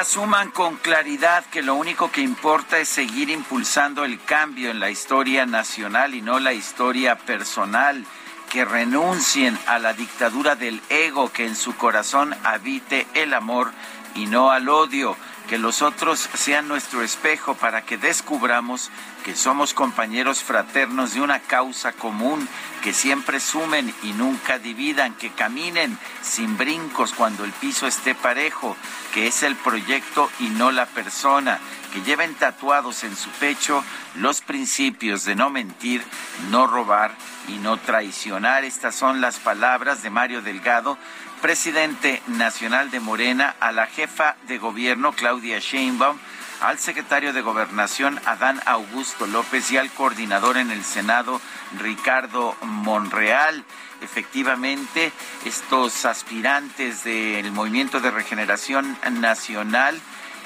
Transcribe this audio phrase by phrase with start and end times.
[0.00, 4.88] Asuman con claridad que lo único que importa es seguir impulsando el cambio en la
[4.88, 8.06] historia nacional y no la historia personal,
[8.48, 13.72] que renuncien a la dictadura del ego, que en su corazón habite el amor
[14.14, 15.18] y no al odio,
[15.50, 18.88] que los otros sean nuestro espejo para que descubramos
[19.24, 22.48] que somos compañeros fraternos de una causa común,
[22.84, 28.76] que siempre sumen y nunca dividan, que caminen sin brincos cuando el piso esté parejo,
[29.12, 31.58] que es el proyecto y no la persona,
[31.92, 33.82] que lleven tatuados en su pecho
[34.14, 36.04] los principios de no mentir,
[36.50, 37.12] no robar
[37.48, 38.62] y no traicionar.
[38.64, 40.96] Estas son las palabras de Mario Delgado,
[41.40, 46.18] presidente nacional de Morena, a la jefa de gobierno Claudia Sheinbaum,
[46.60, 51.40] al secretario de Gobernación Adán Augusto López y al coordinador en el Senado
[51.78, 53.64] Ricardo Monreal.
[54.02, 55.12] Efectivamente,
[55.46, 60.00] estos aspirantes del Movimiento de Regeneración Nacional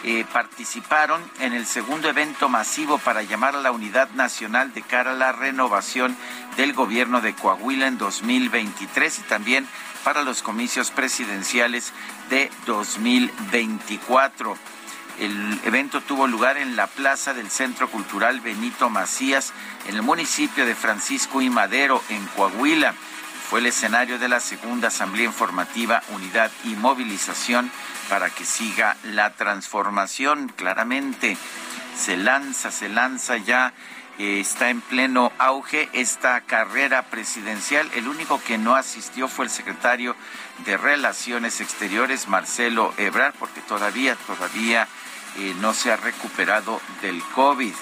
[0.05, 5.13] eh, participaron en el segundo evento masivo para llamar a la unidad nacional de cara
[5.13, 6.17] a la renovación
[6.57, 9.67] del gobierno de Coahuila en 2023 y también
[10.05, 11.93] para los comicios presidenciales
[12.31, 14.57] de 2024.
[15.19, 19.53] El evento tuvo lugar en la plaza del Centro Cultural Benito Macías,
[19.89, 22.95] en el municipio de Francisco y Madero, en Coahuila.
[23.49, 27.71] Fue el escenario de la segunda Asamblea Informativa Unidad y Movilización
[28.09, 30.53] para que siga la transformación.
[30.57, 31.37] Claramente
[31.97, 33.73] se lanza, se lanza ya
[34.19, 37.91] está en pleno auge esta carrera presidencial.
[37.95, 40.15] El único que no asistió fue el secretario
[40.65, 44.89] de Relaciones Exteriores, Marcelo Ebrard, porque todavía, todavía
[45.39, 47.75] eh, no se ha recuperado del COVID.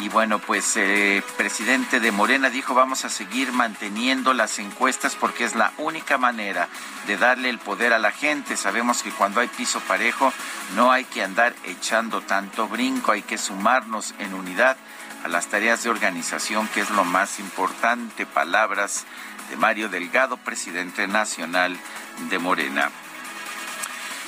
[0.00, 5.16] Y bueno, pues el eh, presidente de Morena dijo vamos a seguir manteniendo las encuestas
[5.16, 6.68] porque es la única manera
[7.06, 8.58] de darle el poder a la gente.
[8.58, 10.34] Sabemos que cuando hay piso parejo
[10.74, 14.76] no hay que andar echando tanto brinco, hay que sumarnos en unidad
[15.26, 18.26] a las tareas de organización, que es lo más importante.
[18.26, 19.06] Palabras
[19.50, 21.76] de Mario Delgado, presidente nacional
[22.30, 22.92] de Morena.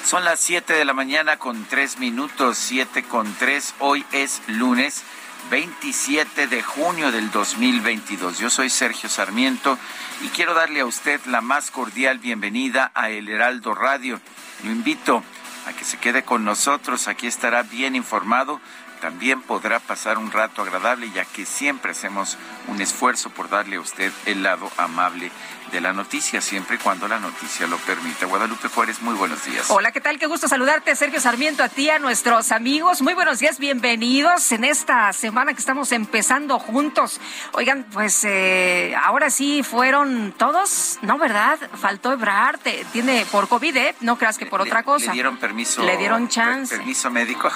[0.05, 3.77] Son las 7 de la mañana con 3 minutos, 7 con 3.
[3.79, 5.05] Hoy es lunes
[5.53, 8.41] 27 de junio del 2022.
[8.41, 9.79] Yo soy Sergio Sarmiento
[10.23, 14.21] y quiero darle a usted la más cordial bienvenida a El Heraldo Radio.
[14.65, 15.23] Lo invito
[15.69, 18.61] a que se quede con nosotros, aquí estará bien informado
[19.01, 22.37] también podrá pasar un rato agradable, ya que siempre hacemos
[22.69, 25.31] un esfuerzo por darle a usted el lado amable
[25.71, 28.27] de la noticia, siempre y cuando la noticia lo permita.
[28.27, 29.67] Guadalupe Juárez, muy buenos días.
[29.71, 30.19] Hola, ¿qué tal?
[30.19, 33.03] Qué gusto saludarte, Sergio Sarmiento, a ti, a nuestros amigos.
[33.03, 37.21] Muy buenos días, bienvenidos en esta semana que estamos empezando juntos.
[37.53, 41.59] Oigan, pues eh, ahora sí fueron todos, ¿no, verdad?
[41.81, 42.61] Faltó Ebrard,
[42.93, 43.95] tiene por COVID, ¿eh?
[44.01, 45.07] No creas que por otra cosa.
[45.07, 45.83] Le dieron permiso.
[45.83, 46.77] Le dieron chance.
[46.77, 47.51] permiso médico.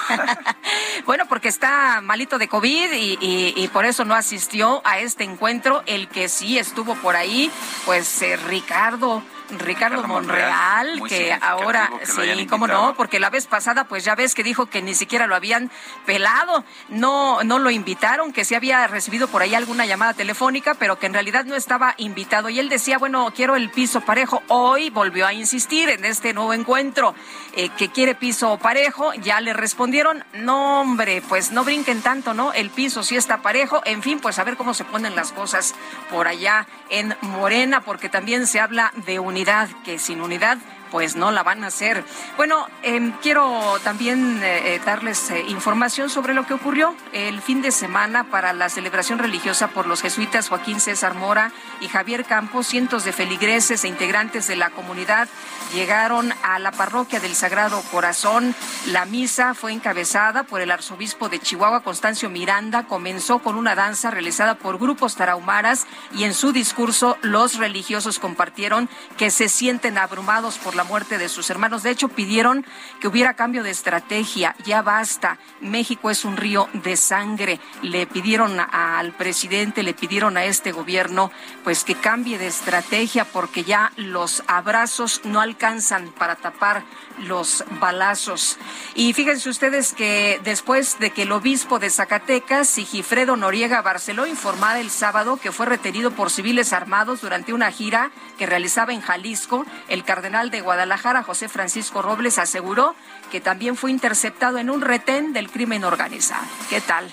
[1.05, 5.83] bueno, porque está malito de COVID y, y por eso no asistió a este encuentro.
[5.85, 7.49] El que sí estuvo por ahí,
[7.85, 9.23] pues eh, Ricardo
[9.59, 14.43] Ricardo, Monreal, que ahora, sí, cómo no, porque la vez pasada, pues ya ves que
[14.43, 15.71] dijo que ni siquiera lo habían
[16.05, 20.99] pelado, no, no lo invitaron, que sí había recibido por ahí alguna llamada telefónica, pero
[20.99, 22.49] que en realidad no estaba invitado.
[22.49, 24.41] Y él decía, bueno, quiero el piso parejo.
[24.47, 27.15] Hoy volvió a insistir en este nuevo encuentro,
[27.55, 29.13] eh, que quiere piso parejo.
[29.15, 32.53] Ya le respondieron, no, hombre, pues no brinquen tanto, ¿no?
[32.53, 33.81] El piso sí está parejo.
[33.85, 35.75] En fin, pues a ver cómo se ponen las cosas
[36.09, 39.42] por allá en Morena, porque también se habla de unidad,
[39.83, 40.57] que sin unidad
[40.93, 42.05] pues no la van a hacer.
[42.37, 47.63] Bueno, em, quiero también eh, eh, darles eh, información sobre lo que ocurrió el fin
[47.63, 51.51] de semana para la celebración religiosa por los jesuitas Joaquín César Mora
[51.81, 52.67] y Javier Campos.
[52.67, 55.27] Cientos de feligreses e integrantes de la comunidad
[55.73, 58.53] llegaron a la parroquia del Sagrado Corazón.
[58.85, 62.85] La misa fue encabezada por el arzobispo de Chihuahua, Constancio Miranda.
[62.85, 68.89] Comenzó con una danza realizada por grupos tarahumaras y en su discurso los religiosos compartieron
[69.17, 71.83] que se sienten abrumados por la muerte de sus hermanos.
[71.83, 72.65] De hecho, pidieron
[72.99, 74.55] que hubiera cambio de estrategia.
[74.65, 75.37] Ya basta.
[75.61, 77.59] México es un río de sangre.
[77.81, 81.31] Le pidieron al presidente, le pidieron a este gobierno,
[81.63, 86.83] pues que cambie de estrategia porque ya los abrazos no alcanzan para tapar
[87.19, 88.57] los balazos.
[88.95, 94.79] Y fíjense ustedes que después de que el obispo de Zacatecas, Sigifredo Noriega Barceló, informara
[94.79, 99.65] el sábado que fue retenido por civiles armados durante una gira que realizaba en Jalisco,
[99.87, 102.95] el cardenal de Guadalajara, José Francisco Robles, aseguró
[103.31, 106.45] que también fue interceptado en un retén del crimen organizado.
[106.69, 107.11] ¿Qué tal?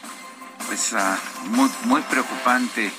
[0.66, 0.94] Pues
[1.44, 2.92] muy, muy preocupante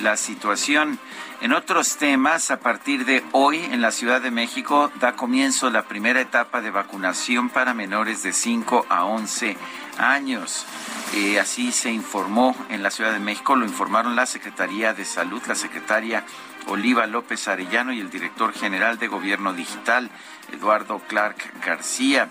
[0.00, 0.98] la situación.
[1.40, 5.84] En otros temas, a partir de hoy en la Ciudad de México da comienzo la
[5.84, 9.56] primera etapa de vacunación para menores de 5 a 11
[9.98, 10.66] años.
[11.14, 15.40] Eh, así se informó en la Ciudad de México, lo informaron la Secretaría de Salud,
[15.46, 16.24] la secretaria
[16.66, 20.10] Oliva López Arellano y el director general de Gobierno Digital,
[20.52, 22.28] Eduardo Clark García.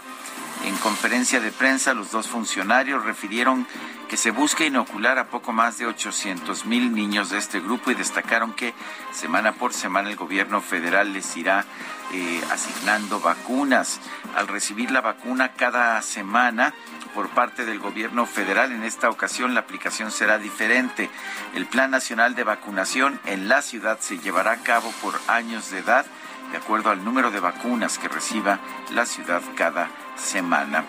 [0.66, 3.68] En conferencia de prensa, los dos funcionarios refirieron
[4.08, 7.96] que se busca inocular a poco más de 800 mil niños de este grupo y
[7.96, 8.74] destacaron que
[9.12, 11.66] semana por semana el gobierno federal les irá
[12.14, 14.00] eh, asignando vacunas.
[14.36, 16.74] Al recibir la vacuna cada semana
[17.14, 21.10] por parte del gobierno federal, en esta ocasión la aplicación será diferente.
[21.54, 25.80] El Plan Nacional de Vacunación en la ciudad se llevará a cabo por años de
[25.80, 26.06] edad,
[26.52, 28.60] de acuerdo al número de vacunas que reciba
[28.94, 30.86] la ciudad cada semana.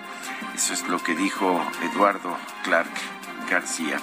[0.55, 2.91] Eso es lo que dijo Eduardo Clark
[3.49, 3.99] García.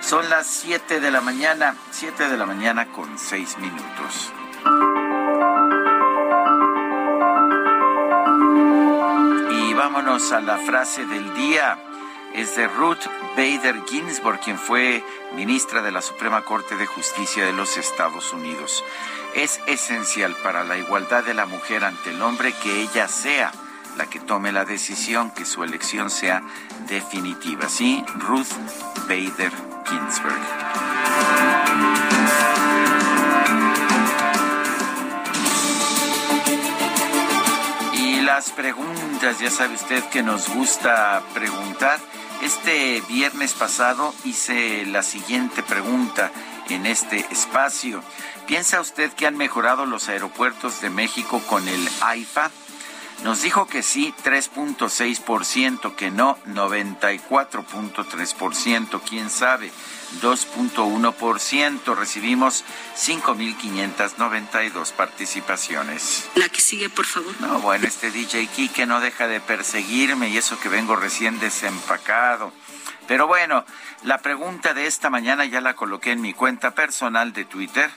[0.00, 4.32] Son las 7 de la mañana, 7 de la mañana con 6 minutos.
[9.50, 11.78] Y vámonos a la frase del día.
[12.32, 13.06] Es de Ruth
[13.36, 15.04] Bader Ginsburg, quien fue
[15.34, 18.84] ministra de la Suprema Corte de Justicia de los Estados Unidos.
[19.34, 23.52] Es esencial para la igualdad de la mujer ante el hombre que ella sea
[23.98, 26.40] la que tome la decisión, que su elección sea
[26.88, 27.68] definitiva.
[27.68, 28.46] Sí, Ruth
[29.08, 29.52] Bader
[29.86, 30.40] Ginsburg.
[37.92, 41.98] Y las preguntas, ya sabe usted que nos gusta preguntar.
[42.40, 46.30] Este viernes pasado hice la siguiente pregunta
[46.68, 48.00] en este espacio.
[48.46, 52.52] ¿Piensa usted que han mejorado los aeropuertos de México con el AIFA?
[53.24, 59.70] Nos dijo que sí 3.6%, que no 94.3%, quién sabe
[60.22, 61.96] 2.1%.
[61.96, 62.64] Recibimos
[62.96, 66.30] 5.592 participaciones.
[66.36, 67.34] La que sigue, por favor.
[67.40, 72.52] No, bueno, este DJ Kike no deja de perseguirme y eso que vengo recién desempacado.
[73.08, 73.64] Pero bueno,
[74.04, 77.90] la pregunta de esta mañana ya la coloqué en mi cuenta personal de Twitter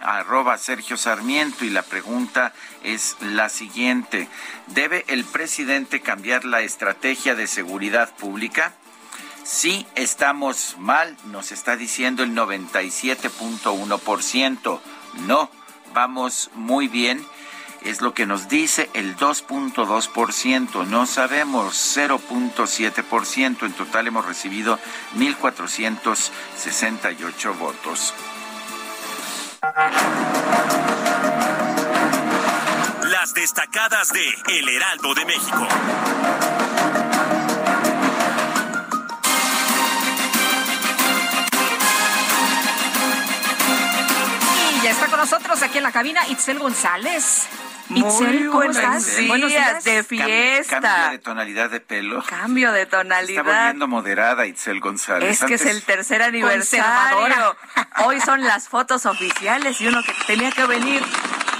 [0.00, 2.52] arroba Sergio Sarmiento y la pregunta
[2.82, 4.28] es la siguiente.
[4.68, 8.74] ¿Debe el presidente cambiar la estrategia de seguridad pública?
[9.42, 14.80] Sí, estamos mal, nos está diciendo el 97.1%.
[15.26, 15.50] No,
[15.92, 17.22] vamos muy bien.
[17.82, 20.86] Es lo que nos dice el 2.2%.
[20.86, 23.64] No sabemos 0.7%.
[23.64, 24.78] En total hemos recibido
[25.16, 28.12] 1.468 votos.
[29.62, 29.74] Las
[33.34, 34.26] destacadas de
[34.58, 35.68] El Heraldo de México.
[44.78, 47.46] Y ya está con nosotros aquí en la cabina Itzel González.
[47.90, 49.26] Muy ¿cómo estás?
[49.26, 50.80] Buenos días de fiesta.
[50.80, 52.22] Cambio de tonalidad de pelo.
[52.22, 53.44] Cambio de tonalidad.
[53.44, 55.42] Está volviendo moderada Itzel González.
[55.42, 57.56] Es que es el tercer aniversario.
[58.04, 61.02] Hoy son las fotos oficiales y uno que tenía que venir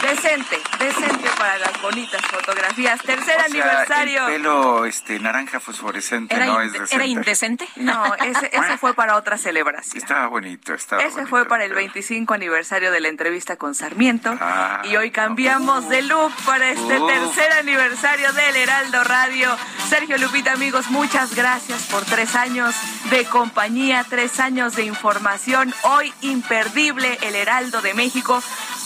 [0.00, 3.00] decente, decente para las bonitas fotografías.
[3.02, 4.28] Tercer aniversario.
[4.28, 6.94] El pelo este naranja fosforescente no es decente.
[6.94, 7.68] ¿Era indecente?
[7.76, 10.02] No, ese, ese fue para otra celebración.
[10.02, 14.36] Estaba bonito, estaba Ese fue para el 25 aniversario de la entrevista con Sarmiento.
[14.40, 19.56] Ah, y hoy cambiamos de look para este tercer aniversario del Heraldo Radio.
[19.88, 22.74] Sergio Lupita, amigos, muchas gracias por tres años
[23.10, 25.74] de compañía, tres años de información.
[25.82, 28.42] Hoy imperdible el Heraldo de México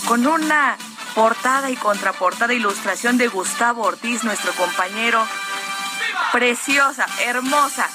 [0.06, 0.76] con una
[1.14, 5.26] portada y contraportada ilustración de Gustavo Ortiz, nuestro compañero.
[6.32, 7.88] Preciosa, hermosa.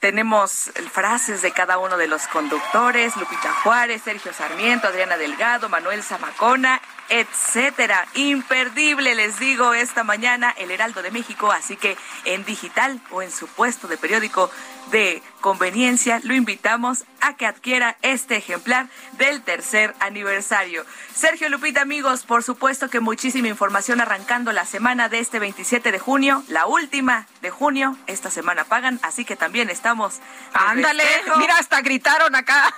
[0.00, 6.02] Tenemos frases de cada uno de los conductores, Lupita Juárez, Sergio Sarmiento, Adriana Delgado, Manuel
[6.02, 8.06] Zamacona, etcétera.
[8.14, 13.30] Imperdible, les digo, esta mañana el Heraldo de México, así que en digital o en
[13.30, 14.50] su puesto de periódico
[14.90, 20.84] de conveniencia, lo invitamos a que adquiera este ejemplar del tercer aniversario.
[21.14, 25.98] Sergio Lupita, amigos, por supuesto que muchísima información arrancando la semana de este 27 de
[25.98, 30.20] junio, la última de junio, esta semana pagan, así que también estamos.
[30.52, 31.04] Ándale,
[31.38, 32.74] mira, hasta gritaron acá.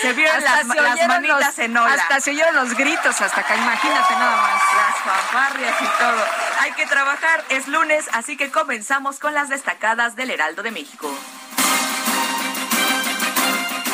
[0.00, 1.94] Se, vieron las, manitas en ola.
[1.94, 4.62] Hasta se oyeron los gritos hasta imagínate nada más.
[4.76, 6.24] Las fanfarrias y todo.
[6.60, 11.10] Hay que trabajar, es lunes, así que comenzamos con las destacadas del Heraldo de México.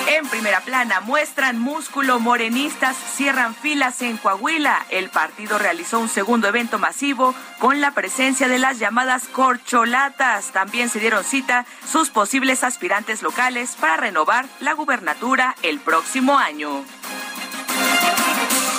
[0.06, 4.84] En primera plana muestran músculo morenistas, cierran filas en Coahuila.
[4.90, 10.50] El partido realizó un segundo evento masivo con la presencia de las llamadas corcholatas.
[10.50, 16.84] También se dieron cita sus posibles aspirantes locales para renovar la gubernatura el próximo año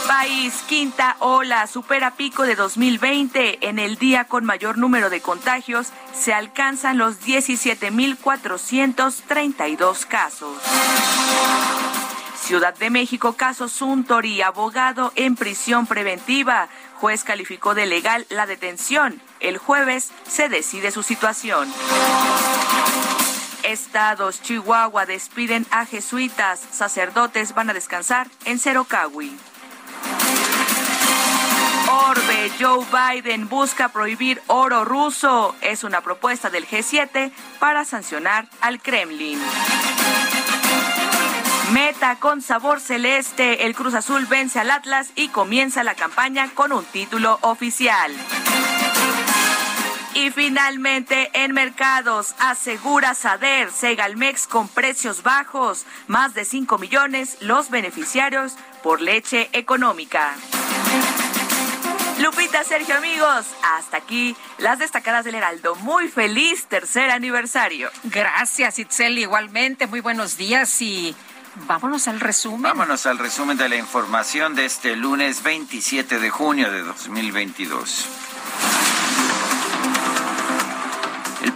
[0.07, 3.67] país, quinta ola, supera pico de 2020.
[3.67, 10.57] En el día con mayor número de contagios se alcanzan los 17.432 casos.
[12.41, 16.69] Ciudad de México, caso Suntory, abogado en prisión preventiva.
[16.95, 19.21] Juez calificó de legal la detención.
[19.39, 21.71] El jueves se decide su situación.
[23.63, 26.59] Estados, Chihuahua despiden a jesuitas.
[26.71, 29.37] Sacerdotes van a descansar en Cerocahui.
[31.89, 35.55] Orbe, Joe Biden busca prohibir oro ruso.
[35.61, 39.39] Es una propuesta del G7 para sancionar al Kremlin.
[41.71, 43.65] Meta con sabor celeste.
[43.65, 48.11] El Cruz Azul vence al Atlas y comienza la campaña con un título oficial.
[50.13, 57.69] Y finalmente, en mercados, asegura Sader, Segalmex con precios bajos, más de 5 millones los
[57.69, 60.35] beneficiarios por leche económica.
[62.19, 65.75] Lupita, Sergio, amigos, hasta aquí las destacadas del Heraldo.
[65.75, 67.89] Muy feliz tercer aniversario.
[68.03, 69.87] Gracias, Itzel, igualmente.
[69.87, 71.15] Muy buenos días y
[71.67, 72.61] vámonos al resumen.
[72.61, 78.07] Vámonos al resumen de la información de este lunes 27 de junio de 2022.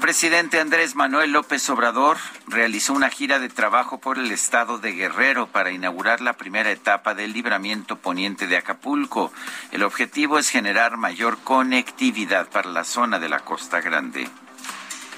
[0.05, 5.47] Presidente Andrés Manuel López Obrador realizó una gira de trabajo por el estado de Guerrero
[5.47, 9.31] para inaugurar la primera etapa del libramiento poniente de Acapulco.
[9.71, 14.29] El objetivo es generar mayor conectividad para la zona de la Costa Grande.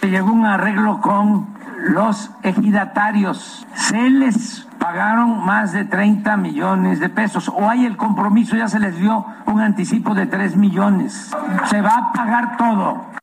[0.03, 3.67] Llegó un arreglo con los ejidatarios.
[3.75, 7.50] Se les pagaron más de 30 millones de pesos.
[7.50, 11.36] O hay el compromiso, ya se les dio un anticipo de 3 millones.
[11.70, 13.17] Se va a pagar todo.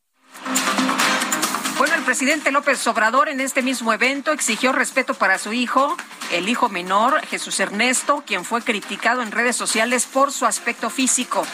[1.85, 5.95] Bueno, el presidente López Obrador en este mismo evento exigió respeto para su hijo,
[6.33, 11.47] el hijo menor, Jesús Ernesto, quien fue criticado en redes sociales por su aspecto físico.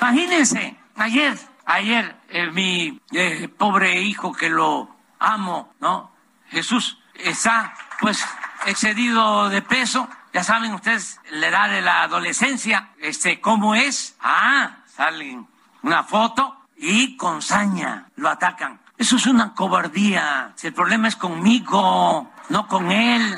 [0.00, 6.10] Imagínense, ayer, ayer, eh, mi eh, pobre hijo que lo amo, ¿no?
[6.48, 8.26] Jesús está pues
[8.66, 10.08] excedido de peso.
[10.32, 14.16] Ya saben ustedes la edad de la adolescencia, este, cómo es.
[14.20, 15.46] Ah, salen
[15.82, 18.80] una foto y con saña lo atacan.
[18.98, 20.52] Eso es una cobardía.
[20.56, 23.36] Si el problema es conmigo, no con él.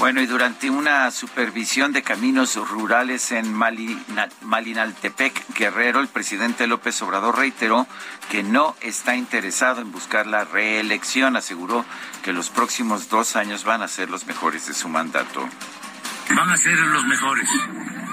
[0.00, 7.36] Bueno, y durante una supervisión de caminos rurales en Malinaltepec, Guerrero, el presidente López Obrador
[7.36, 7.86] reiteró
[8.28, 11.36] que no está interesado en buscar la reelección.
[11.36, 11.84] Aseguró
[12.22, 15.48] que los próximos dos años van a ser los mejores de su mandato.
[16.34, 17.48] Van a ser los mejores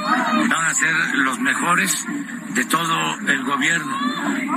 [0.05, 2.05] van a ser los mejores
[2.49, 3.97] de todo el gobierno,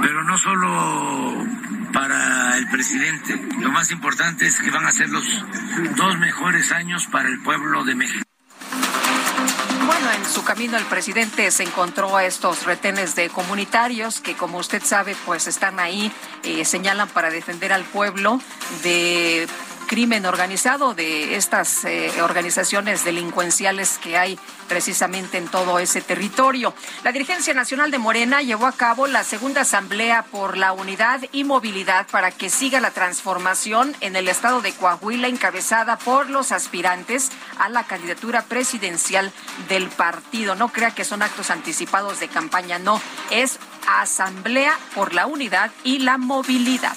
[0.02, 1.46] pero no solo
[1.92, 3.40] para el presidente.
[3.58, 5.24] Lo más importante es que van a ser los
[5.96, 8.24] dos mejores años para el pueblo de México.
[9.86, 14.58] Bueno, en su camino el presidente se encontró a estos retenes de comunitarios que, como
[14.58, 16.12] usted sabe, pues están ahí,
[16.42, 18.40] eh, señalan para defender al pueblo
[18.82, 19.48] de
[19.88, 26.74] crimen organizado, de estas eh, organizaciones delincuenciales que hay precisamente en todo ese territorio.
[27.02, 31.42] La dirigencia nacional de Morena llevó a cabo la segunda asamblea por la unidad y
[31.42, 37.30] movilidad para que siga la transformación en el estado de Coahuila encabezada por los aspirantes
[37.58, 39.32] a la candidatura presidencial
[39.68, 40.54] del partido.
[40.54, 46.00] No crea que son actos anticipados de campaña, no, es asamblea por la unidad y
[46.00, 46.96] la movilidad.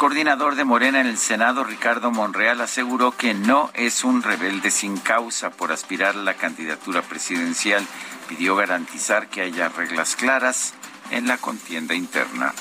[0.00, 4.96] Coordinador de Morena en el Senado, Ricardo Monreal, aseguró que no es un rebelde sin
[4.96, 7.86] causa por aspirar a la candidatura presidencial.
[8.26, 10.72] Pidió garantizar que haya reglas claras
[11.10, 12.54] en la contienda interna.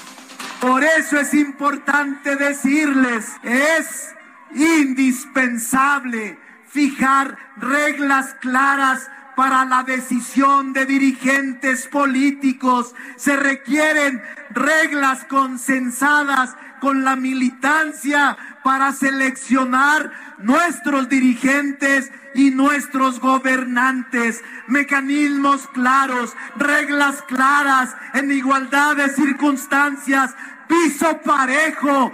[0.59, 4.13] Por eso es importante decirles, es
[4.53, 12.93] indispensable fijar reglas claras para la decisión de dirigentes políticos.
[13.15, 24.43] Se requieren reglas consensadas con la militancia para seleccionar nuestros dirigentes y nuestros gobernantes.
[24.67, 30.35] Mecanismos claros, reglas claras, en igualdad de circunstancias,
[30.67, 32.11] piso parejo.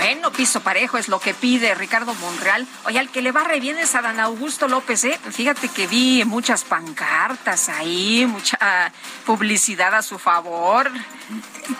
[0.00, 2.66] Bueno, piso parejo es lo que pide Ricardo Monreal.
[2.86, 5.20] Oye, al que le va re bien es a Dan Augusto López, ¿eh?
[5.30, 8.90] Fíjate que vi muchas pancartas ahí, mucha
[9.26, 10.90] publicidad a su favor.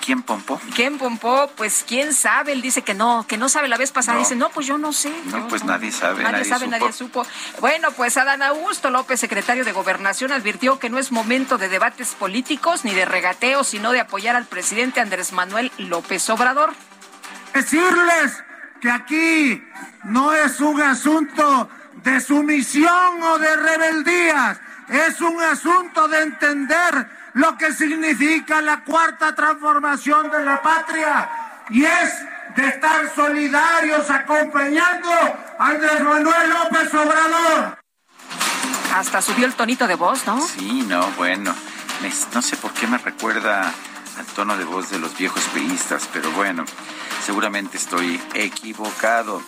[0.04, 0.60] ¿Quién pompó?
[0.74, 1.50] ¿Quién pompó?
[1.56, 4.18] Pues quién sabe, él dice que no, que no sabe la vez pasada.
[4.18, 5.10] Dice, no, pues yo no sé.
[5.24, 6.22] No, pues nadie sabe.
[6.22, 7.24] Nadie, sabe, nadie supo.
[7.60, 12.08] Bueno, pues Adán Augusto López, secretario de Gobernación, advirtió que no es momento de debates
[12.16, 16.74] políticos ni de regateos, sino de apoyar al presidente Andrés Manuel López Obrador.
[17.54, 18.45] Decirles
[18.80, 19.62] que aquí
[20.04, 21.69] no es un asunto
[22.02, 29.35] de sumisión o de rebeldías, es un asunto de entender lo que significa la cuarta
[29.35, 31.30] transformación de la patria
[31.71, 32.14] y es
[32.57, 35.11] de estar solidarios acompañando
[35.59, 37.78] a Andrés Manuel López Obrador.
[38.95, 40.40] Hasta subió el tonito de voz, ¿no?
[40.40, 41.54] Sí, no, bueno,
[42.35, 43.73] no sé por qué me recuerda
[44.20, 46.66] al tono de voz de los viejos peístas, pero bueno,
[47.24, 49.42] seguramente estoy equivocado.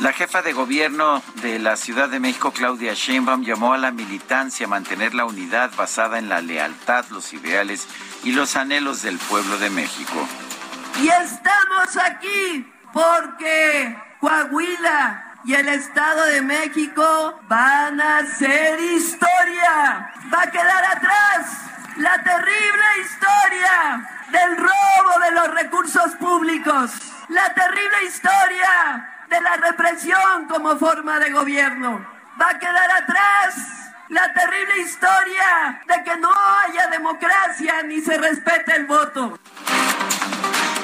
[0.00, 4.66] La jefa de gobierno de la Ciudad de México, Claudia Sheinbaum, llamó a la militancia
[4.66, 7.88] a mantener la unidad basada en la lealtad, los ideales
[8.22, 10.28] y los anhelos del pueblo de México.
[11.02, 20.12] Y estamos aquí porque Coahuila y el Estado de México van a hacer historia.
[20.32, 26.90] Va a quedar atrás la terrible historia del robo de los recursos públicos,
[27.28, 32.06] la terrible historia de la represión como forma de gobierno.
[32.40, 33.56] Va a quedar atrás
[34.08, 39.38] la terrible historia de que no haya democracia ni se respete el voto.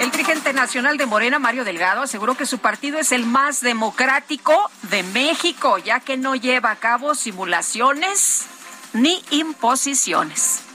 [0.00, 4.70] El dirigente nacional de Morena, Mario Delgado, aseguró que su partido es el más democrático
[4.82, 8.46] de México, ya que no lleva a cabo simulaciones
[8.92, 10.67] ni imposiciones.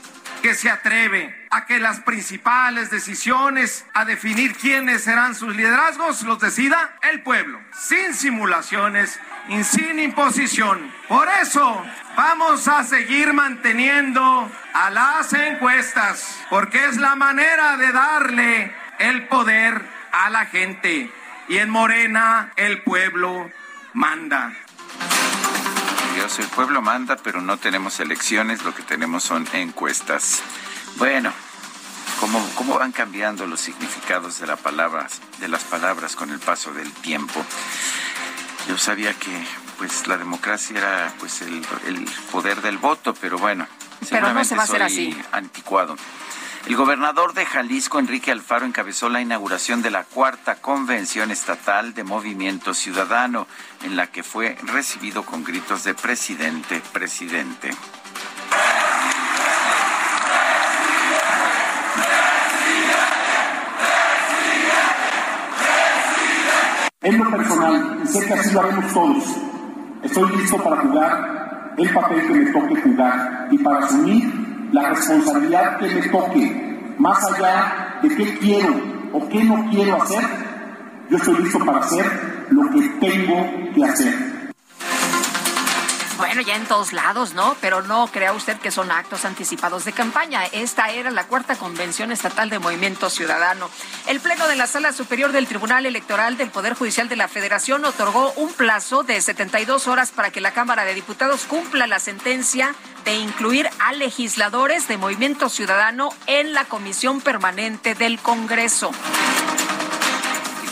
[0.44, 6.42] Que se atreve a que las principales decisiones a definir quiénes serán sus liderazgos los
[6.42, 10.92] decida el pueblo, sin simulaciones y sin imposición.
[11.08, 11.86] Por eso
[12.18, 19.82] vamos a seguir manteniendo a las encuestas, porque es la manera de darle el poder
[20.12, 21.10] a la gente.
[21.48, 23.50] Y en Morena el pueblo
[23.94, 24.52] manda.
[26.24, 30.42] Dios, el pueblo manda, pero no tenemos elecciones, lo que tenemos son encuestas.
[30.96, 31.34] Bueno,
[32.22, 36.72] ¿cómo, cómo van cambiando los significados de, la palabras, de las palabras con el paso
[36.72, 37.44] del tiempo?
[38.70, 39.32] Yo sabía que
[39.78, 41.62] pues la democracia era pues el,
[42.32, 43.68] poder del voto, pero bueno,
[44.10, 45.22] pero no se va a hacer así.
[45.34, 45.98] anticuado.
[46.66, 52.06] El gobernador de Jalisco, Enrique Alfaro, encabezó la inauguración de la cuarta convención estatal de
[52.06, 53.48] Movimiento Ciudadano,
[53.84, 57.70] en la que fue recibido con gritos de presidente, presidente.
[67.02, 69.24] En lo personal, y sé que así lo haremos todos,
[70.02, 74.43] estoy listo para jugar el papel que me toque jugar y para asumir
[74.74, 78.76] la responsabilidad que me toque, más allá de qué quiero
[79.14, 80.24] o qué no quiero hacer,
[81.10, 82.06] yo estoy listo para hacer
[82.50, 84.33] lo que tengo que hacer.
[86.18, 87.56] Bueno, ya en todos lados, ¿no?
[87.60, 90.46] Pero no crea usted que son actos anticipados de campaña.
[90.46, 93.70] Esta era la cuarta convención estatal de Movimiento Ciudadano.
[94.08, 97.84] El Pleno de la Sala Superior del Tribunal Electoral del Poder Judicial de la Federación
[97.86, 102.76] otorgó un plazo de 72 horas para que la Cámara de Diputados cumpla la sentencia
[103.06, 108.92] de incluir a legisladores de Movimiento Ciudadano en la Comisión Permanente del Congreso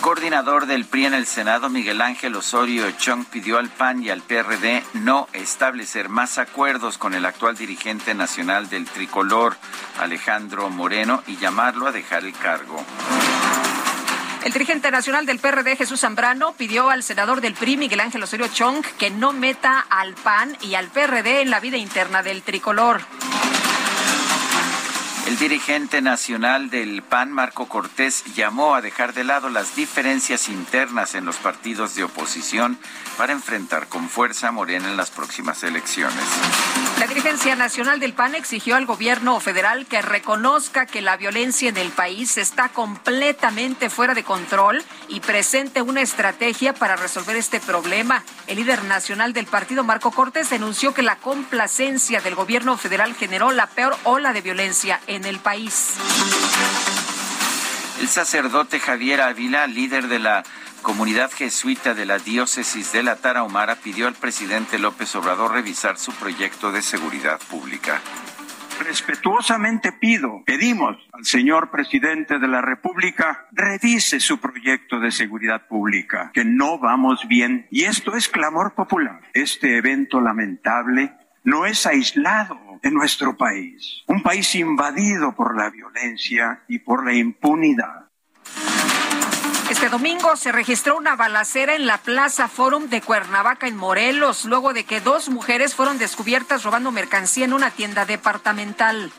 [0.02, 4.22] coordinador del PRI en el Senado, Miguel Ángel Osorio Chong, pidió al PAN y al
[4.22, 9.56] PRD no establecer más acuerdos con el actual dirigente nacional del tricolor,
[10.00, 12.84] Alejandro Moreno, y llamarlo a dejar el cargo.
[14.44, 18.48] El dirigente nacional del PRD, Jesús Zambrano, pidió al senador del PRI, Miguel Ángel Osorio
[18.48, 23.02] Chong, que no meta al PAN y al PRD en la vida interna del tricolor.
[25.28, 31.16] El dirigente nacional del PAN, Marco Cortés, llamó a dejar de lado las diferencias internas
[31.16, 32.78] en los partidos de oposición
[33.18, 36.24] para enfrentar con fuerza a Morena en las próximas elecciones.
[37.00, 41.78] La dirigencia nacional del PAN exigió al gobierno federal que reconozca que la violencia en
[41.78, 48.24] el país está completamente fuera de control y presente una estrategia para resolver este problema.
[48.48, 53.52] El líder nacional del partido, Marco Cortés, denunció que la complacencia del gobierno federal generó
[53.52, 55.98] la peor ola de violencia en el país.
[58.00, 60.44] El sacerdote Javier Ávila, líder de la
[60.82, 66.14] comunidad jesuita de la diócesis de la Tarahumara, pidió al presidente López Obrador revisar su
[66.14, 68.02] proyecto de seguridad pública.
[68.80, 76.32] Respetuosamente pido, pedimos al señor presidente de la República, revise su proyecto de seguridad pública,
[76.34, 77.68] que no vamos bien.
[77.70, 79.22] Y esto es clamor popular.
[79.34, 86.64] Este evento lamentable no es aislado en nuestro país, un país invadido por la violencia
[86.68, 88.08] y por la impunidad.
[89.70, 94.74] Este domingo se registró una balacera en la Plaza Forum de Cuernavaca en Morelos, luego
[94.74, 99.12] de que dos mujeres fueron descubiertas robando mercancía en una tienda departamental.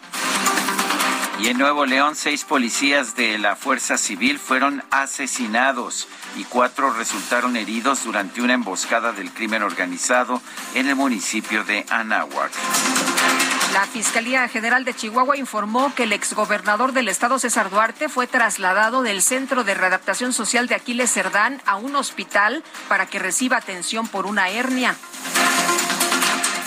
[1.42, 7.56] Y en Nuevo León, seis policías de la Fuerza Civil fueron asesinados y cuatro resultaron
[7.56, 10.40] heridos durante una emboscada del crimen organizado
[10.76, 12.52] en el municipio de Anáhuac.
[13.72, 19.02] La Fiscalía General de Chihuahua informó que el exgobernador del estado César Duarte fue trasladado
[19.02, 24.06] del Centro de Readaptación Social de Aquiles Cerdán a un hospital para que reciba atención
[24.06, 24.94] por una hernia.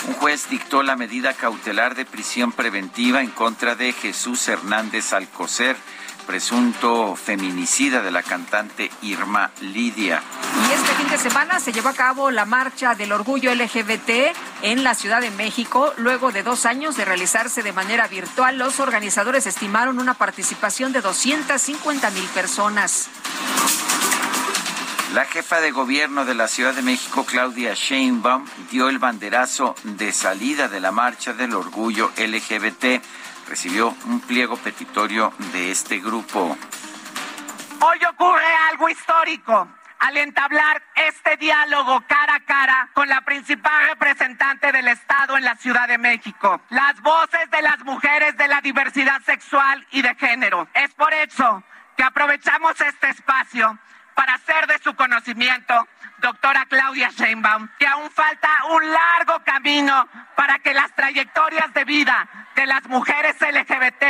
[0.06, 5.76] Un juez dictó la medida cautelar de prisión preventiva en contra de Jesús Hernández Alcocer
[6.26, 10.22] presunto feminicida de la cantante Irma Lidia.
[10.68, 14.82] Y este fin de semana se llevó a cabo la marcha del orgullo LGBT en
[14.82, 15.94] la Ciudad de México.
[15.96, 21.00] Luego de dos años de realizarse de manera virtual, los organizadores estimaron una participación de
[21.00, 23.08] 250 mil personas.
[25.16, 30.12] La jefa de gobierno de la Ciudad de México, Claudia Sheinbaum, dio el banderazo de
[30.12, 33.02] salida de la marcha del orgullo LGBT
[33.48, 36.58] recibió un pliego petitorio de este grupo.
[37.80, 39.66] Hoy ocurre algo histórico
[40.00, 45.56] al entablar este diálogo cara a cara con la principal representante del Estado en la
[45.56, 50.68] Ciudad de México, las voces de las mujeres de la diversidad sexual y de género.
[50.74, 51.62] Es por eso
[51.96, 53.78] que aprovechamos este espacio
[54.16, 55.74] para hacer de su conocimiento
[56.18, 62.26] doctora Claudia Sheinbaum, que aún falta un largo camino para que las trayectorias de vida
[62.56, 64.04] de las mujeres LGBT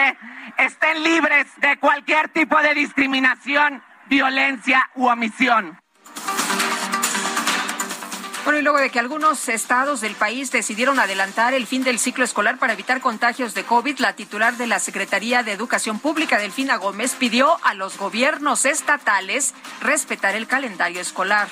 [0.59, 5.77] estén libres de cualquier tipo de discriminación, violencia u omisión.
[8.47, 12.23] Bueno, y luego de que algunos estados del país decidieron adelantar el fin del ciclo
[12.23, 16.77] escolar para evitar contagios de COVID, la titular de la Secretaría de Educación Pública, Delfina
[16.77, 21.49] Gómez, pidió a los gobiernos estatales respetar el calendario escolar.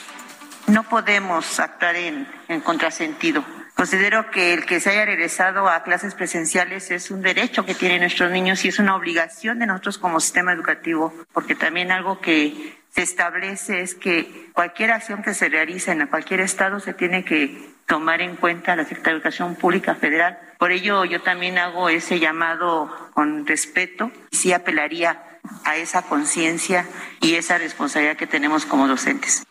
[0.69, 2.29] No podemos actuar en,
[2.63, 3.45] contrasentido.
[3.75, 8.03] Considero que el que se haya regresado a clases presenciales es un derecho que tienen
[8.03, 12.84] nuestros niños y es una obligación de nosotros como sistema educativo, porque también algo que
[12.95, 17.75] se establece es que cualquier acción que se realice en cualquier estado se tiene que
[17.87, 20.39] tomar en cuenta la Secretaría de Educación Pública Federal.
[20.59, 26.87] Por ello yo también hago ese llamado con respeto y sí apelaría a esa conciencia
[27.21, 29.45] y esa responsabilidad que tenemos como docentes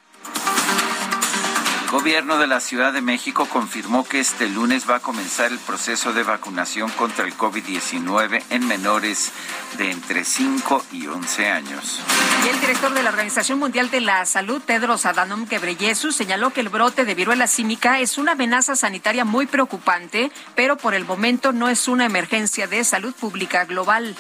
[1.94, 6.12] gobierno de la Ciudad de México confirmó que este lunes va a comenzar el proceso
[6.12, 9.32] de vacunación contra el COVID-19 en menores
[9.78, 12.02] de entre 5 y 11 años.
[12.44, 16.62] Y el director de la Organización Mundial de la Salud, Tedros Adhanom Ghebreyesus, señaló que
[16.62, 21.52] el brote de viruela símica es una amenaza sanitaria muy preocupante, pero por el momento
[21.52, 24.16] no es una emergencia de salud pública global.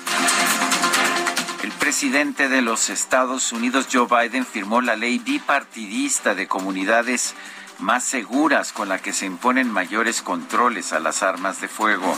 [1.63, 7.33] El presidente de los Estados Unidos, Joe Biden, firmó la ley bipartidista de comunidades
[7.79, 12.15] más seguras con la que se imponen mayores controles a las armas de fuego.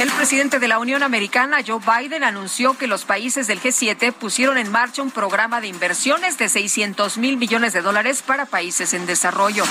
[0.00, 4.56] El presidente de la Unión Americana, Joe Biden, anunció que los países del G7 pusieron
[4.56, 9.06] en marcha un programa de inversiones de 600 mil millones de dólares para países en
[9.06, 9.64] desarrollo.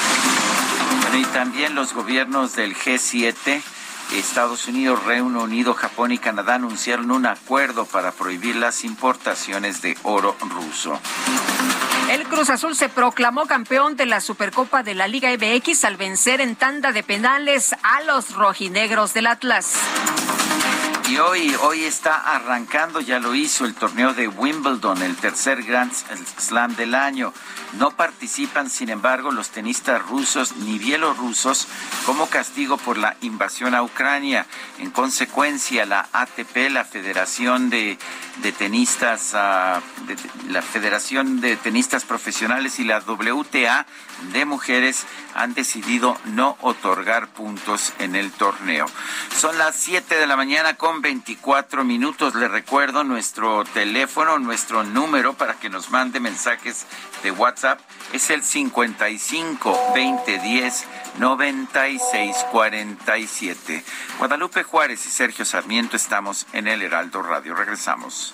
[1.13, 3.61] y también los gobiernos del G7
[4.17, 9.97] Estados Unidos, Reino Unido, Japón y Canadá anunciaron un acuerdo para prohibir las importaciones de
[10.03, 10.99] oro ruso.
[12.09, 16.41] El Cruz Azul se proclamó campeón de la Supercopa de la Liga MX al vencer
[16.41, 19.75] en tanda de penales a los rojinegros del Atlas.
[21.09, 25.91] Y hoy, hoy está arrancando, ya lo hizo, el torneo de Wimbledon, el tercer Grand
[25.91, 27.33] Slam del año.
[27.79, 31.67] No participan, sin embargo, los tenistas rusos ni bielorrusos
[32.05, 34.45] como castigo por la invasión a Ucrania.
[34.77, 37.97] En consecuencia, la ATP, la Federación de,
[38.59, 39.81] Tenistas, ah,
[40.47, 43.87] la Federación de Tenistas Profesionales y la WTA
[44.33, 48.85] de Mujeres han decidido no otorgar puntos en el torneo.
[49.35, 52.35] Son las 7 de la mañana con 24 minutos.
[52.35, 56.85] Le recuerdo nuestro teléfono, nuestro número para que nos mande mensajes
[57.23, 57.79] de WhatsApp.
[58.13, 60.85] Es el 55 20 10
[61.19, 63.83] 96 47.
[64.17, 67.55] Guadalupe Juárez y Sergio Sarmiento estamos en el Heraldo Radio.
[67.55, 68.33] Regresamos.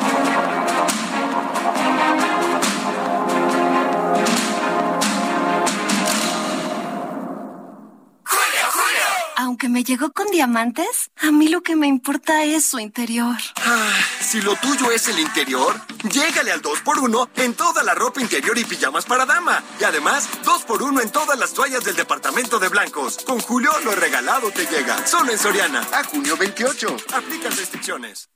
[9.41, 13.37] Aunque me llegó con diamantes, a mí lo que me importa es su interior.
[13.55, 18.55] Ah, si lo tuyo es el interior, llégale al 2x1 en toda la ropa interior
[18.59, 19.63] y pijamas para dama.
[19.79, 23.17] Y además, 2x1 en todas las toallas del departamento de blancos.
[23.25, 25.07] Con Julio, lo regalado te llega.
[25.07, 25.87] Solo en Soriana.
[25.91, 26.97] A junio 28.
[27.11, 28.29] Aplican restricciones.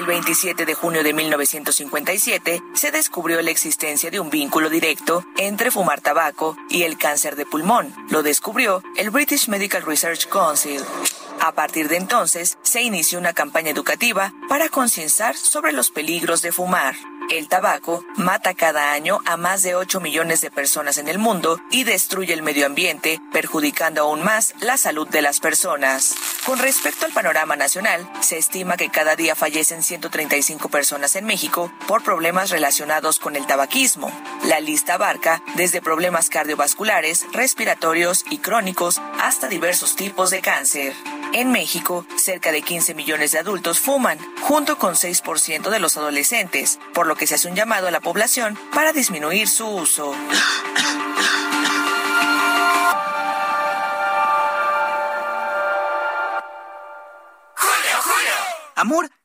[0.00, 5.70] El 27 de junio de 1957 se descubrió la existencia de un vínculo directo entre
[5.70, 7.94] fumar tabaco y el cáncer de pulmón.
[8.08, 10.80] Lo descubrió el British Medical Research Council.
[11.38, 16.52] A partir de entonces, se inició una campaña educativa para concienciar sobre los peligros de
[16.52, 16.96] fumar.
[17.30, 21.60] El tabaco mata cada año a más de 8 millones de personas en el mundo
[21.70, 26.16] y destruye el medio ambiente, perjudicando aún más la salud de las personas.
[26.44, 31.72] Con respecto al panorama nacional, se estima que cada día fallecen 135 personas en México
[31.86, 34.10] por problemas relacionados con el tabaquismo.
[34.46, 40.94] La lista abarca desde problemas cardiovasculares, respiratorios y crónicos hasta diversos tipos de cáncer.
[41.32, 46.80] En México, cerca de 15 millones de adultos fuman, junto con 6% de los adolescentes,
[46.92, 50.12] por lo que se hace un llamado a la población para disminuir su uso.
[58.74, 59.08] Amor,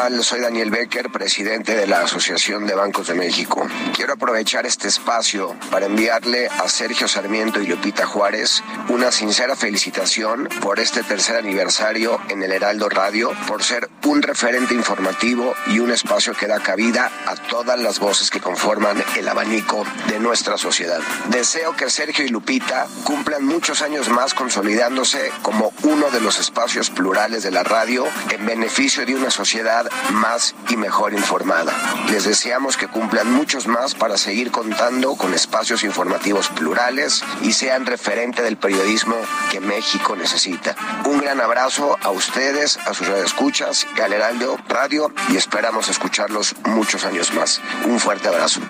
[0.00, 0.24] Tal?
[0.24, 3.66] Soy Daniel Becker, presidente de la Asociación de Bancos de México.
[3.94, 10.48] Quiero aprovechar este espacio para enviarle a Sergio Sarmiento y Lupita Juárez una sincera felicitación
[10.62, 15.90] por este tercer aniversario en el Heraldo Radio, por ser un referente informativo y un
[15.90, 21.00] espacio que da cabida a todas las voces que conforman el abanico de nuestra sociedad.
[21.28, 26.88] Deseo que Sergio y Lupita cumplan muchos años más consolidándose como uno de los espacios
[26.88, 31.72] plurales de la radio en beneficio de una sociedad más y mejor informada.
[32.10, 37.86] Les deseamos que cumplan muchos más para seguir contando con espacios informativos plurales y sean
[37.86, 39.16] referente del periodismo
[39.50, 40.76] que México necesita.
[41.04, 46.54] Un gran abrazo a ustedes, a sus radioescuchas y al Heraldo Radio y esperamos escucharlos
[46.64, 47.60] muchos años más.
[47.86, 48.60] Un fuerte abrazo.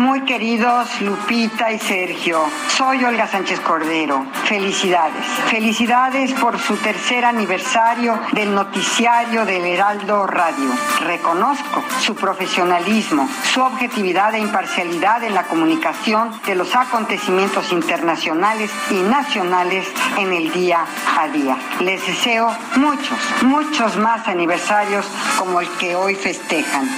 [0.00, 2.40] Muy queridos Lupita y Sergio,
[2.74, 4.24] soy Olga Sánchez Cordero.
[4.46, 5.26] Felicidades.
[5.50, 10.70] Felicidades por su tercer aniversario del noticiario del Heraldo Radio.
[11.00, 19.02] Reconozco su profesionalismo, su objetividad e imparcialidad en la comunicación de los acontecimientos internacionales y
[19.02, 19.86] nacionales
[20.16, 20.86] en el día
[21.18, 21.58] a día.
[21.80, 25.04] Les deseo muchos, muchos más aniversarios
[25.38, 26.88] como el que hoy festejan.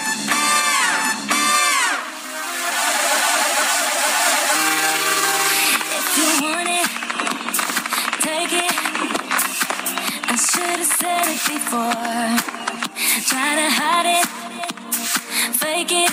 [15.91, 16.11] it.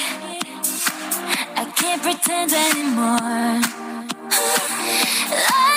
[1.56, 3.62] I can't pretend anymore.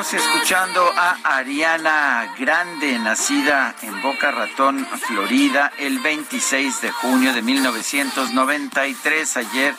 [0.00, 7.42] Estamos escuchando a Ariana Grande, nacida en Boca Ratón, Florida, el 26 de junio de
[7.42, 9.36] 1993.
[9.36, 9.74] Ayer,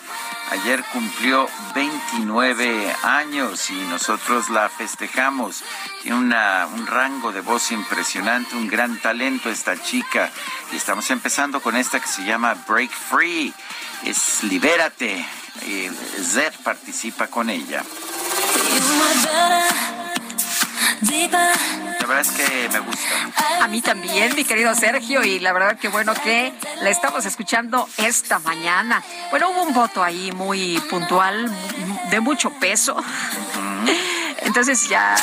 [0.51, 5.63] ayer cumplió 29 años y nosotros la festejamos.
[6.03, 10.29] Tiene un rango de voz impresionante, un gran talento esta chica.
[10.71, 13.51] Y estamos empezando con esta que se llama Break Free.
[14.05, 15.25] Es Libérate.
[15.65, 15.89] Y
[16.21, 17.83] Zed participa con ella.
[21.99, 23.63] La verdad es que me gusta.
[23.63, 27.87] A mí también, mi querido Sergio, y la verdad que bueno que la estamos escuchando
[27.97, 29.03] esta mañana.
[29.29, 31.51] Bueno, hubo un voto ahí muy puntual,
[32.09, 32.95] de mucho peso.
[34.51, 35.15] Entonces ya,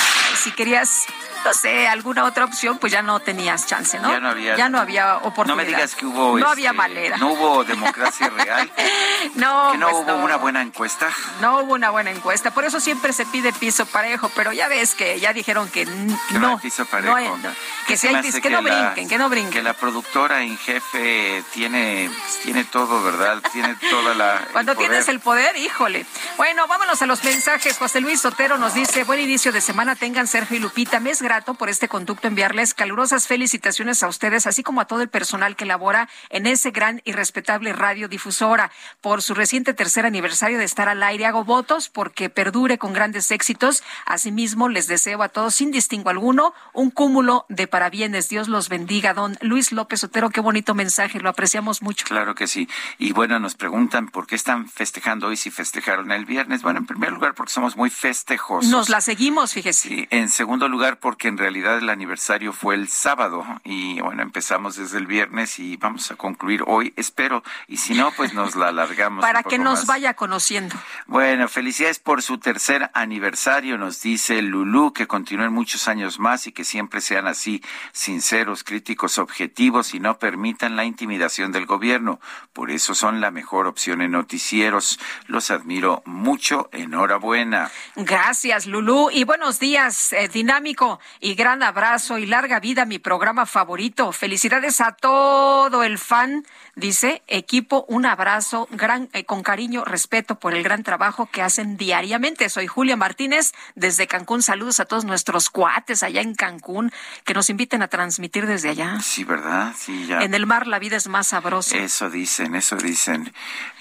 [0.43, 1.05] si querías
[1.45, 4.11] no sé, alguna otra opción, pues ya no tenías chance, ¿no?
[4.11, 5.47] Ya no había, ya no había oportunidad.
[5.47, 6.33] No me digas que hubo...
[6.33, 7.17] No este, había manera.
[7.17, 8.71] No hubo democracia real.
[9.37, 11.09] no, Que no pues hubo una buena encuesta.
[11.41, 12.51] No hubo una buena encuesta.
[12.51, 15.91] Por eso siempre se pide piso parejo, pero ya ves que ya dijeron que Que
[16.35, 16.49] no, no.
[16.49, 17.13] hay piso parejo.
[17.13, 17.51] no hay- no.
[17.87, 19.53] Que, si hay pis- que no la- brinquen, que no brinquen.
[19.53, 22.11] Que la productora en jefe tiene,
[22.43, 23.41] tiene todo, ¿verdad?
[23.53, 24.43] Tiene toda la...
[24.53, 26.05] Cuando tienes el poder, híjole.
[26.37, 27.79] Bueno, vámonos a los mensajes.
[27.79, 31.01] José Luis Sotero nos dice, buen inicio de semana tengan Sergio y Lupita.
[31.01, 35.03] Me es grato por este conducto enviarles calurosas felicitaciones a ustedes, así como a todo
[35.03, 38.71] el personal que labora en ese gran y respetable radiodifusora.
[39.01, 43.33] Por su reciente tercer aniversario de estar al aire, hago votos porque perdure con grandes
[43.33, 43.83] éxitos.
[44.07, 48.29] Asimismo, les deseo a todos, sin distingo alguno, un cúmulo de parabienes.
[48.29, 49.15] Dios los bendiga.
[49.15, 52.07] Don Luis López Sotero, qué bonito mensaje, lo apreciamos mucho.
[52.07, 52.69] Claro que sí.
[52.99, 56.63] Y bueno, nos preguntan por qué están festejando hoy si festejaron el viernes.
[56.63, 58.71] Bueno, en primer lugar, porque somos muy festejosos.
[58.71, 59.89] Nos la seguimos, fíjese.
[59.89, 64.77] Y en segundo lugar, porque en realidad el aniversario fue el sábado y bueno, empezamos
[64.77, 68.69] desde el viernes y vamos a concluir hoy, espero, y si no, pues nos la
[68.69, 69.23] alargamos.
[69.23, 69.87] Para que nos más.
[69.87, 70.77] vaya conociendo.
[71.07, 76.53] Bueno, felicidades por su tercer aniversario, nos dice Lulú, que continúen muchos años más y
[76.53, 82.21] que siempre sean así, sinceros, críticos, objetivos y no permitan la intimidación del gobierno.
[82.53, 85.01] Por eso son la mejor opción en noticieros.
[85.29, 86.69] Los admiro mucho.
[86.73, 87.71] Enhorabuena.
[87.97, 88.98] Gracias, Lulú.
[89.13, 94.11] Y buenos días, eh, dinámico y gran abrazo y larga vida, mi programa favorito.
[94.11, 96.45] Felicidades a todo el fan,
[96.79, 97.85] dice equipo.
[97.89, 102.49] Un abrazo gran, eh, con cariño, respeto por el gran trabajo que hacen diariamente.
[102.49, 104.43] Soy Julia Martínez desde Cancún.
[104.43, 106.93] Saludos a todos nuestros cuates allá en Cancún
[107.25, 109.01] que nos inviten a transmitir desde allá.
[109.03, 109.75] Sí, ¿verdad?
[109.77, 110.21] Sí, ya.
[110.23, 111.77] En el mar la vida es más sabrosa.
[111.77, 113.33] Eso dicen, eso dicen.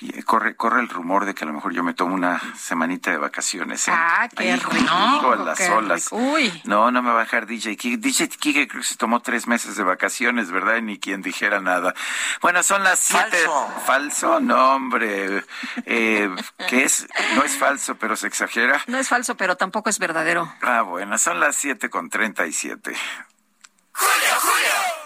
[0.02, 3.12] Eh, corre, corre el rumor de que a lo mejor yo me tomo una semanita
[3.12, 3.88] de vacaciones.
[3.88, 3.92] ¿eh?
[3.94, 6.06] Ah, qué Ahí, rico, a las qué olas.
[6.06, 6.18] rico.
[6.18, 6.62] Uy.
[6.66, 7.98] No, no me va a dejar DJ Kike.
[7.98, 10.78] DJ Kike creo que se tomó tres meses de vacaciones, ¿verdad?
[10.78, 11.94] Y ni quien dijera nada.
[12.42, 13.38] Bueno, son las siete.
[13.46, 13.74] Falso.
[13.86, 15.44] Falso, no, hombre.
[15.86, 16.30] Eh,
[16.70, 17.08] ¿Qué es?
[17.36, 18.82] No es falso, pero se exagera.
[18.88, 20.52] No es falso, pero tampoco es verdadero.
[20.62, 22.96] Ah, bueno, son las siete con treinta y siete.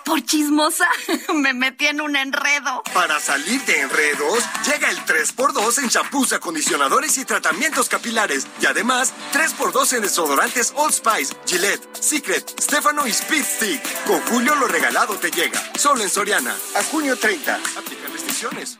[0.05, 0.87] Por chismosa,
[1.33, 2.83] me metí en un enredo.
[2.93, 8.47] Para salir de enredos, llega el 3x2 en champús, acondicionadores y tratamientos capilares.
[8.61, 14.03] Y además, 3x2 en desodorantes Old Spice, Gillette, Secret, Stefano y Speed Stick.
[14.05, 15.61] Con Julio lo regalado te llega.
[15.77, 16.55] Solo en Soriana.
[16.75, 17.55] A junio 30.
[17.55, 18.79] Aplican restricciones.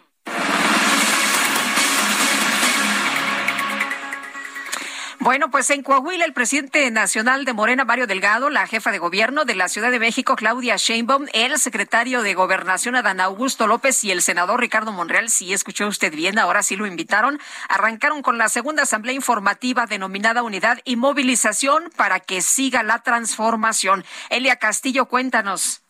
[5.24, 9.46] Bueno, pues en Coahuila, el presidente nacional de Morena, Mario Delgado, la jefa de gobierno
[9.46, 14.10] de la Ciudad de México, Claudia Sheinbaum, el secretario de Gobernación, Adán Augusto López, y
[14.10, 18.50] el senador Ricardo Monreal, si escuchó usted bien, ahora sí lo invitaron, arrancaron con la
[18.50, 24.04] segunda asamblea informativa denominada Unidad y Movilización para que siga la transformación.
[24.32, 25.84] Elia Castillo, cuéntanos.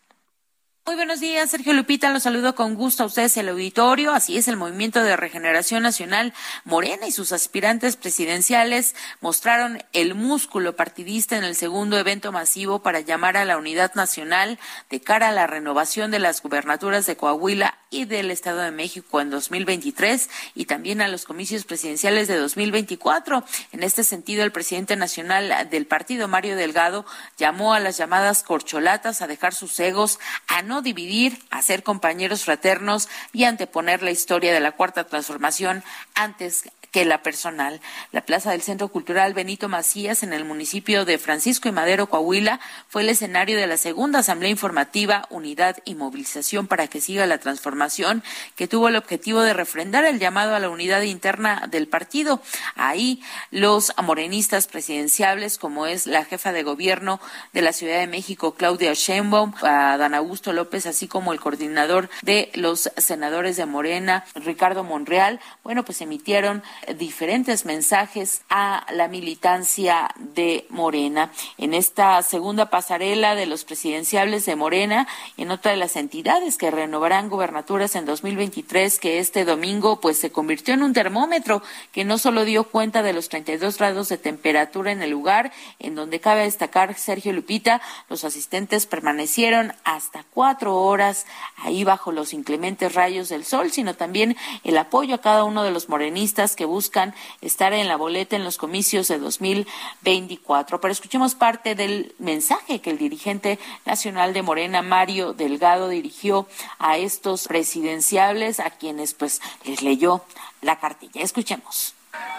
[0.83, 2.09] Muy buenos días, Sergio Lupita.
[2.09, 4.13] Los saludo con gusto a ustedes el auditorio.
[4.13, 6.33] Así es, el Movimiento de Regeneración Nacional
[6.65, 12.99] Morena y sus aspirantes presidenciales mostraron el músculo partidista en el segundo evento masivo para
[12.99, 14.57] llamar a la unidad nacional
[14.89, 19.21] de cara a la renovación de las gubernaturas de Coahuila y del Estado de México
[19.21, 23.43] en 2023 y también a los comicios presidenciales de 2024.
[23.73, 27.05] En este sentido, el presidente nacional del partido, Mario Delgado,
[27.37, 32.43] llamó a las llamadas corcholatas a dejar sus egos, a no dividir, a ser compañeros
[32.43, 35.83] fraternos y anteponer la historia de la cuarta transformación
[36.15, 37.79] antes que la personal.
[38.11, 42.59] La plaza del Centro Cultural Benito Macías en el municipio de Francisco y Madero, Coahuila,
[42.89, 47.37] fue el escenario de la segunda asamblea informativa Unidad y Movilización para que siga la
[47.37, 48.23] transformación,
[48.55, 52.41] que tuvo el objetivo de refrendar el llamado a la unidad interna del partido.
[52.75, 57.21] Ahí los morenistas presidenciables, como es la jefa de gobierno
[57.53, 62.09] de la Ciudad de México, Claudia Sheinbaum, a Dan Augusto López así como el coordinador
[62.21, 66.63] de los senadores de Morena, Ricardo Monreal, bueno, pues emitieron
[66.97, 71.31] diferentes mensajes a la militancia de Morena.
[71.57, 75.07] En esta segunda pasarela de los presidenciables de Morena,
[75.37, 80.31] en otra de las entidades que renovarán gubernaturas en 2023, que este domingo pues se
[80.31, 81.61] convirtió en un termómetro
[81.91, 85.95] que no solo dio cuenta de los 32 grados de temperatura en el lugar, en
[85.95, 91.25] donde cabe destacar Sergio Lupita, los asistentes permanecieron hasta cuatro horas
[91.57, 95.71] ahí bajo los inclementes rayos del sol, sino también el apoyo a cada uno de
[95.71, 100.81] los morenistas que buscan estar en la boleta en los comicios de 2024.
[100.81, 106.47] Pero escuchemos parte del mensaje que el dirigente nacional de Morena, Mario Delgado, dirigió
[106.79, 110.25] a estos presidenciables a quienes pues les leyó
[110.61, 111.21] la cartilla.
[111.21, 111.93] Escuchemos.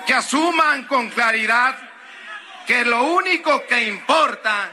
[0.06, 1.76] Que asuman con claridad
[2.66, 4.70] que lo único que importa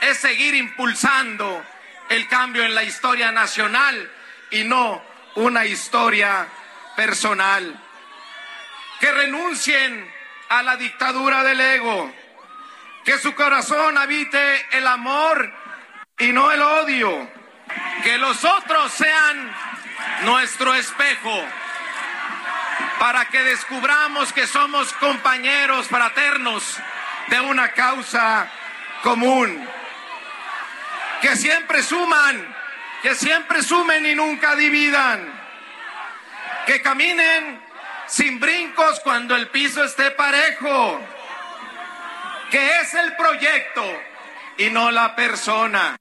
[0.00, 1.62] es seguir impulsando
[2.08, 4.10] el cambio en la historia nacional
[4.50, 5.02] y no
[5.36, 6.46] una historia
[6.96, 7.80] personal.
[9.02, 10.08] Que renuncien
[10.48, 12.14] a la dictadura del ego,
[13.04, 15.52] que su corazón habite el amor
[16.18, 17.28] y no el odio,
[18.04, 19.52] que los otros sean
[20.22, 21.44] nuestro espejo
[23.00, 26.78] para que descubramos que somos compañeros fraternos
[27.26, 28.48] de una causa
[29.02, 29.68] común.
[31.20, 32.54] Que siempre suman,
[33.02, 35.28] que siempre sumen y nunca dividan.
[36.66, 37.61] Que caminen
[38.12, 41.00] sin brincos cuando el piso esté parejo.
[42.50, 43.82] Que es el proyecto
[44.58, 45.96] y no la persona.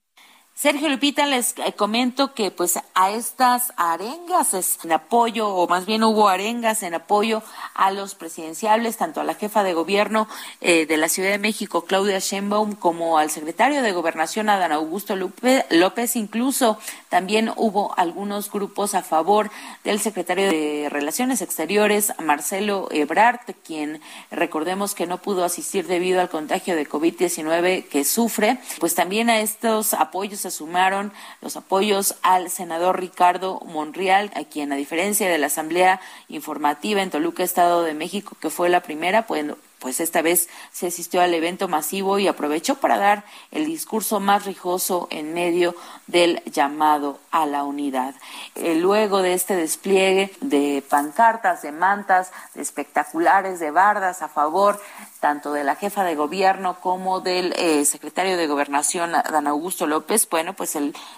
[0.61, 5.87] Sergio Lupita, les eh, comento que pues a estas arengas es en apoyo, o más
[5.87, 7.41] bien hubo arengas en apoyo
[7.73, 10.27] a los presidenciables, tanto a la jefa de gobierno
[10.59, 15.15] eh, de la Ciudad de México, Claudia Sheinbaum, como al secretario de Gobernación, Adán Augusto
[15.15, 16.15] López.
[16.15, 16.77] Incluso
[17.09, 19.49] también hubo algunos grupos a favor
[19.83, 23.99] del secretario de Relaciones Exteriores, Marcelo Ebrard, quien
[24.29, 28.59] recordemos que no pudo asistir debido al contagio de COVID-19 que sufre.
[28.79, 34.75] Pues también a estos apoyos sumaron los apoyos al senador Ricardo Monreal, a quien, a
[34.75, 39.45] diferencia de la Asamblea Informativa en Toluca, Estado de México, que fue la primera, pues
[39.81, 44.45] pues esta vez se asistió al evento masivo y aprovechó para dar el discurso más
[44.45, 45.75] rijoso en medio
[46.05, 48.13] del llamado a la unidad.
[48.53, 54.79] Eh, luego de este despliegue de pancartas, de mantas, de espectaculares, de bardas a favor
[55.21, 60.27] tanto de la jefa de gobierno como del eh, secretario de gobernación, Dan Augusto López,
[60.27, 60.75] bueno, pues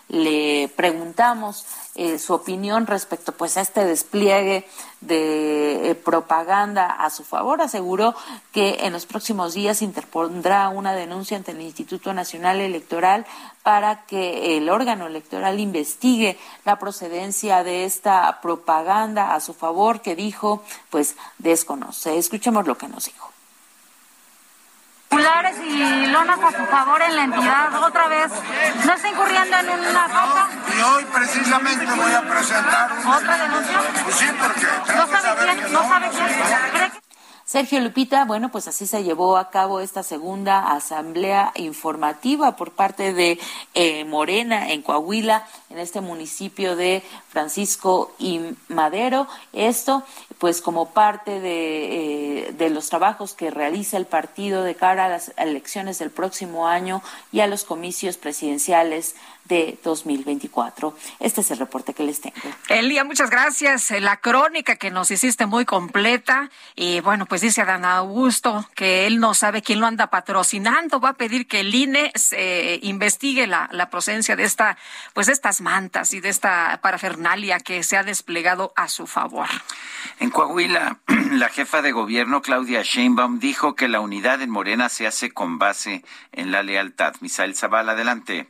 [0.10, 4.68] le preguntamos eh, su opinión respecto pues a este despliegue
[4.99, 7.62] de eh, propaganda a su favor.
[7.62, 8.14] Aseguró
[8.51, 13.26] que en los próximos días interpondrá una denuncia ante el Instituto Nacional Electoral
[13.64, 20.18] para que el órgano electoral investigue la procedencia de esta propaganda a su favor que
[20.18, 22.18] dijo pues desconoce.
[22.18, 23.33] Escuchemos lo que nos dijo
[25.18, 28.32] y lonas a su favor en la entidad otra vez.
[28.86, 30.47] ¿No está incurriendo en una cosa?
[30.76, 33.80] y hoy precisamente voy a presentar ¿Otra denuncia?
[34.03, 34.66] Pues sí, porque
[37.54, 43.14] Sergio Lupita, bueno, pues así se llevó a cabo esta segunda asamblea informativa por parte
[43.14, 43.39] de
[43.76, 49.28] eh, Morena en Coahuila, en este municipio de Francisco y Madero.
[49.54, 50.01] Esto,
[50.39, 55.10] pues como parte de, eh, de los trabajos que realiza el partido de cara a
[55.10, 59.16] las elecciones del próximo año y a los comicios presidenciales
[59.46, 60.96] de 2024.
[61.20, 62.36] Este es el reporte que les tengo.
[62.70, 63.91] Elía, muchas gracias.
[63.91, 66.50] La crónica que nos hiciste muy completa.
[66.76, 71.00] Y bueno, pues dice Adán Augusto que él no sabe quién lo anda patrocinando.
[71.00, 74.78] Va a pedir que el INE se investigue la, la procedencia de esta,
[75.14, 79.48] pues de estas mantas y de esta parafernalia que se ha desplegado a su favor.
[80.20, 81.00] En Coahuila,
[81.32, 85.60] la jefa de gobierno, Claudia Sheinbaum, dijo que la unidad en Morena se hace con
[85.60, 87.16] base en la lealtad.
[87.22, 88.48] Misael Zavala, adelante.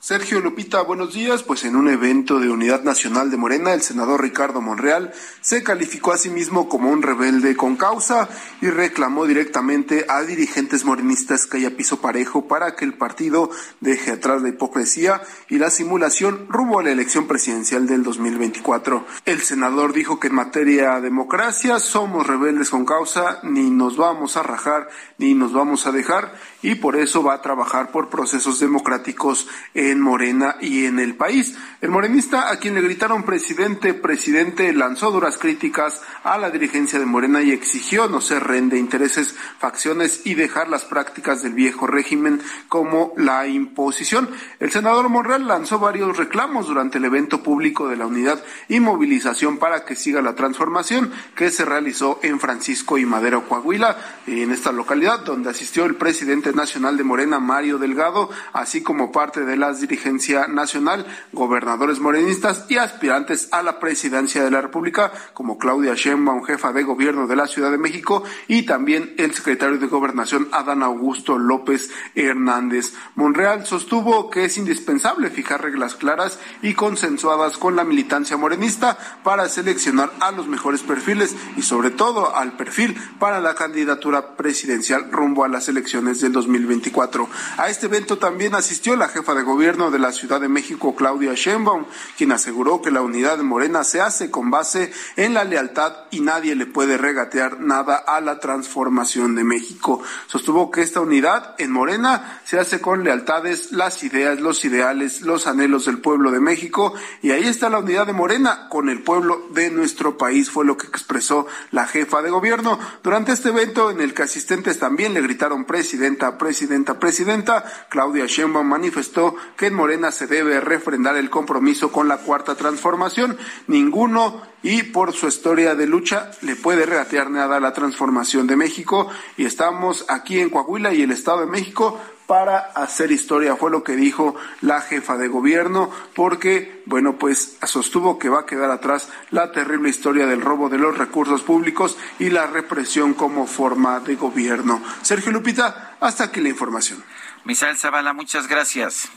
[0.00, 1.42] Sergio Lupita, buenos días.
[1.42, 6.12] Pues en un evento de Unidad Nacional de Morena, el senador Ricardo Monreal se calificó
[6.12, 8.28] a sí mismo como un rebelde con causa
[8.60, 14.12] y reclamó directamente a dirigentes morenistas que haya piso parejo para que el partido deje
[14.12, 19.04] atrás la hipocresía y la simulación rumbo a la elección presidencial del 2024.
[19.24, 24.36] El senador dijo que en materia de democracia somos rebeldes con causa, ni nos vamos
[24.36, 24.88] a rajar
[25.18, 26.32] ni nos vamos a dejar
[26.62, 29.48] y por eso va a trabajar por procesos democráticos.
[29.74, 31.56] en Morena y en el país.
[31.80, 37.06] El morenista, a quien le gritaron presidente, presidente, lanzó duras críticas a la dirigencia de
[37.06, 41.86] Morena y exigió no ser rehén de intereses, facciones y dejar las prácticas del viejo
[41.86, 44.28] régimen como la imposición.
[44.58, 49.58] El senador Monreal lanzó varios reclamos durante el evento público de la unidad y movilización
[49.58, 54.72] para que siga la transformación que se realizó en Francisco y Madero, Coahuila, en esta
[54.72, 60.48] localidad donde asistió el presidente nacional de Morena, Mario Delgado, así como parte de dirigencia
[60.48, 66.44] nacional, gobernador gobernadores morenistas y aspirantes a la presidencia de la República, como Claudia Sheinbaum,
[66.44, 70.82] jefa de gobierno de la Ciudad de México, y también el secretario de Gobernación, Adán
[70.82, 72.94] Augusto López Hernández.
[73.16, 79.48] Monreal sostuvo que es indispensable fijar reglas claras y consensuadas con la militancia morenista para
[79.48, 85.44] seleccionar a los mejores perfiles y sobre todo al perfil para la candidatura presidencial rumbo
[85.44, 87.28] a las elecciones del 2024.
[87.56, 91.34] A este evento también asistió la jefa de gobierno de la Ciudad de México, Claudia
[91.34, 91.84] Sheinbaum,
[92.16, 96.20] quien aseguró que la unidad de Morena se hace con base en la lealtad y
[96.20, 100.00] nadie le puede regatear nada a la transformación de México.
[100.26, 105.46] Sostuvo que esta unidad en Morena se hace con lealtades, las ideas, los ideales, los
[105.46, 109.48] anhelos del pueblo de México y ahí está la unidad de Morena con el pueblo
[109.52, 112.78] de nuestro país, fue lo que expresó la jefa de gobierno.
[113.02, 118.66] Durante este evento en el que asistentes también le gritaron presidenta, presidenta, presidenta, Claudia Sheinbaum
[118.66, 123.36] manifestó que en Morena se debe refrendar el compromiso con la cuarta transformación.
[123.66, 128.54] Ninguno y por su historia de lucha le puede regatear nada a la transformación de
[128.56, 133.70] México y estamos aquí en Coahuila y el Estado de México para hacer historia, fue
[133.70, 138.70] lo que dijo la jefa de gobierno, porque, bueno, pues sostuvo que va a quedar
[138.70, 144.00] atrás la terrible historia del robo de los recursos públicos y la represión como forma
[144.00, 144.82] de gobierno.
[145.00, 147.02] Sergio Lupita, hasta aquí la información.
[147.44, 149.08] Misael Zavala, muchas gracias.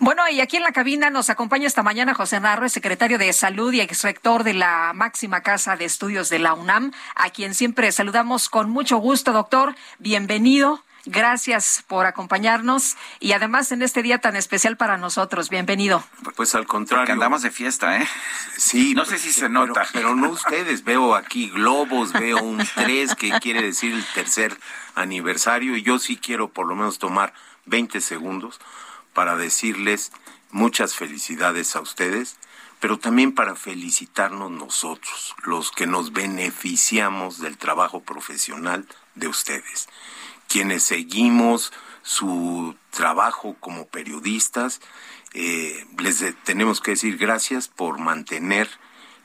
[0.00, 3.72] Bueno, y aquí en la cabina nos acompaña esta mañana José Narro, secretario de Salud
[3.72, 8.48] y exrector de la máxima casa de estudios de la UNAM, a quien siempre saludamos
[8.48, 9.74] con mucho gusto, doctor.
[9.98, 10.84] Bienvenido.
[11.04, 15.48] Gracias por acompañarnos y además en este día tan especial para nosotros.
[15.48, 16.04] Bienvenido.
[16.36, 17.02] Pues al contrario.
[17.02, 18.06] Porque andamos de fiesta, ¿eh?
[18.56, 18.94] Sí.
[18.94, 19.84] No sé si se nota.
[19.92, 20.84] Pero, no ustedes.
[20.84, 24.56] Veo aquí globos, veo un 3 que quiere decir el tercer
[24.94, 27.32] aniversario y yo sí quiero por lo menos tomar
[27.64, 28.60] 20 segundos
[29.18, 30.12] para decirles
[30.52, 32.36] muchas felicidades a ustedes,
[32.78, 39.88] pero también para felicitarnos nosotros, los que nos beneficiamos del trabajo profesional de ustedes,
[40.46, 44.80] quienes seguimos su trabajo como periodistas.
[45.34, 48.70] Eh, les tenemos que decir gracias por mantener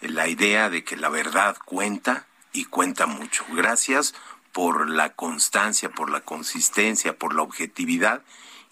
[0.02, 3.46] la idea de que la verdad cuenta y cuenta mucho.
[3.52, 4.16] Gracias
[4.54, 8.24] por la constancia, por la consistencia, por la objetividad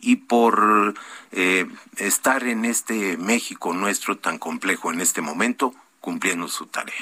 [0.01, 0.95] y por
[1.31, 1.65] eh,
[1.97, 6.95] estar en este México nuestro tan complejo en este momento cumpliendo su tarea.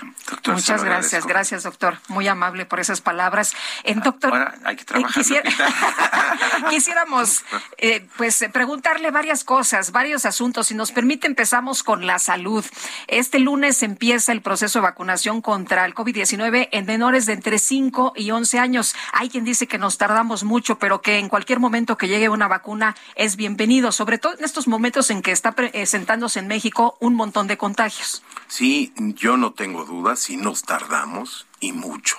[0.45, 3.53] Muchas gracias, gracias doctor, muy amable por esas palabras.
[3.85, 5.23] En doctor, Ahora hay que trabajar.
[6.69, 7.43] quisiéramos
[7.77, 10.67] eh, pues preguntarle varias cosas, varios asuntos.
[10.67, 12.65] Si nos permite empezamos con la salud.
[13.07, 18.13] Este lunes empieza el proceso de vacunación contra el COVID-19 en menores de entre 5
[18.17, 18.95] y 11 años.
[19.13, 22.49] Hay quien dice que nos tardamos mucho, pero que en cualquier momento que llegue una
[22.49, 27.15] vacuna es bienvenido, sobre todo en estos momentos en que está presentándose en México un
[27.15, 28.23] montón de contagios.
[28.47, 32.17] Sí, yo no tengo dudas, si nos tardamos y mucho.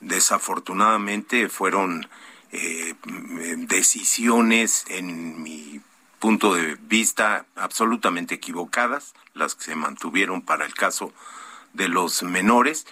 [0.00, 2.08] Desafortunadamente fueron
[2.52, 2.94] eh,
[3.68, 5.80] decisiones, en mi
[6.18, 11.12] punto de vista, absolutamente equivocadas, las que se mantuvieron para el caso
[11.72, 12.86] de los menores,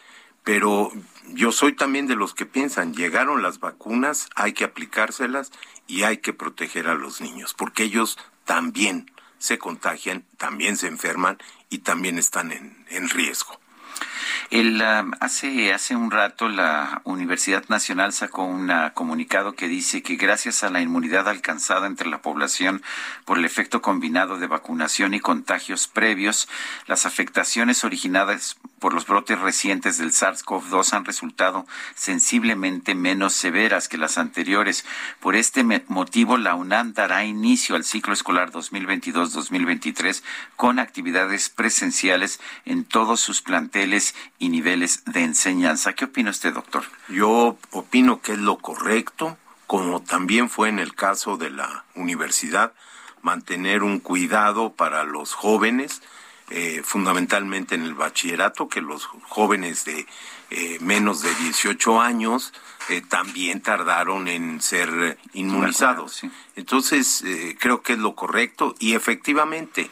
[0.45, 0.91] pero
[1.29, 5.53] yo soy también de los que piensan, llegaron las vacunas, hay que aplicárselas
[5.87, 9.11] y hay que proteger a los niños, porque ellos también
[9.41, 11.39] se contagian, también se enferman
[11.71, 13.59] y también están en, en riesgo.
[14.51, 20.17] El, um, hace, hace un rato la Universidad Nacional sacó un comunicado que dice que
[20.17, 22.83] gracias a la inmunidad alcanzada entre la población
[23.25, 26.49] por el efecto combinado de vacunación y contagios previos,
[26.87, 33.99] las afectaciones originadas por los brotes recientes del SARS-CoV-2 han resultado sensiblemente menos severas que
[33.99, 34.87] las anteriores.
[35.21, 40.23] Por este motivo, la UNAM dará inicio al ciclo escolar 2022-2023
[40.57, 43.80] con actividades presenciales en todos sus planteles
[44.39, 45.95] y niveles de enseñanza.
[45.95, 46.85] ¿Qué opina usted, doctor?
[47.09, 52.73] Yo opino que es lo correcto, como también fue en el caso de la universidad,
[53.23, 56.03] mantener un cuidado para los jóvenes,
[56.51, 60.07] eh, fundamentalmente en el bachillerato, que los jóvenes de
[60.51, 62.53] eh, menos de 18 años
[62.89, 66.23] eh, también tardaron en ser inmunizados.
[66.57, 67.25] Entonces,
[67.61, 69.91] creo que es lo correcto y efectivamente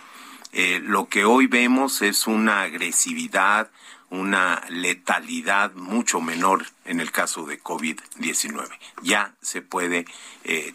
[0.82, 3.70] lo que hoy vemos es una agresividad,
[4.10, 8.68] una letalidad mucho menor en el caso de COVID-19.
[9.02, 10.06] Ya se puede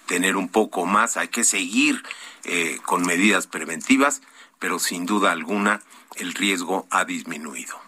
[0.06, 2.04] tener un poco más, hay que seguir
[2.86, 4.22] con medidas preventivas,
[4.60, 5.82] pero sin duda alguna
[6.16, 7.83] el riesgo ha disminuido.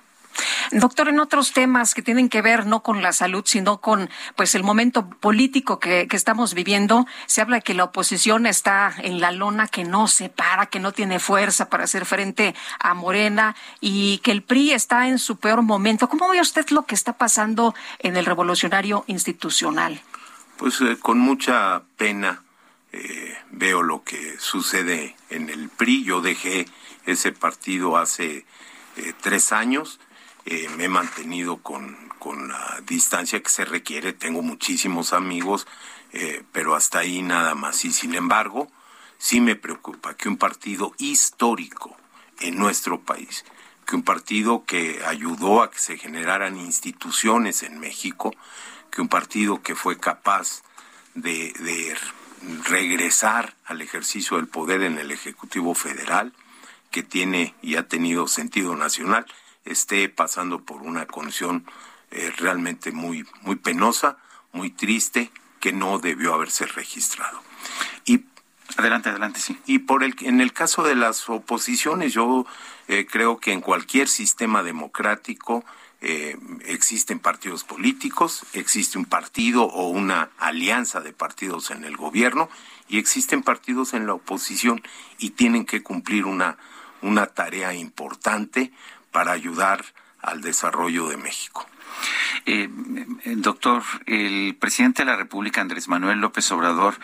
[0.72, 4.56] Doctor, en otros temas que tienen que ver no con la salud, sino con pues
[4.56, 9.32] el momento político que, estamos viviendo, se habla de que la oposición está en la
[9.32, 14.20] lona que no se para, que no tiene fuerza para hacer frente a Morena y
[14.20, 16.10] que el PRI está en su peor momento.
[16.10, 20.02] ¿Cómo ve usted lo que está pasando en el revolucionario institucional?
[20.58, 22.42] Pues eh, con mucha pena
[22.94, 26.06] eh, veo lo que sucede en el PRI.
[26.06, 26.66] Yo dejé
[27.06, 28.46] ese partido hace
[28.96, 30.00] eh, tres años.
[30.46, 34.14] Eh, me he mantenido con, con, la distancia que se requiere.
[34.14, 35.68] Tengo muchísimos amigos,
[36.54, 37.84] pero hasta ahí nada más.
[37.84, 38.72] Y sin embargo,
[39.18, 41.98] sí me preocupa que un partido histórico
[42.40, 43.44] en nuestro país,
[43.86, 48.34] que un partido que ayudó a que se generaran instituciones en México,
[48.92, 50.62] que un partido que fue capaz
[51.16, 51.54] de
[52.70, 56.34] regresar al ejercicio del poder en el Ejecutivo Federal,
[56.92, 59.26] que tiene y ha tenido sentido nacional,
[59.66, 61.66] esté pasando por una condición
[62.12, 64.18] eh, realmente muy, muy penosa,
[64.52, 67.42] muy triste, que no debió haberse registrado.
[68.06, 68.26] Y
[68.78, 69.58] Adelante, adelante, sí.
[69.68, 72.46] Y por el, en el caso de las oposiciones, yo
[72.88, 75.64] eh, creo que en cualquier sistema democrático
[76.02, 82.50] eh, existen partidos políticos, existe un partido o una alianza de partidos en el gobierno
[82.90, 84.82] y existen partidos en la oposición
[85.20, 86.58] y tienen que cumplir una,
[87.02, 88.74] una tarea importante
[89.16, 89.86] para ayudar
[90.22, 91.66] al desarrollo de México.
[92.46, 92.68] Eh,
[93.38, 96.96] doctor, el presidente de la República, Andrés Manuel López Obrador,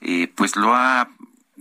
[0.00, 1.10] eh, pues lo ha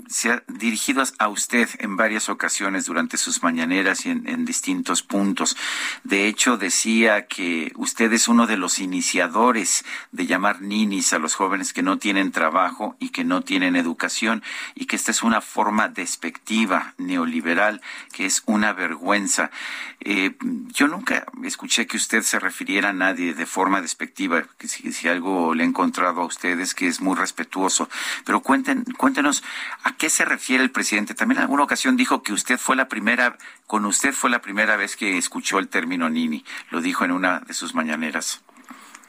[0.07, 5.55] se ha dirigido a usted en varias ocasiones durante sus mañaneras y en, distintos puntos.
[6.03, 11.35] De hecho, decía que usted es uno de los iniciadores de llamar ninis a los
[11.35, 14.43] jóvenes que no tienen trabajo y que no tienen educación
[14.75, 17.81] y que esta es una forma despectiva, neoliberal,
[18.11, 19.51] que es una vergüenza.
[19.99, 20.35] Eh,
[20.73, 25.63] yo nunca escuché que usted se refiriera a nadie de forma despectiva, si, algo le
[25.63, 27.89] he encontrado a ustedes que es muy respetuoso.
[28.25, 29.43] Pero cuenten, cuéntenos
[29.89, 31.15] ¿A qué se refiere el presidente?
[31.15, 34.75] También en alguna ocasión dijo que usted fue la primera, con usted fue la primera
[34.75, 36.45] vez que escuchó el término Nini.
[36.69, 38.43] Lo dijo en una de sus mañaneras.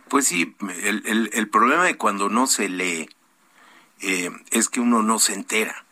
[0.09, 3.11] Pues sí, el, problema de cuando no se lee
[4.01, 5.85] eh, es que uno no se entera.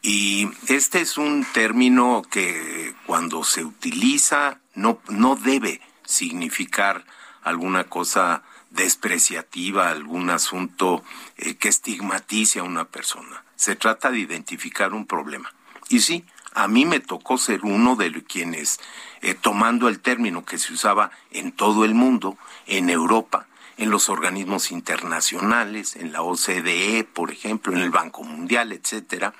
[0.00, 7.04] Y este es un término que cuando se utiliza no, no debe significar
[7.42, 11.04] alguna cosa despreciativa, algún asunto
[11.36, 15.52] eh, que estigmatice a una persona se trata de identificar un problema.
[15.88, 18.80] Y sí, a mí me tocó ser uno de quienes,
[19.20, 23.46] eh, tomando el término que se usaba en todo el mundo, en Europa,
[23.76, 29.34] en los organismos internacionales, en la OCDE, por ejemplo, en el Banco Mundial, etcétera,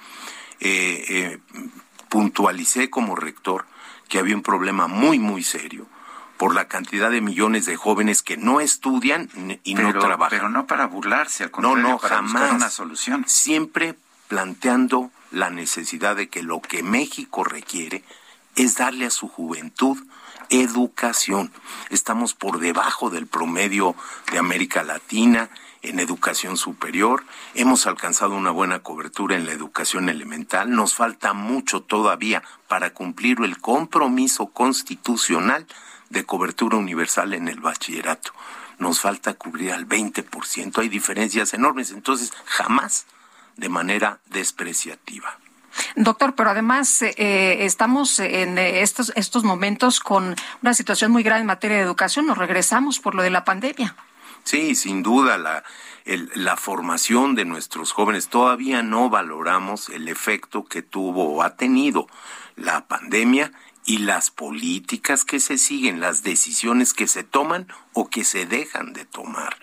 [0.61, 1.39] eh, eh,
[2.11, 3.65] puntualicé como rector
[4.09, 5.87] que había un problema muy, muy serio
[6.37, 9.31] por la cantidad de millones de jóvenes que no estudian
[9.65, 10.39] y no trabajan.
[10.39, 12.53] Pero no para burlarse, al contrario, no, no, para jamás.
[12.53, 13.25] una solución.
[13.27, 13.97] Siempre
[14.29, 18.05] planteando la necesidad de que lo que México requiere
[18.55, 19.99] es darle a su juventud
[20.49, 21.53] educación.
[21.91, 23.95] Estamos por debajo del promedio
[24.31, 25.51] de América Latina
[25.83, 27.25] en educación superior,
[27.55, 33.39] hemos alcanzado una buena cobertura en la educación elemental, nos falta mucho todavía para cumplir
[33.43, 35.67] el compromiso constitucional
[36.11, 38.33] de cobertura universal en el bachillerato.
[38.79, 43.07] Nos falta cubrir al 20%, hay diferencias enormes, entonces jamás
[43.57, 45.39] de manera despreciativa.
[45.95, 51.47] Doctor, pero además eh, estamos en estos, estos momentos con una situación muy grave en
[51.47, 52.27] materia de educación.
[52.27, 53.95] Nos regresamos por lo de la pandemia.
[54.45, 55.65] Sí, sin duda, la,
[56.07, 58.29] la formación de nuestros jóvenes.
[58.29, 62.07] Todavía no valoramos el efecto que tuvo o ha tenido
[62.55, 63.53] la pandemia
[63.85, 68.93] y las políticas que se siguen, las decisiones que se toman o que se dejan
[68.93, 69.57] de tomar.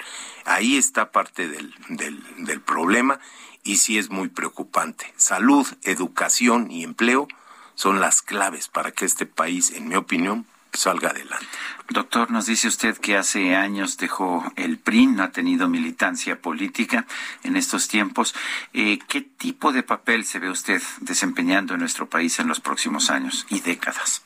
[0.46, 3.20] Ahí está parte del, del, del problema
[3.64, 5.14] y sí es muy preocupante.
[5.18, 7.28] Salud, educación y empleo
[7.76, 11.48] son las claves para que este país, en mi opinión, salga adelante.
[11.90, 17.06] Doctor, nos dice usted que hace años dejó el PRI, no ha tenido militancia política
[17.44, 18.34] en estos tiempos.
[18.74, 23.10] Eh, ¿Qué tipo de papel se ve usted desempeñando en nuestro país en los próximos
[23.10, 24.24] años y décadas?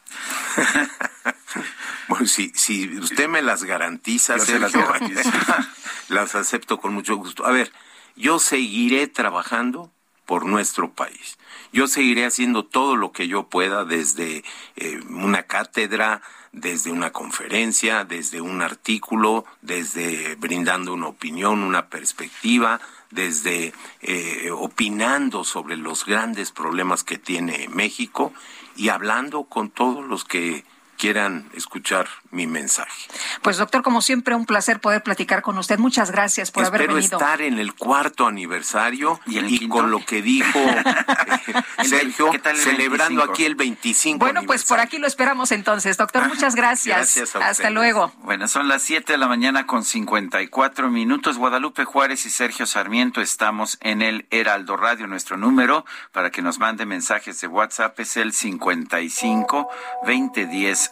[2.07, 4.49] bueno, si, si usted me las garantiza, las,
[6.09, 7.45] las acepto con mucho gusto.
[7.45, 7.71] A ver,
[8.17, 9.91] yo seguiré trabajando
[10.25, 11.37] por nuestro país.
[11.71, 14.43] Yo seguiré haciendo todo lo que yo pueda desde
[14.75, 22.81] eh, una cátedra, desde una conferencia, desde un artículo, desde brindando una opinión, una perspectiva,
[23.11, 28.33] desde eh, opinando sobre los grandes problemas que tiene México
[28.75, 30.65] y hablando con todos los que
[30.97, 33.07] quieran escuchar mi mensaje.
[33.41, 35.79] Pues doctor, como siempre, un placer poder platicar con usted.
[35.79, 36.99] Muchas gracias por haber venido.
[36.99, 40.59] Espero estar en el cuarto aniversario y, con lo que dijo
[41.77, 45.97] eh, Sergio, celebrando aquí el 25 Bueno, pues por aquí lo esperamos entonces.
[45.97, 47.15] Doctor, muchas gracias.
[47.15, 48.11] gracias Hasta luego.
[48.23, 51.37] Bueno, son las 7 de la mañana con 54 minutos.
[51.37, 55.07] Guadalupe Juárez y Sergio Sarmiento estamos en el Heraldo Radio.
[55.07, 59.69] Nuestro número para que nos mande mensajes de WhatsApp es el 55
[60.05, 60.91] 2010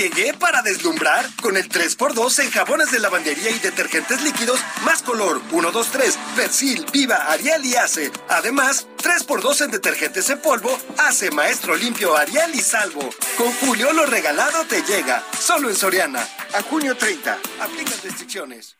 [0.00, 5.42] Llegué para deslumbrar con el 3x2 en jabones de lavandería y detergentes líquidos más color
[5.52, 8.10] 1, 2, 3, Persil, Viva, Ariel y Ace.
[8.30, 13.10] Además, 3x2 en detergentes en polvo, Ace, Maestro Limpio, Ariel y Salvo.
[13.36, 15.22] Con Julio lo regalado te llega.
[15.38, 16.26] Solo en Soriana.
[16.54, 17.38] A junio 30.
[17.60, 18.78] Aplica restricciones.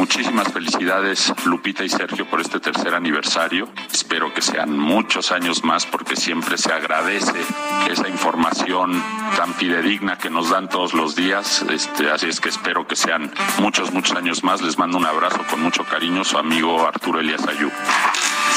[0.00, 3.68] Muchísimas felicidades Lupita y Sergio por este tercer aniversario.
[3.92, 7.38] Espero que sean muchos años más porque siempre se agradece
[7.86, 8.94] esa información
[9.36, 11.66] tan fidedigna que nos dan todos los días.
[11.68, 14.62] Este, así es que espero que sean muchos, muchos años más.
[14.62, 17.70] Les mando un abrazo con mucho cariño, su amigo Arturo Elías Ayú.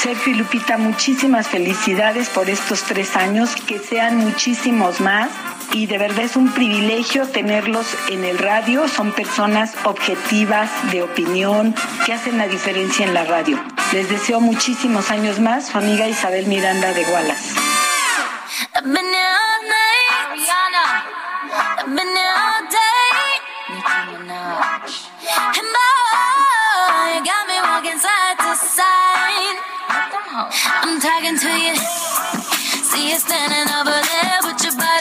[0.02, 5.30] Sergio y Lupita, muchísimas felicidades por estos tres años, que sean muchísimos más
[5.72, 8.88] y de verdad es un privilegio tenerlos en el radio.
[8.88, 13.64] Son personas objetivas, de opinión, que hacen la diferencia en la radio.
[13.92, 17.54] Les deseo muchísimos años más, su amiga Isabel Miranda de Gualas.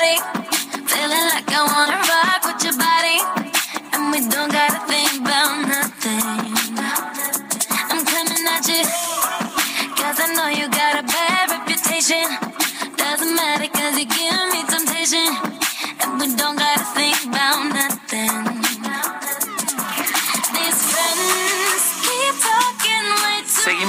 [0.02, 0.41] Feeling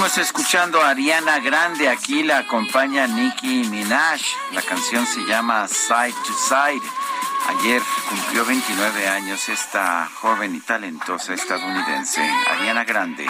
[0.04, 1.88] Seguimos escuchando a Ariana Grande.
[1.88, 4.20] Aquí la acompaña Nicki Minaj.
[4.52, 6.86] La canción se llama Side to Side.
[7.48, 7.80] Ayer
[8.10, 13.26] cumplió 29 años esta joven y talentosa estadounidense, Ariana Grande.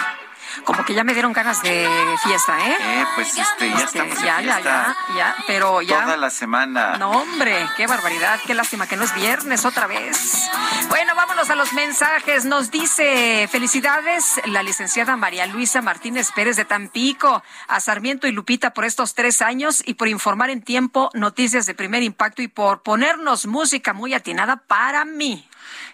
[0.64, 1.88] Como que ya me dieron ganas de
[2.22, 2.76] fiesta, ¿eh?
[2.80, 6.04] Eh, pues este, ya Este, estamos en ya, ya, ya, ya, pero ya.
[6.04, 6.96] Toda la semana.
[6.98, 10.48] No, hombre, qué barbaridad, qué lástima que no es viernes otra vez.
[10.88, 12.44] Bueno, vámonos a los mensajes.
[12.44, 18.72] Nos dice felicidades la licenciada María Luisa Martínez Pérez de Tampico, a Sarmiento y Lupita
[18.72, 22.82] por estos tres años y por informar en tiempo noticias de primer impacto y por
[22.82, 25.48] ponernos música muy atinada para mí.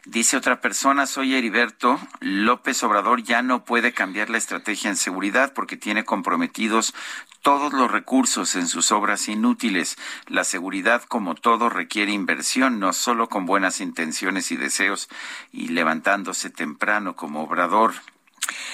[0.07, 5.53] Dice otra persona, soy Heriberto, López Obrador ya no puede cambiar la estrategia en seguridad
[5.53, 6.95] porque tiene comprometidos
[7.43, 9.97] todos los recursos en sus obras inútiles.
[10.27, 15.11] La seguridad, como todo, requiere inversión, no solo con buenas intenciones y deseos
[15.53, 17.93] y levantándose temprano como obrador.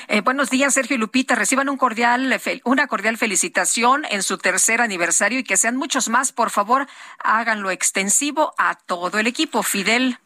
[0.07, 1.35] Eh, buenos días, Sergio y Lupita.
[1.35, 6.31] Reciban un cordial, una cordial felicitación en su tercer aniversario y que sean muchos más.
[6.31, 6.87] Por favor,
[7.19, 9.65] háganlo extensivo a todo el equipo.
[9.65, 10.19] Fidel.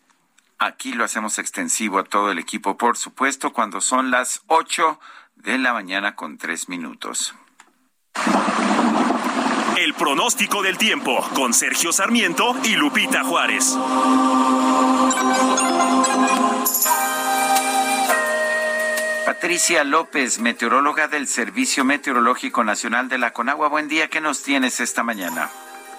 [0.63, 5.01] Aquí lo hacemos extensivo a todo el equipo, por supuesto, cuando son las ocho
[5.35, 7.35] de la mañana con tres minutos.
[9.79, 13.75] El pronóstico del tiempo con Sergio Sarmiento y Lupita Juárez.
[19.25, 23.69] Patricia López, meteoróloga del Servicio Meteorológico Nacional de la Conagua.
[23.69, 25.49] Buen día, ¿qué nos tienes esta mañana?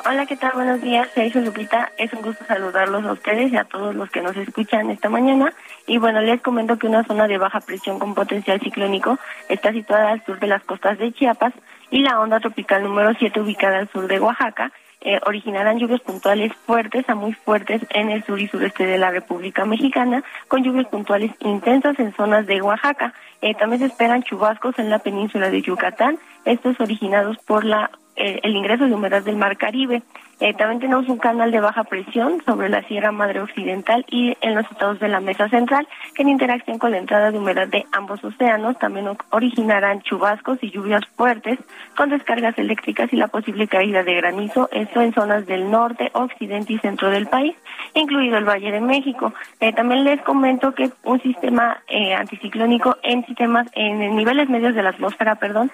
[0.04, 0.54] Hola, ¿qué tal?
[0.56, 1.92] Buenos días, Sergio Lupita.
[1.96, 5.54] Es un gusto saludarlos a ustedes y a todos los que nos escuchan esta mañana.
[5.86, 10.10] Y bueno, les comento que una zona de baja presión con potencial ciclónico está situada
[10.10, 11.54] al sur de las costas de Chiapas
[11.92, 14.72] y la onda tropical número 7 ubicada al sur de Oaxaca
[15.02, 19.10] eh, originarán lluvias puntuales fuertes a muy fuertes en el sur y sureste de la
[19.10, 23.14] República Mexicana, con lluvias puntuales intensas en zonas de Oaxaca.
[23.42, 28.40] Eh, también se esperan chubascos en la península de Yucatán, estos originados por la eh,
[28.44, 30.04] el ingreso de humedad del Mar Caribe.
[30.42, 34.56] Eh, también tenemos un canal de baja presión sobre la Sierra Madre Occidental y en
[34.56, 37.86] los estados de la Mesa Central, que en interacción con la entrada de humedad de
[37.92, 41.60] ambos océanos también originarán chubascos y lluvias fuertes
[41.96, 46.74] con descargas eléctricas y la posible caída de granizo, esto en zonas del norte, occidente
[46.74, 47.56] y centro del país,
[47.94, 49.36] incluido el Valle de México.
[49.60, 54.82] Eh, también les comento que un sistema eh, anticiclónico en sistemas en niveles medios de
[54.82, 55.72] la atmósfera, perdón,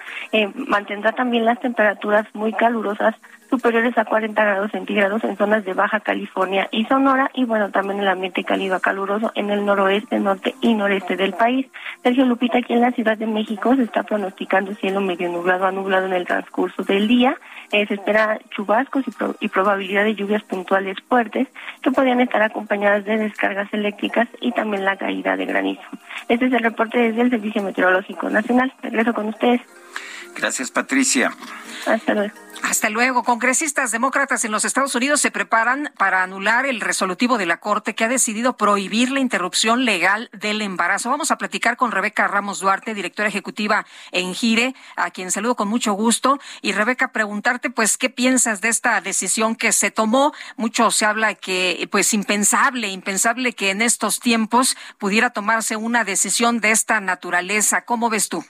[0.54, 3.14] mantendrá también las temperaturas muy calurosas
[3.50, 8.00] superiores a 40 grados centígrados en zonas de Baja California y Sonora y bueno, también
[8.00, 11.66] el ambiente cálido a caluroso en el noroeste, norte y noreste del país.
[12.02, 15.72] Sergio Lupita, aquí en la Ciudad de México se está pronosticando cielo medio nublado a
[15.72, 17.36] nublado en el transcurso del día.
[17.72, 19.12] Eh, se espera chubascos y,
[19.44, 21.48] y probabilidad de lluvias puntuales fuertes
[21.82, 25.82] que podrían estar acompañadas de descargas eléctricas y también la caída de granizo.
[26.28, 28.72] Este es el reporte desde el Servicio Meteorológico Nacional.
[28.82, 29.60] Regreso con ustedes.
[30.36, 31.32] Gracias, Patricia.
[31.86, 32.47] Hasta luego.
[32.62, 33.22] Hasta luego.
[33.22, 37.94] Congresistas demócratas en los Estados Unidos se preparan para anular el resolutivo de la Corte
[37.94, 41.10] que ha decidido prohibir la interrupción legal del embarazo.
[41.10, 45.68] Vamos a platicar con Rebeca Ramos Duarte, directora ejecutiva en Gire, a quien saludo con
[45.68, 46.38] mucho gusto.
[46.60, 50.32] Y Rebeca, preguntarte, pues, ¿qué piensas de esta decisión que se tomó?
[50.56, 56.60] Mucho se habla que, pues, impensable, impensable que en estos tiempos pudiera tomarse una decisión
[56.60, 57.84] de esta naturaleza.
[57.84, 58.44] ¿Cómo ves tú?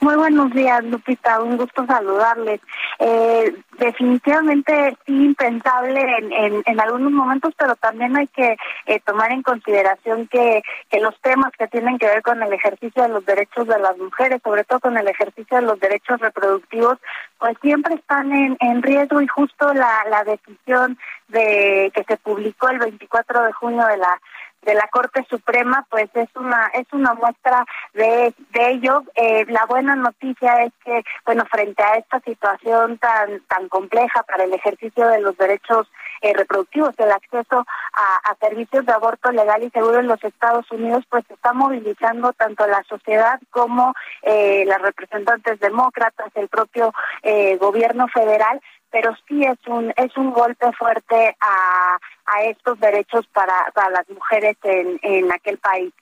[0.00, 1.42] Muy buenos días, Lupita.
[1.42, 2.60] Un gusto saludarles.
[3.00, 9.32] Eh, definitivamente sí impensable en, en, en, algunos momentos, pero también hay que eh, tomar
[9.32, 13.26] en consideración que, que los temas que tienen que ver con el ejercicio de los
[13.26, 16.98] derechos de las mujeres, sobre todo con el ejercicio de los derechos reproductivos,
[17.38, 20.96] pues siempre están en, en riesgo y justo la, la decisión
[21.26, 24.20] de que se publicó el 24 de junio de la
[24.62, 29.02] de la Corte Suprema, pues es una es una muestra de, de ello.
[29.14, 34.44] Eh, la buena noticia es que, bueno, frente a esta situación tan tan compleja para
[34.44, 35.88] el ejercicio de los derechos
[36.20, 40.68] eh, reproductivos, el acceso a, a, servicios de aborto legal y seguro en los Estados
[40.72, 46.92] Unidos, pues está movilizando tanto la sociedad como eh, las representantes demócratas, el propio
[47.22, 51.98] eh, gobierno federal, pero sí es un es un golpe fuerte a,
[52.34, 55.92] a estos derechos para, para las mujeres en, en aquel país.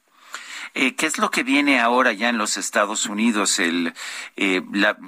[0.74, 3.58] Eh, ¿Qué es lo que viene ahora ya en los Estados Unidos?
[3.58, 3.94] El,
[4.36, 4.98] eh, la,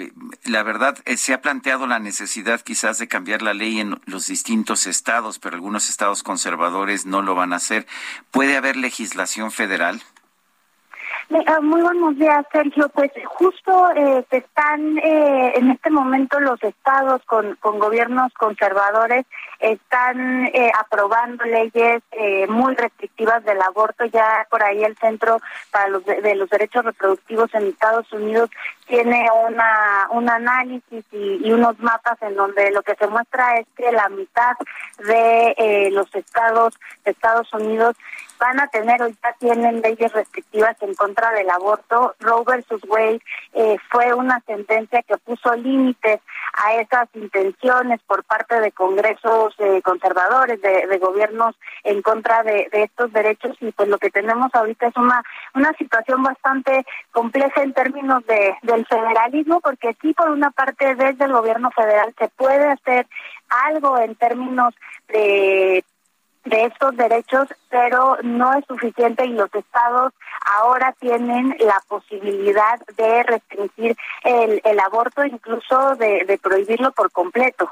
[0.44, 4.28] la, verdad, eh, se ha planteado la necesidad quizás de cambiar la ley en los
[4.28, 7.86] distintos estados, pero algunos estados conservadores no lo van a hacer.
[8.30, 10.02] ¿Puede haber legislación federal?
[11.30, 12.88] Ah, muy buenos días, Sergio.
[12.88, 19.26] Pues justo eh, están eh, en este momento los estados con, con gobiernos conservadores
[19.60, 24.06] están eh, aprobando leyes eh, muy restrictivas del aborto.
[24.06, 25.38] Ya por ahí el Centro
[25.70, 28.48] para los de, de, los Derechos Reproductivos en Estados Unidos
[28.88, 33.66] tiene una un análisis y, y, unos mapas en donde lo que se muestra es
[33.76, 34.56] que la mitad
[34.98, 36.74] de eh, los estados
[37.04, 37.94] de Estados Unidos
[38.38, 42.14] van a tener o ya tienen leyes restrictivas en contra del aborto.
[42.20, 43.20] Roe versus Wade
[43.52, 46.20] eh, fue una sentencia que puso límites
[46.54, 52.68] a esas intenciones por parte de congresos eh, conservadores, de, de, gobiernos en contra de,
[52.72, 55.22] de, estos derechos y pues lo que tenemos ahorita es una
[55.54, 61.24] una situación bastante compleja en términos de del federalismo porque sí por una parte desde
[61.24, 63.06] el gobierno federal se puede hacer
[63.48, 64.74] algo en términos
[65.08, 65.84] de
[66.44, 70.14] de estos derechos, pero no es suficiente y los estados
[70.56, 77.70] ahora tienen la posibilidad de restringir el, el aborto, incluso de prohibirlo por completo.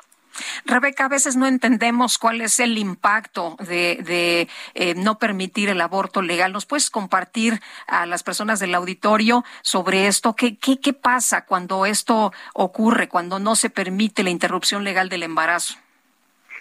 [0.65, 5.81] Rebeca, a veces no entendemos cuál es el impacto de, de eh, no permitir el
[5.81, 6.53] aborto legal.
[6.53, 10.35] ¿Nos puedes compartir a las personas del auditorio sobre esto?
[10.35, 15.23] ¿Qué, qué, qué pasa cuando esto ocurre, cuando no se permite la interrupción legal del
[15.23, 15.75] embarazo?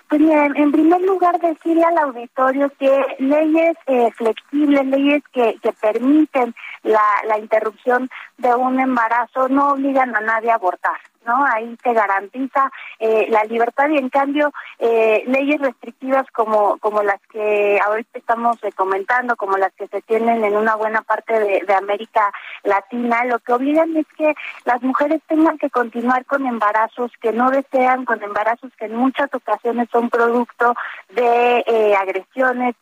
[0.09, 5.71] Pues Bien, en primer lugar decirle al auditorio que leyes eh, flexibles, leyes que, que
[5.73, 6.53] permiten
[6.83, 10.97] la, la interrupción de un embarazo no obligan a nadie a abortar.
[11.25, 11.45] ¿No?
[11.45, 17.19] Ahí se garantiza eh, la libertad y en cambio eh, leyes restrictivas como como las
[17.31, 21.73] que ahorita estamos comentando, como las que se tienen en una buena parte de, de,
[21.73, 22.31] América
[22.63, 24.33] Latina, lo que obligan es que
[24.65, 29.33] las mujeres tengan que continuar con embarazos que no desean, con embarazos que en muchas
[29.33, 30.73] ocasiones son producto
[31.09, 32.75] de eh, agresiones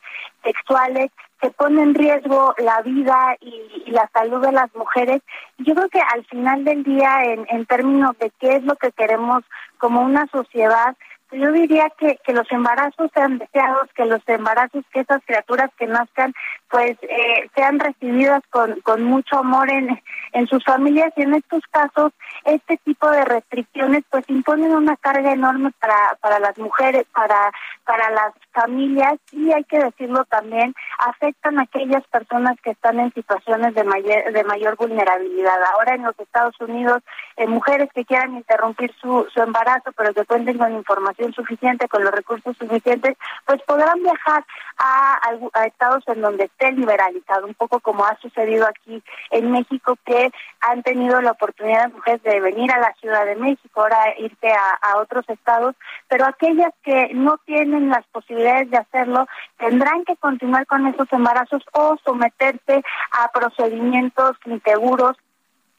[0.44, 1.12] sexuales
[1.44, 5.22] que pone en riesgo la vida y, y, la salud de las mujeres.
[5.58, 8.94] Yo creo que al final del día, en, en términos de qué es lo que
[8.94, 9.44] queremos
[9.78, 10.96] como una sociedad,
[11.34, 15.86] yo diría que, que los embarazos sean deseados, que los embarazos, que esas criaturas que
[15.86, 16.34] nazcan,
[16.74, 20.02] pues eh, sean recibidas con, con mucho amor en,
[20.32, 22.14] en sus familias y en estos casos
[22.46, 27.52] este tipo de restricciones pues imponen una carga enorme para, para las mujeres, para,
[27.86, 33.14] para las familias y hay que decirlo también, afectan a aquellas personas que están en
[33.14, 35.62] situaciones de mayor, de mayor vulnerabilidad.
[35.76, 37.04] Ahora en los Estados Unidos,
[37.38, 42.04] eh, mujeres que quieran interrumpir su, su embarazo pero que cuenten con información suficiente, con
[42.04, 43.16] los recursos suficientes,
[43.46, 44.44] pues podrán viajar
[44.80, 49.98] a, a, a estados en donde liberalizado, un poco como ha sucedido aquí en México,
[50.06, 54.18] que han tenido la oportunidad de mujeres de venir a la Ciudad de México, ahora
[54.18, 55.76] irse a, a otros estados,
[56.08, 61.64] pero aquellas que no tienen las posibilidades de hacerlo tendrán que continuar con esos embarazos
[61.74, 65.18] o someterse a procedimientos inseguros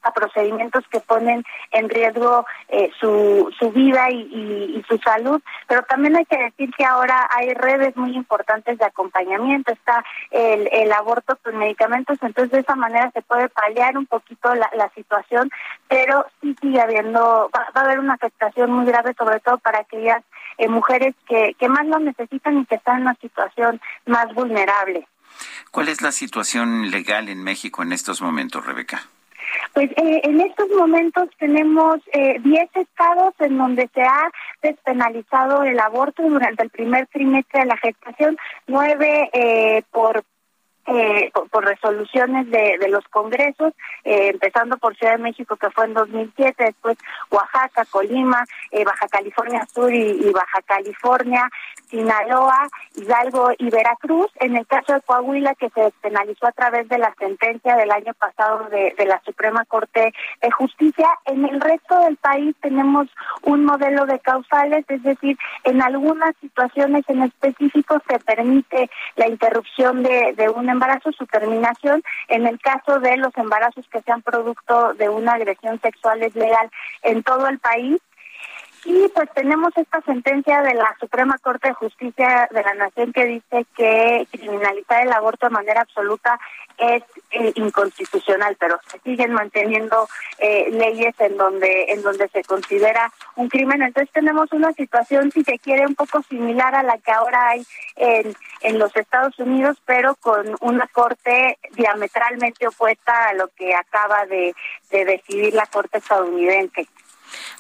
[0.05, 6.17] a procedimientos que ponen en riesgo eh, su, su vida y, su salud, pero también
[6.17, 11.39] hay que decir que ahora hay redes muy importantes de acompañamiento, está el, el aborto
[11.43, 15.51] con medicamentos, entonces de esa manera se puede paliar un poquito la, la situación,
[15.89, 19.81] pero sí sigue habiendo, va, va, a haber una afectación muy grave, sobre todo para
[19.81, 20.23] aquellas
[20.59, 25.09] eh, mujeres que, que más lo necesitan y que están en una situación más vulnerable.
[25.71, 29.03] ¿Cuál es la situación legal en México en estos momentos, Rebeca?
[29.73, 34.31] Pues eh, en estos momentos tenemos 10 eh, estados en donde se ha
[34.63, 38.37] despenalizado el aborto durante el primer trimestre de la gestación,
[38.67, 40.25] nueve eh, por
[40.87, 43.73] eh, por, resoluciones de, de los congresos,
[44.05, 46.99] eh, empezando por Ciudad de México, que fue en 2007, después
[47.31, 51.49] Oaxaca, Colima, eh, Baja California Sur y, Baja California,
[51.89, 54.31] Sinaloa, Hidalgo y Veracruz.
[54.41, 58.13] En el caso de Coahuila, que se despenalizó a través de la sentencia del año
[58.15, 60.13] pasado de, de la Suprema Corte
[60.43, 63.09] de Justicia, en el resto del país tenemos
[63.43, 70.03] un modelo de causales, es decir, en algunas situaciones en específico se permite la interrupción
[70.03, 72.03] de, de un embarazo, su terminación.
[72.29, 76.71] En el caso de los embarazos que sean producto de una agresión sexual es legal
[77.03, 78.01] en todo el país.
[78.85, 83.25] Y pues tenemos esta sentencia de la Suprema Corte de Justicia de la Nación que
[83.25, 86.39] dice que criminalizar el aborto de manera absoluta
[86.77, 90.07] es eh, inconstitucional, pero se siguen manteniendo
[90.39, 93.83] eh, leyes en donde en donde se considera un crimen.
[93.83, 97.65] Entonces tenemos una situación, si se quiere, un poco similar a la que ahora hay
[97.97, 104.27] en, en los Estados Unidos, pero con una corte diametralmente opuesta a lo que acaba
[104.27, 104.55] de,
[104.91, 106.87] de decidir la Corte estadounidense.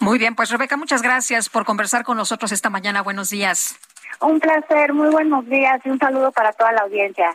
[0.00, 3.02] Muy bien, pues Rebeca, muchas gracias por conversar con nosotros esta mañana.
[3.02, 3.76] Buenos días.
[4.20, 7.34] Un placer, muy buenos días y un saludo para toda la audiencia.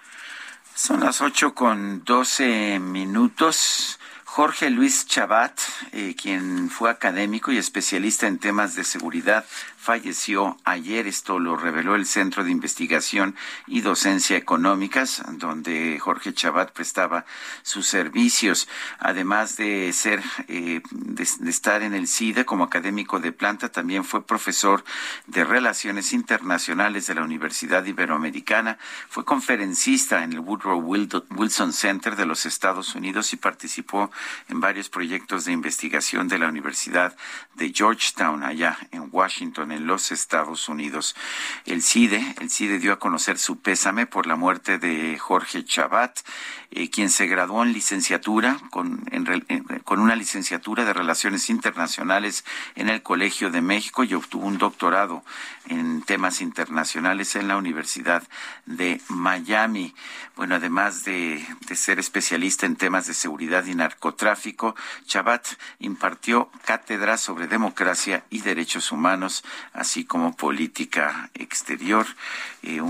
[0.73, 3.99] Son las ocho con doce minutos.
[4.23, 5.59] Jorge Luis Chabat,
[5.91, 9.43] eh, quien fue académico y especialista en temas de seguridad,
[9.79, 11.07] falleció ayer.
[11.07, 17.25] Esto lo reveló el Centro de Investigación y Docencia Económicas, donde Jorge Chabat prestaba
[17.63, 18.67] sus servicios.
[18.99, 24.03] Además de ser, eh, de, de, estar en el CIDE como académico de planta, también
[24.03, 24.83] fue profesor
[25.27, 28.77] de Relaciones Internacionales de la Universidad Iberoamericana.
[29.07, 34.11] Fue conferencista en el Woodrow Wilson Center de los Estados Unidos y participó
[34.49, 37.15] en varios proyectos de investigación de la Universidad
[37.55, 41.15] de Georgetown, allá en Washington, en los Estados Unidos.
[41.65, 46.19] El CIDE, el CIDE dio a conocer su pésame por la muerte de Jorge Chabat,
[46.71, 49.03] eh, quien se graduó en licenciatura con,
[49.83, 52.45] con una licenciatura de Relaciones Internacionales
[52.75, 55.23] en el Colegio de México y obtuvo un doctorado
[55.67, 58.23] en temas internacionales en la Universidad
[58.65, 59.95] de Miami.
[60.35, 61.45] Bueno, además de,
[61.75, 65.47] ser especialista en temas de seguridad y narcotráfico, Chabat
[65.79, 69.43] impartió cátedras sobre democracia y derechos humanos,
[69.73, 72.05] así como política exterior.
[72.63, 72.81] Eh,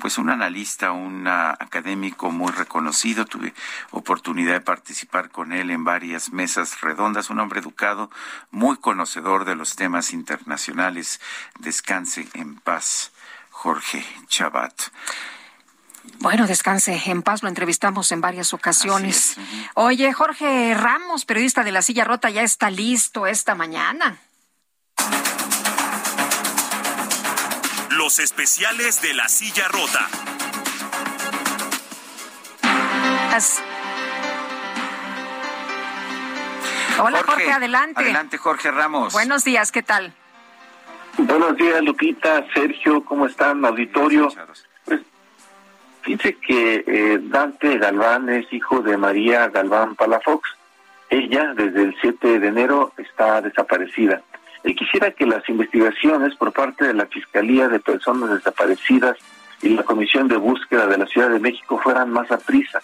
[0.00, 3.24] pues un analista, un académico muy reconocido.
[3.24, 3.54] Tuve
[3.92, 7.30] oportunidad de participar con él en varias mesas redondas.
[7.30, 8.10] Un hombre educado,
[8.50, 11.20] muy conocedor de los temas internacionales.
[11.60, 13.12] Descanse en paz,
[13.50, 14.74] Jorge Chabat.
[16.18, 19.36] Bueno, descanse en paz, lo entrevistamos en varias ocasiones.
[19.74, 24.18] Oye, Jorge Ramos, periodista de La Silla Rota, ya está listo esta mañana.
[28.10, 30.08] Los especiales de La Silla Rota.
[37.00, 38.00] Hola Jorge, adelante.
[38.00, 39.12] Adelante Jorge Ramos.
[39.12, 40.12] Buenos días, ¿qué tal?
[41.18, 43.64] Buenos días Lupita, Sergio, ¿cómo están?
[43.64, 44.28] Auditorio.
[46.04, 50.50] Dice que eh, Dante Galván es hijo de María Galván Palafox.
[51.10, 54.20] Ella, desde el 7 de enero, está desaparecida.
[54.64, 59.16] Y quisiera que las investigaciones por parte de la Fiscalía de Personas Desaparecidas
[59.62, 62.80] y la Comisión de Búsqueda de la Ciudad de México fueran más a prisa,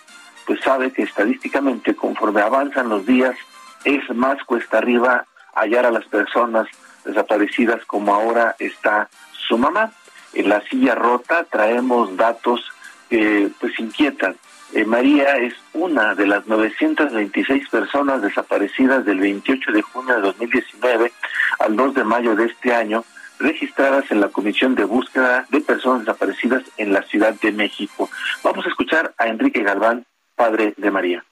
[0.47, 3.37] pues sabe que estadísticamente, conforme avanzan los días,
[3.85, 6.67] es más cuesta arriba hallar a las personas
[7.05, 9.93] desaparecidas como ahora está su mamá.
[10.35, 12.61] En la silla rota traemos datos
[13.09, 14.37] que pues inquietan.
[14.75, 21.13] Eh, María es una de las 926 personas desaparecidas del 28 de junio de 2019
[21.61, 23.05] al 2 de mayo de este año,
[23.39, 28.11] registradas en la Comisión de Búsqueda de Personas Desaparecidas en la Ciudad de México.
[28.43, 30.05] Vamos a escuchar a Enrique Galván,
[30.35, 31.25] padre de María.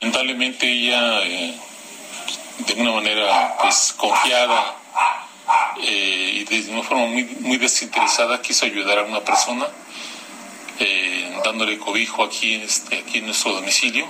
[0.00, 1.58] Lamentablemente ella, eh,
[2.66, 4.76] de una manera pues confiada
[5.82, 9.66] eh, y de una forma muy, muy desinteresada, quiso ayudar a una persona
[10.78, 14.06] eh, dándole cobijo aquí este, aquí en nuestro domicilio.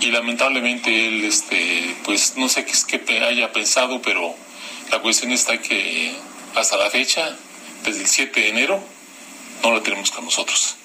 [0.00, 4.34] Y lamentablemente él, este, pues no sé qué es que haya pensado, pero
[4.90, 6.14] la cuestión está que
[6.56, 7.36] hasta la fecha,
[7.84, 8.82] desde el 7 de enero,
[9.62, 10.78] no lo tenemos con nosotros.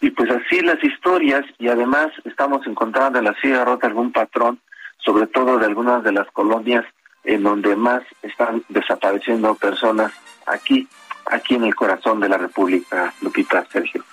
[0.00, 4.60] Y pues así las historias, y además estamos encontrando en la silla rota algún patrón,
[4.98, 6.84] sobre todo de algunas de las colonias
[7.24, 10.12] en donde más están desapareciendo personas
[10.46, 10.88] aquí
[11.26, 14.04] aquí en el corazón de la República, Lupita, Sergio.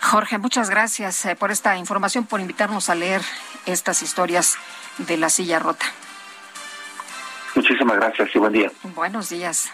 [0.00, 3.22] Jorge, muchas gracias eh, por esta información, por invitarnos a leer
[3.66, 4.56] estas historias
[4.98, 5.84] de la silla rota.
[7.54, 8.72] Muchísimas gracias y buen día.
[8.94, 9.72] Buenos días.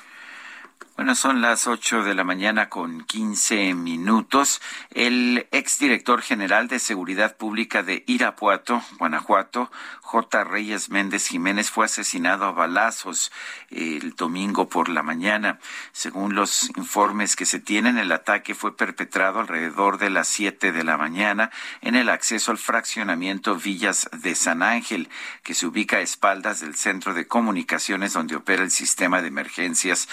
[0.97, 4.63] Bueno, son las ocho de la mañana con quince minutos.
[4.95, 9.71] El exdirector general de Seguridad Pública de Irapuato, Guanajuato,
[10.01, 10.45] J.
[10.45, 13.31] Reyes Méndez Jiménez, fue asesinado a balazos
[13.69, 15.59] el domingo por la mañana.
[15.93, 20.83] Según los informes que se tienen, el ataque fue perpetrado alrededor de las siete de
[20.83, 21.51] la mañana
[21.83, 25.11] en el acceso al fraccionamiento Villas de San Ángel,
[25.43, 30.09] que se ubica a espaldas del centro de comunicaciones donde opera el sistema de emergencias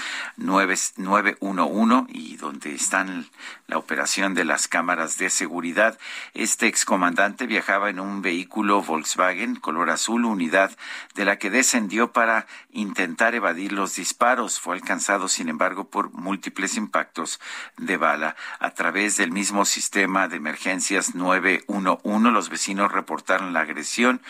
[0.98, 3.28] 911 y donde están
[3.68, 5.98] la operación de las cámaras de seguridad.
[6.34, 10.72] Este excomandante viajaba en un vehículo Volkswagen color azul, unidad
[11.16, 14.60] de la que descendió para intentar evadir los disparos.
[14.60, 17.40] Fue alcanzado, sin embargo, por múltiples impactos
[17.78, 18.36] de bala.
[18.60, 24.22] A través del mismo sistema de emergencias 911, los vecinos reportaron la agresión.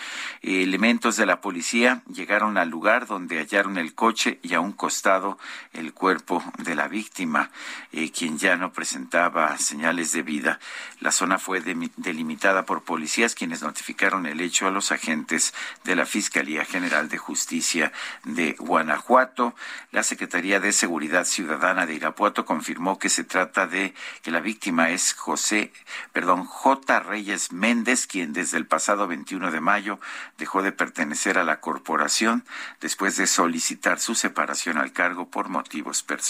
[0.41, 5.37] Elementos de la policía llegaron al lugar donde hallaron el coche y a un costado
[5.73, 7.51] el cuerpo de la víctima,
[7.91, 10.59] eh, quien ya no presentaba señales de vida.
[10.99, 15.53] La zona fue delimitada por policías quienes notificaron el hecho a los agentes
[15.84, 17.91] de la Fiscalía General de Justicia
[18.23, 19.55] de Guanajuato.
[19.91, 24.89] La Secretaría de Seguridad Ciudadana de Irapuato confirmó que se trata de que la víctima
[24.89, 25.73] es José,
[26.11, 26.99] perdón, J.
[27.01, 29.99] Reyes Méndez, quien desde el pasado 21 de mayo
[30.38, 32.45] dejó de pertenecer a la corporación
[32.79, 36.22] después de solicitar su separación al cargo por motivos personales.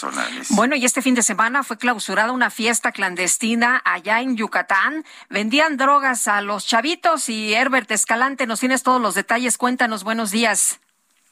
[0.50, 5.04] Bueno, y este fin de semana fue clausurada una fiesta clandestina allá en Yucatán.
[5.30, 9.58] Vendían drogas a los chavitos y Herbert Escalante, nos tienes todos los detalles.
[9.58, 10.80] Cuéntanos, buenos días.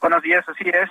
[0.00, 0.90] Buenos días, así es.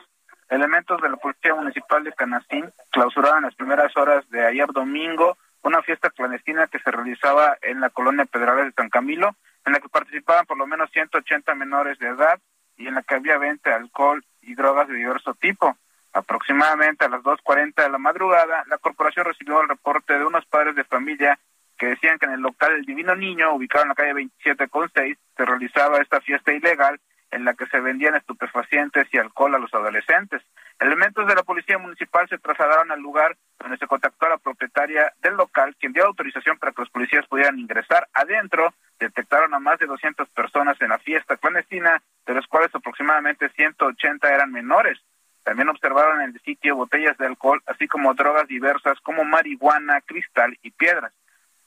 [0.50, 5.38] Elementos de la Policía Municipal de Canastín clausuraron en las primeras horas de ayer domingo
[5.64, 9.36] una fiesta clandestina que se realizaba en la colonia Pedrales de San Camilo,
[9.66, 12.40] en la que participaban por lo menos 180 menores de edad
[12.78, 15.78] y en la que había venta de alcohol y drogas de diverso tipo.
[16.14, 20.76] Aproximadamente a las 2.40 de la madrugada, la corporación recibió el reporte de unos padres
[20.76, 21.40] de familia
[21.78, 24.90] que decían que en el local El Divino Niño, ubicado en la calle 27 con
[24.94, 27.00] 6, se realizaba esta fiesta ilegal
[27.32, 30.42] en la que se vendían estupefacientes y alcohol a los adolescentes.
[30.80, 35.14] Elementos de la policía municipal se trasladaron al lugar donde se contactó a la propietaria
[35.22, 38.74] del local, quien dio autorización para que los policías pudieran ingresar adentro.
[39.00, 44.30] Detectaron a más de 200 personas en la fiesta clandestina, de los cuales aproximadamente 180
[44.30, 45.00] eran menores.
[45.44, 50.58] También observaron en el sitio botellas de alcohol, así como drogas diversas como marihuana, cristal
[50.62, 51.14] y piedras.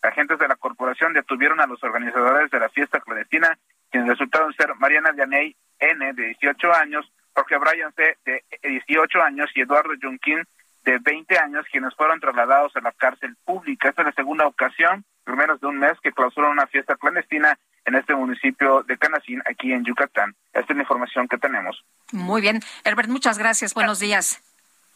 [0.02, 3.58] Agentes de la corporación detuvieron a los organizadores de la fiesta clandestina,
[3.90, 9.50] quienes resultaron ser Mariana Vianey N, de 18 años, Jorge Bryan C, de 18 años,
[9.54, 10.44] y Eduardo Junquín,
[10.84, 13.88] de 20 años, quienes fueron trasladados a la cárcel pública.
[13.88, 17.58] Esta es la segunda ocasión, en menos de un mes, que clausuran una fiesta clandestina
[17.84, 20.34] en este municipio de Canacín, aquí en Yucatán.
[20.52, 21.84] Esta es la información que tenemos.
[22.12, 22.60] Muy bien.
[22.84, 23.74] Herbert, muchas gracias.
[23.74, 24.42] Buenos días.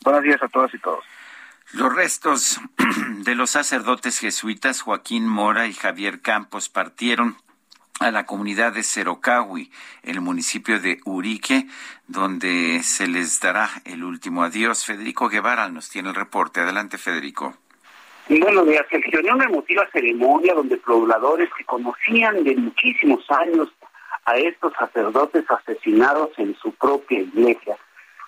[0.02, 1.04] Buenos días a todos y todos.
[1.72, 2.60] Los restos
[3.24, 7.36] de los sacerdotes jesuitas Joaquín Mora y Javier Campos partieron
[8.00, 9.70] a la comunidad de Cerocahui,
[10.02, 11.66] el municipio de Urique,
[12.06, 14.84] donde se les dará el último adiós.
[14.84, 16.60] Federico Guevara nos tiene el reporte.
[16.60, 17.54] Adelante, Federico.
[18.28, 19.20] Buenos días, Sergio.
[19.32, 23.68] Una emotiva ceremonia donde pobladores que conocían de muchísimos años
[24.26, 27.76] a estos sacerdotes asesinados en su propia iglesia,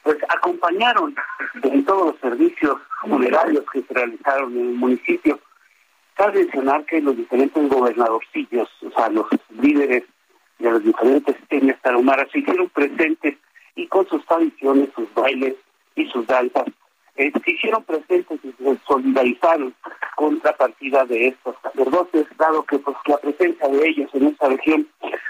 [0.02, 1.14] pues acompañaron
[1.62, 5.38] en todos los servicios funerarios que se realizaron en el municipio.
[6.20, 9.24] Cabe mencionar que los diferentes gobernadorcillos, o sea, los
[9.58, 10.04] líderes
[10.58, 13.38] de las diferentes etnias tarahumaras se hicieron presentes
[13.74, 15.54] y con sus tradiciones, sus bailes
[15.96, 16.66] y sus danzas,
[17.16, 19.74] eh, se hicieron presentes y se solidarizaron
[20.14, 24.86] contra partida de estos sacerdotes, dado que pues la presencia de ellos en esta región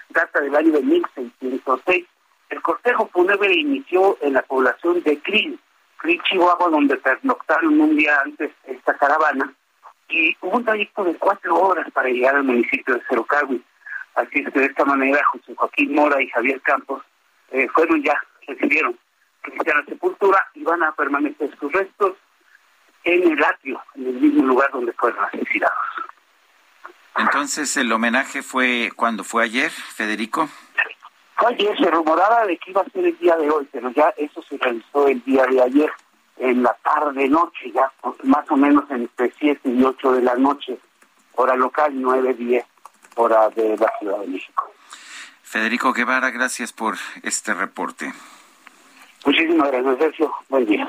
[0.09, 2.05] data del año de 1606
[2.49, 5.57] el cortejo fúnebre inició en la población de Crin,
[5.99, 9.55] Crin, Chihuahua, donde pernoctaron un día antes esta caravana,
[10.11, 13.63] y hubo un trayecto de cuatro horas para llegar al municipio de Cerocagui.
[14.15, 17.03] Así es que de esta manera José Joaquín Mora y Javier Campos
[17.53, 18.99] eh, fueron ya, recibieron
[19.41, 22.17] cristiana sepultura y van a permanecer sus restos
[23.05, 25.79] en el atrio, en el mismo lugar donde fueron asesinados.
[27.17, 30.49] Entonces, ¿el homenaje fue cuando fue ayer, Federico?
[31.37, 34.43] Ayer se rumoraba de que iba a ser el día de hoy, pero ya eso
[34.43, 35.91] se realizó el día de ayer,
[36.41, 37.93] en la tarde noche, ya
[38.25, 40.79] más o menos entre 7 y 8 de la noche,
[41.37, 42.65] hora local, 9, 10,
[43.17, 44.73] hora de la Ciudad de México.
[45.43, 48.13] Federico Guevara, gracias por este reporte.
[49.27, 50.33] Muchísimas gracias, Sergio.
[50.49, 50.89] Buen día.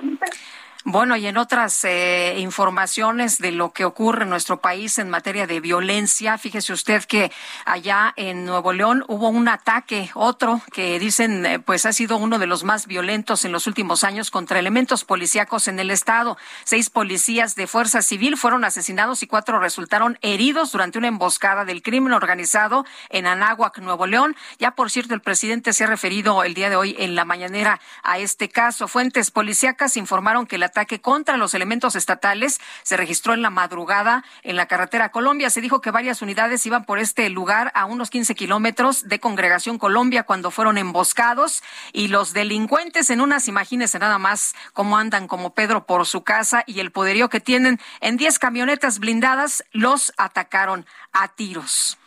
[0.84, 5.46] Bueno, y en otras eh, informaciones de lo que ocurre en nuestro país en materia
[5.46, 7.32] de violencia, fíjese usted que
[7.66, 12.40] allá en Nuevo León hubo un ataque, otro que dicen eh, pues ha sido uno
[12.40, 16.36] de los más violentos en los últimos años contra elementos policíacos en el estado.
[16.64, 21.84] Seis policías de fuerza civil fueron asesinados y cuatro resultaron heridos durante una emboscada del
[21.84, 24.36] crimen organizado en Anáhuac, Nuevo León.
[24.58, 27.80] Ya por cierto, el presidente se ha referido el día de hoy en la mañanera
[28.02, 28.88] a este caso.
[28.88, 34.24] Fuentes policíacas informaron que la ataque contra los elementos estatales se registró en la madrugada
[34.44, 35.50] en la carretera Colombia.
[35.50, 39.78] Se dijo que varias unidades iban por este lugar a unos 15 kilómetros de Congregación
[39.78, 41.62] Colombia cuando fueron emboscados
[41.92, 46.64] y los delincuentes en unas, imagínense nada más cómo andan como Pedro por su casa
[46.66, 51.98] y el poderío que tienen en 10 camionetas blindadas, los atacaron a tiros.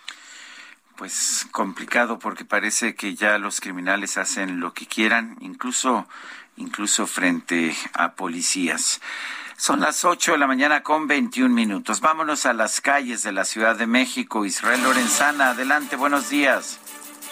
[0.96, 6.06] Pues complicado porque parece que ya los criminales hacen lo que quieran, incluso
[6.56, 9.00] incluso frente a policías.
[9.56, 12.00] Son las 8 de la mañana con 21 minutos.
[12.00, 14.44] Vámonos a las calles de la Ciudad de México.
[14.44, 16.80] Israel Lorenzana, adelante, buenos días.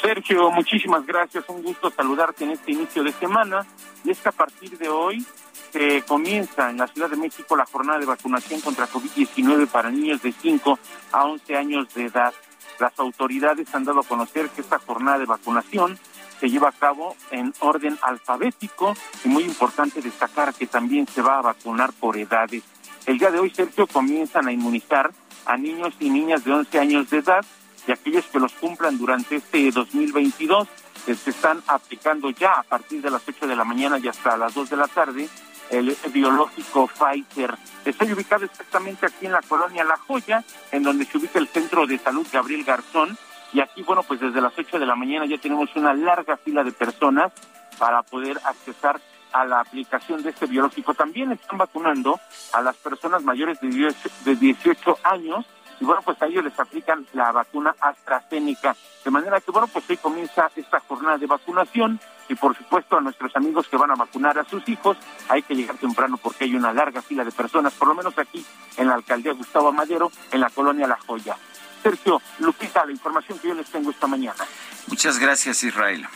[0.01, 1.45] Sergio, muchísimas gracias.
[1.49, 3.67] Un gusto saludarte en este inicio de semana.
[4.05, 5.27] Y es que a partir de hoy
[5.73, 10.23] se comienza en la Ciudad de México la jornada de vacunación contra COVID-19 para niños
[10.23, 10.79] de 5
[11.13, 12.35] a 11 años de edad.
[12.79, 15.99] Las autoridades han dado a conocer que esta jornada de vacunación
[16.43, 21.39] se lleva a cabo en orden alfabético y muy importante destacar que también se va
[21.39, 22.65] a vacunar por edades.
[23.07, 25.13] El día de hoy, Sergio, comienzan a inmunizar
[25.47, 27.45] a niños y niñas de 11 años de edad
[27.87, 30.67] y aquellos que los cumplan durante este 2022
[31.07, 34.37] que se están aplicando ya a partir de las 8 de la mañana y hasta
[34.37, 35.29] las 2 de la tarde
[35.71, 37.55] el biológico Pfizer.
[37.85, 40.43] Estoy ubicado exactamente aquí en la colonia La Joya,
[40.73, 43.17] en donde se ubica el Centro de Salud Gabriel Garzón,
[43.53, 46.65] y aquí, bueno, pues desde las 8 de la mañana ya tenemos una larga fila
[46.65, 47.33] de personas
[47.79, 49.01] para poder accesar
[49.33, 50.95] a la aplicación de este biológico.
[50.95, 52.19] También están vacunando
[52.53, 55.47] a las personas mayores de 18 años
[55.81, 58.77] y bueno, pues a ellos les aplican la vacuna AstraZeneca.
[59.05, 61.99] De manera que, bueno, pues hoy comienza esta jornada de vacunación
[62.29, 64.97] y por supuesto a nuestros amigos que van a vacunar a sus hijos
[65.29, 68.47] hay que llegar temprano porque hay una larga fila de personas, por lo menos aquí
[68.77, 71.37] en la alcaldía Gustavo Madero, en la colonia La Joya.
[71.83, 74.45] Sergio, Lupita, la información que yo les tengo esta mañana.
[74.87, 76.07] Muchas gracias, Israel.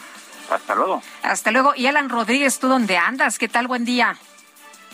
[0.50, 1.02] Hasta luego.
[1.22, 1.72] Hasta luego.
[1.74, 3.38] Y Alan Rodríguez, ¿tú dónde andas?
[3.38, 3.66] ¿Qué tal?
[3.66, 4.16] Buen día.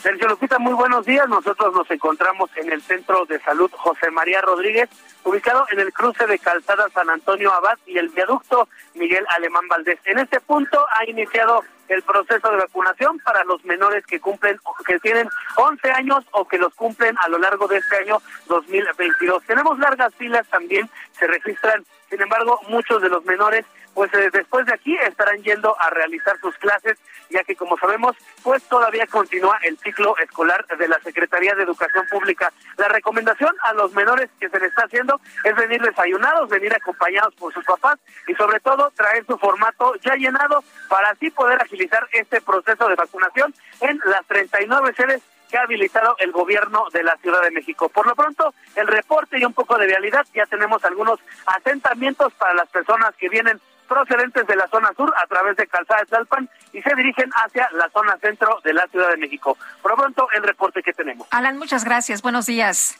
[0.02, 1.28] Sergio Lupita, muy buenos días.
[1.28, 4.88] Nosotros nos encontramos en el Centro de Salud José María Rodríguez,
[5.24, 9.98] ubicado en el cruce de Calzada San Antonio Abad y el viaducto Miguel Alemán Valdés.
[10.04, 14.98] En este punto ha iniciado el proceso de vacunación para los menores que cumplen, que
[15.00, 19.42] tienen 11 años o que los cumplen a lo largo de este año 2022.
[19.44, 20.88] Tenemos largas filas también,
[21.18, 25.76] se registran, sin embargo, muchos de los menores pues eh, después de aquí estarán yendo
[25.80, 26.98] a realizar sus clases,
[27.30, 32.06] ya que como sabemos, pues todavía continúa el ciclo escolar de la Secretaría de Educación
[32.10, 32.52] Pública.
[32.78, 37.34] La recomendación a los menores que se les está haciendo es venir desayunados, venir acompañados
[37.34, 42.06] por sus papás y sobre todo traer su formato ya llenado para así poder agilizar
[42.12, 47.16] este proceso de vacunación en las 39 sedes que ha habilitado el gobierno de la
[47.18, 47.90] Ciudad de México.
[47.90, 52.54] Por lo pronto, el reporte y un poco de vialidad, ya tenemos algunos asentamientos para
[52.54, 53.60] las personas que vienen
[53.92, 57.68] procedentes de la zona sur a través de Calzada de Tlalpan y se dirigen hacia
[57.72, 59.58] la zona centro de la Ciudad de México.
[59.82, 61.28] Por pronto, el reporte que tenemos.
[61.30, 62.22] Alan, muchas gracias.
[62.22, 62.96] Buenos días.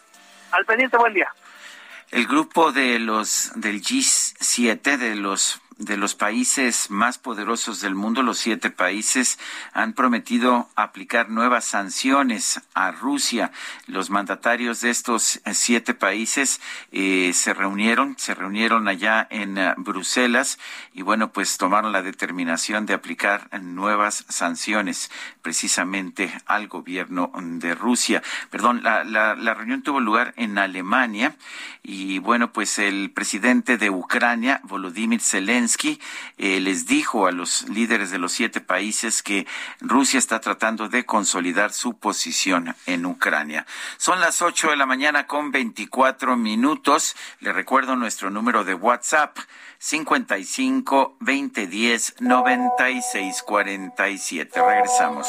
[0.51, 1.33] Al pendiente, buen día.
[2.11, 8.23] El grupo de los del G7 de los de los países más poderosos del mundo,
[8.23, 9.39] los siete países,
[9.73, 13.53] han prometido aplicar nuevas sanciones a Rusia.
[13.87, 19.75] Los mandatarios de estos eh, siete países eh, se reunieron, se reunieron allá en uh,
[19.77, 20.59] Bruselas
[20.93, 25.11] y bueno, pues tomaron la determinación de aplicar nuevas sanciones
[25.43, 28.23] precisamente al gobierno de Rusia.
[28.51, 31.37] Perdón, la, la, la reunión tuvo lugar en Alemania
[31.83, 35.62] y bueno, pues el presidente de Ucrania, Volodymyr Zelensky,
[36.39, 39.47] eh, les dijo a los líderes de los siete países que
[39.81, 43.67] Rusia está tratando de consolidar su posición en Ucrania.
[43.97, 47.17] Son las ocho de la mañana con veinticuatro minutos.
[47.41, 49.39] Le recuerdo nuestro número de WhatsApp.
[49.79, 54.63] 55 2010 96 47.
[54.63, 55.29] Regresamos.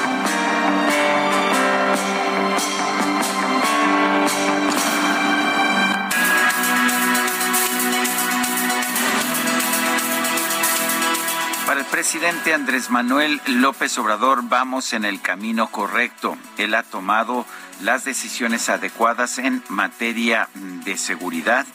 [11.81, 16.37] El presidente Andrés Manuel López Obrador vamos en el camino correcto.
[16.59, 17.43] Él ha tomado
[17.81, 21.65] las decisiones adecuadas en materia de seguridad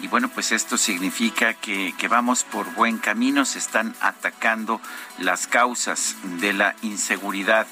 [0.00, 4.82] y bueno, pues esto significa que, que, vamos por buen camino, se están atacando
[5.18, 7.66] las causas de la inseguridad.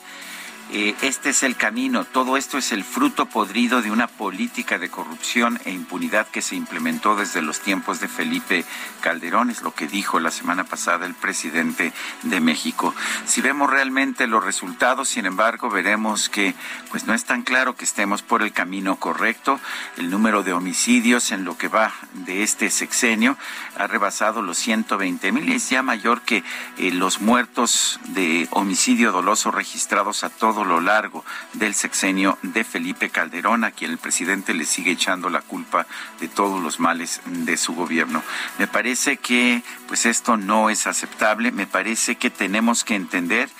[0.74, 4.88] Eh, este es el camino, todo esto es el fruto podrido de una política de
[4.88, 8.64] corrupción e impunidad que se implementó desde los tiempos de Felipe
[9.02, 11.92] Calderón, es lo que dijo la semana pasada el presidente
[12.22, 12.94] de México.
[13.26, 16.54] Si vemos realmente los resultados, sin embargo, veremos que
[16.90, 19.60] pues no es tan claro que estemos por el camino correcto.
[19.98, 23.36] El número de homicidios en lo que va de este sexenio
[23.76, 26.44] ha rebasado los 120 mil y es ya mayor que
[26.78, 30.30] eh, los muertos de homicidio doloso registrados a
[30.62, 31.24] todo lo largo
[31.54, 35.86] del sexenio de Felipe Calderón, a quien el presidente le sigue echando la culpa
[36.20, 38.22] de todos los males de su gobierno.
[38.58, 43.50] Me parece que pues esto no es aceptable, me parece que tenemos que entender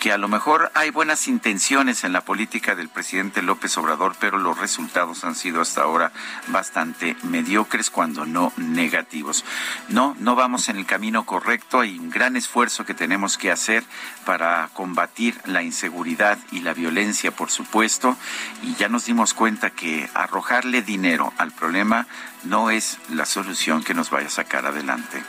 [0.00, 4.38] que a lo mejor hay buenas intenciones en la política del presidente López Obrador, pero
[4.38, 6.12] los resultados han sido hasta ahora
[6.48, 9.44] bastante mediocres, cuando no negativos.
[9.88, 11.80] No, no vamos en el camino correcto.
[11.80, 13.84] Hay un gran esfuerzo que tenemos que hacer
[14.24, 18.16] para combatir la inseguridad y la violencia, por supuesto,
[18.62, 22.06] y ya nos dimos cuenta que arrojarle dinero al problema
[22.44, 25.22] no es la solución que nos vaya a sacar adelante.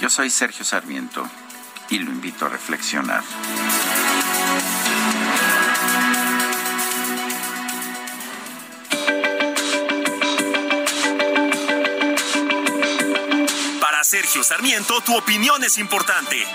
[0.00, 1.28] Yo soy Sergio Sarmiento
[1.90, 3.22] y lo invito a reflexionar.
[13.80, 16.46] Para Sergio Sarmiento, tu opinión es importante.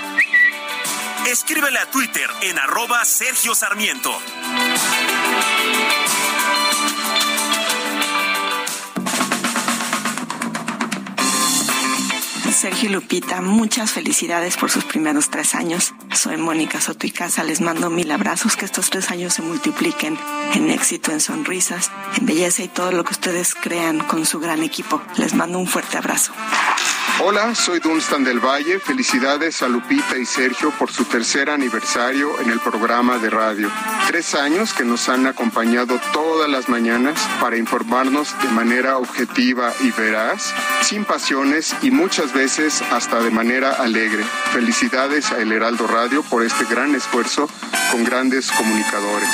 [1.26, 4.12] Escríbele a Twitter en arroba Sergio Sarmiento.
[12.52, 15.94] Sergio Lupita, muchas felicidades por sus primeros tres años.
[16.14, 20.18] Soy Mónica Soto y Casa, les mando mil abrazos, que estos tres años se multipliquen
[20.54, 24.62] en éxito, en sonrisas, en belleza y todo lo que ustedes crean con su gran
[24.62, 25.02] equipo.
[25.18, 26.34] Les mando un fuerte abrazo.
[27.22, 28.78] Hola, soy Dunstan del Valle.
[28.78, 33.72] Felicidades a Lupita y Sergio por su tercer aniversario en el programa de radio.
[34.08, 39.92] Tres años que nos han acompañado todas las mañanas para informarnos de manera objetiva y
[39.92, 44.24] veraz, sin pasiones y muchas veces hasta de manera alegre.
[44.52, 47.50] Felicidades a El Heraldo Radio por este gran esfuerzo
[47.92, 49.30] con grandes comunicadores.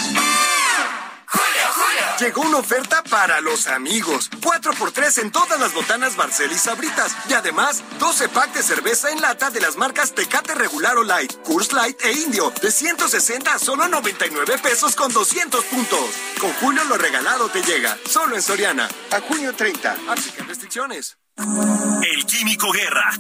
[2.22, 4.30] Llegó una oferta para los amigos.
[4.30, 7.15] 4x3 en todas las botanas Barcel y Sabritas.
[7.27, 11.34] Y además, 12 pack de cerveza en lata de las marcas Tecate Regular o Light,
[11.41, 12.53] Coors Light e Indio.
[12.61, 16.11] De 160 a solo 99 pesos con 200 puntos.
[16.39, 17.98] Con Julio lo regalado te llega.
[18.07, 18.88] Solo en Soriana.
[19.10, 19.98] A junio 30.
[20.07, 21.18] Aplican restricciones.
[21.38, 23.14] El Químico Guerra.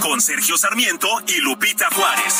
[0.00, 2.34] Con Sergio Sarmiento y Lupita Juárez.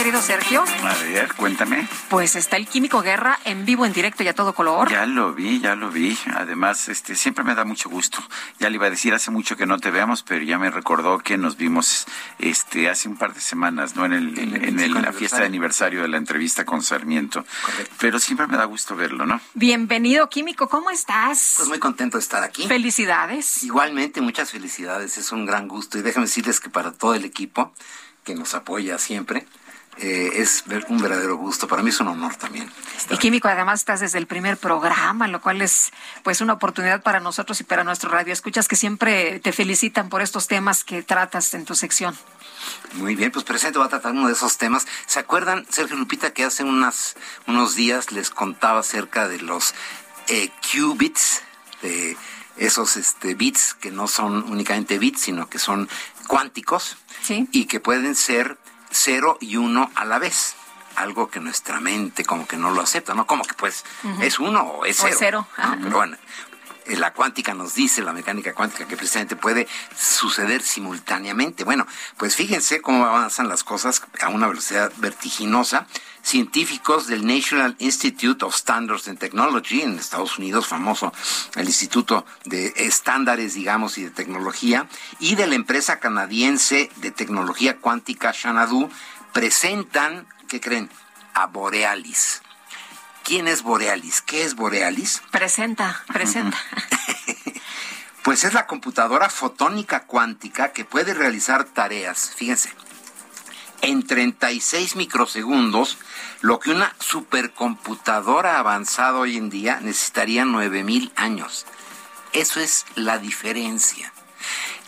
[0.00, 1.86] Querido Sergio, A ver, cuéntame.
[2.08, 4.90] pues está el Químico Guerra en vivo, en directo y a todo color.
[4.90, 6.16] Ya lo vi, ya lo vi.
[6.36, 8.18] Además, este, siempre me da mucho gusto.
[8.58, 11.18] Ya le iba a decir hace mucho que no te veamos, pero ya me recordó
[11.18, 12.06] que nos vimos,
[12.38, 14.06] este, hace un par de semanas, ¿no?
[14.06, 17.44] En el, en el- la fiesta de aniversario de la entrevista con Sarmiento.
[17.98, 19.38] Pero siempre me da gusto verlo, ¿no?
[19.52, 21.56] Bienvenido, Químico, ¿cómo estás?
[21.58, 22.66] Pues muy contento de estar aquí.
[22.66, 23.62] Felicidades.
[23.64, 27.74] Igualmente, muchas felicidades, es un gran gusto y déjame decirles que para todo el equipo
[28.24, 29.46] que nos apoya siempre,
[30.02, 31.68] eh, es un verdadero gusto.
[31.68, 32.70] Para mí es un honor también.
[33.10, 37.20] Y Químico, además estás desde el primer programa, lo cual es pues una oportunidad para
[37.20, 38.32] nosotros y para nuestro radio.
[38.32, 42.16] Escuchas que siempre te felicitan por estos temas que tratas en tu sección.
[42.94, 44.86] Muy bien, pues presente va a tratar uno de esos temas.
[45.06, 47.16] ¿Se acuerdan, Sergio Lupita, que hace unas,
[47.46, 49.74] unos días les contaba acerca de los
[50.28, 51.42] eh, qubits,
[51.82, 52.16] de
[52.56, 55.88] esos este, bits que no son únicamente bits, sino que son
[56.26, 56.96] cuánticos
[57.28, 58.58] y que pueden ser
[58.90, 60.54] cero y uno a la vez?
[60.96, 63.26] Algo que nuestra mente como que no lo acepta, ¿no?
[63.26, 63.84] Como que pues
[64.20, 65.12] es uno o es O cero.
[65.12, 65.64] es cero, ¿no?
[65.64, 65.78] ajá.
[65.82, 66.16] Pero bueno,
[66.86, 71.64] la cuántica nos dice, la mecánica cuántica, que precisamente puede suceder simultáneamente.
[71.64, 71.86] Bueno,
[72.16, 75.86] pues fíjense cómo avanzan las cosas a una velocidad vertiginosa.
[76.22, 81.12] Científicos del National Institute of Standards and Technology en Estados Unidos, famoso
[81.56, 84.86] el Instituto de Estándares, digamos, y de Tecnología,
[85.18, 88.90] y de la empresa canadiense de tecnología cuántica Xanadu,
[89.32, 90.90] presentan, ¿qué creen?
[91.32, 92.42] A Borealis.
[93.24, 94.22] ¿Quién es Borealis?
[94.22, 95.22] ¿Qué es Borealis?
[95.30, 96.58] Presenta, presenta.
[98.22, 102.70] Pues es la computadora fotónica cuántica que puede realizar tareas, fíjense,
[103.80, 105.96] en 36 microsegundos,
[106.42, 111.64] lo que una supercomputadora avanzada hoy en día necesitaría 9000 años.
[112.32, 114.12] Eso es la diferencia.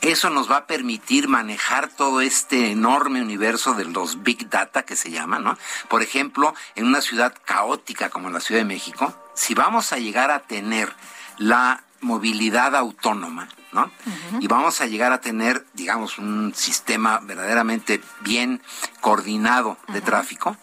[0.02, 4.96] Eso nos va a permitir manejar todo este enorme universo de los big data que
[4.96, 5.56] se llama, ¿no?
[5.88, 10.32] Por ejemplo, en una ciudad caótica como la Ciudad de México, si vamos a llegar
[10.32, 10.92] a tener
[11.38, 13.92] la movilidad autónoma, ¿no?
[14.40, 18.60] Y vamos a llegar a tener, digamos, un sistema verdaderamente bien
[19.00, 20.56] coordinado de tráfico.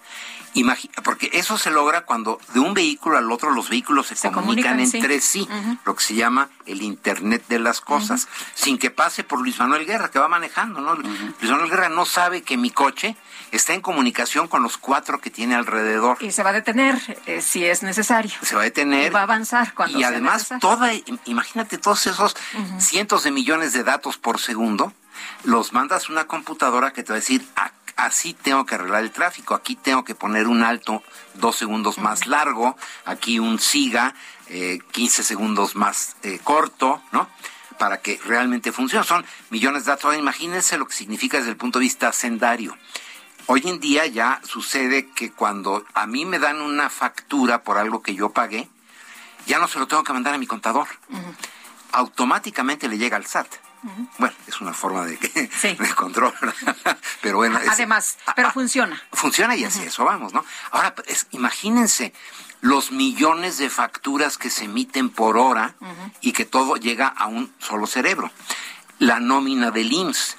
[0.56, 4.74] Imagi- porque eso se logra cuando de un vehículo al otro los vehículos se, comunican,
[4.78, 4.98] comunican, sí.
[4.98, 5.48] entre sí,
[5.86, 9.86] lo que se llama el Internet de las cosas, sin que pase por Luis Manuel
[9.86, 10.96] Guerra, que va manejando, ¿no?
[10.96, 13.16] Luis Manuel Guerra no sabe que mi coche
[13.52, 16.18] está en comunicación con los cuatro que tiene alrededor.
[16.20, 18.32] Y se va a detener eh, si es necesario.
[18.42, 19.08] Se va a detener.
[19.08, 20.60] Y va a avanzar cuando y sea además necesario.
[20.62, 20.92] toda
[21.26, 22.36] imagínate todos esos
[22.80, 24.94] cientos de millones de datos por segundo
[25.44, 27.72] los mandas a una computadora que te va a decir "Ah,
[28.06, 29.56] así tengo que arreglar el tráfico.
[29.56, 31.04] Aquí tengo que poner un alto
[31.36, 34.14] dos segundos más largo aquí un siga
[34.48, 37.30] eh, 15 segundos más eh, corto no
[37.78, 39.06] para que realmente funcione.
[39.06, 40.06] Son millones de datos.
[40.06, 42.76] Ahora, imagínense lo que significa desde el punto de vista sendario
[43.52, 48.04] Hoy en día ya sucede que cuando a mí me dan una factura por algo
[48.04, 48.70] que yo pagué,
[49.48, 50.88] ya no se lo tengo que mandar a mi contador.
[51.92, 53.48] Automáticamente le llega al SAT.
[54.18, 55.50] Bueno, es una forma de, que-
[55.80, 56.34] de control,
[57.22, 57.58] pero bueno.
[57.60, 59.02] es- Además, pero funciona.
[59.14, 60.44] funciona y así eso vamos, ¿no?
[60.72, 62.14] Ahora, es- imagínense
[62.62, 65.76] los millones de facturas que se emiten por hora
[66.20, 68.32] y que todo llega a un solo cerebro.
[69.00, 70.36] La nómina del IMSS,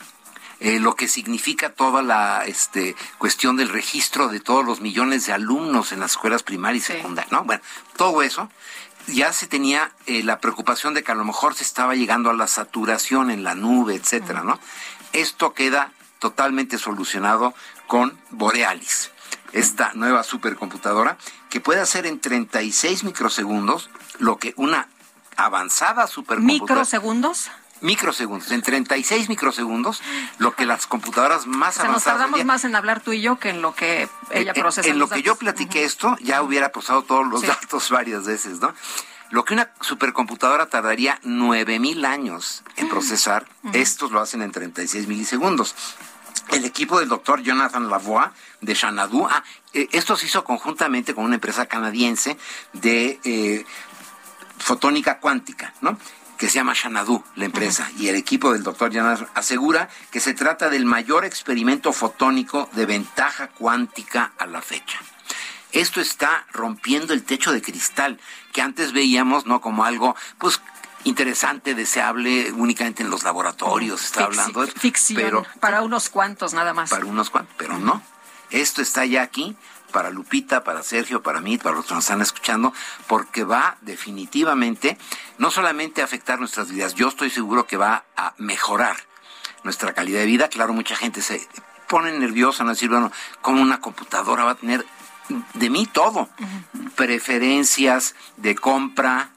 [0.60, 5.32] eh, lo que significa toda la este, cuestión del registro de todos los millones de
[5.32, 7.44] alumnos en las escuelas primarias y secundarias, ¿no?
[7.44, 7.62] Bueno,
[7.96, 8.50] todo eso
[9.06, 12.34] ya se tenía eh, la preocupación de que a lo mejor se estaba llegando a
[12.34, 14.58] la saturación en la nube, etcétera, ¿no?
[15.12, 17.54] Esto queda totalmente solucionado
[17.86, 19.10] con Borealis,
[19.52, 21.16] esta nueva supercomputadora
[21.48, 24.88] que puede hacer en 36 microsegundos lo que una
[25.36, 27.50] avanzada supercomputadora Microsegundos.
[27.80, 30.02] Microsegundos, en 36 microsegundos,
[30.38, 33.00] lo que las computadoras más O sea, nos avanzadas tardamos hoy día- más en hablar
[33.00, 34.88] tú y yo que en lo que ella en- procesa.
[34.88, 37.46] En, lo que yo platiqué esto, ya hubiera pasado todos los Sí.
[37.46, 38.74] datos varias veces, ¿no?
[39.30, 45.74] Lo que una supercomputadora tardaría 9000 años en procesar, estos lo hacen en 36 milisegundos.
[46.48, 48.28] El equipo del doctor Jonathan Lavoie
[48.60, 52.36] de Xanadu, ah, eh, esto se hizo conjuntamente con una empresa canadiense
[52.72, 53.64] de eh,
[54.58, 55.96] fotónica cuántica, ¿no?
[56.40, 60.32] Que se llama Xanadu, la empresa, y el equipo del doctor Jonathan asegura que se
[60.32, 64.98] trata del mayor experimento fotónico de ventaja cuántica a la fecha.
[65.70, 68.18] Esto está rompiendo el techo de cristal
[68.54, 70.62] que antes veíamos no como algo pues
[71.04, 76.72] interesante, deseable únicamente en los laboratorios, está hablando de ficción pero para unos cuantos nada
[76.72, 76.88] más.
[76.88, 78.02] para unos cuantos, pero no.
[78.48, 79.56] Esto está ya aquí
[79.90, 82.72] para Lupita, para Sergio, para mí, para los que nos están escuchando,
[83.06, 84.98] porque va definitivamente
[85.38, 88.96] no solamente a afectar nuestras vidas, yo estoy seguro que va a mejorar
[89.64, 90.48] nuestra calidad de vida.
[90.48, 91.46] Claro, mucha gente se
[91.88, 93.12] pone nerviosa, no decir, bueno,
[93.42, 94.86] como una computadora va a tener
[95.54, 96.28] de mí todo,
[96.96, 99.30] preferencias de compra,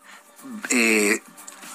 [0.69, 1.21] eh,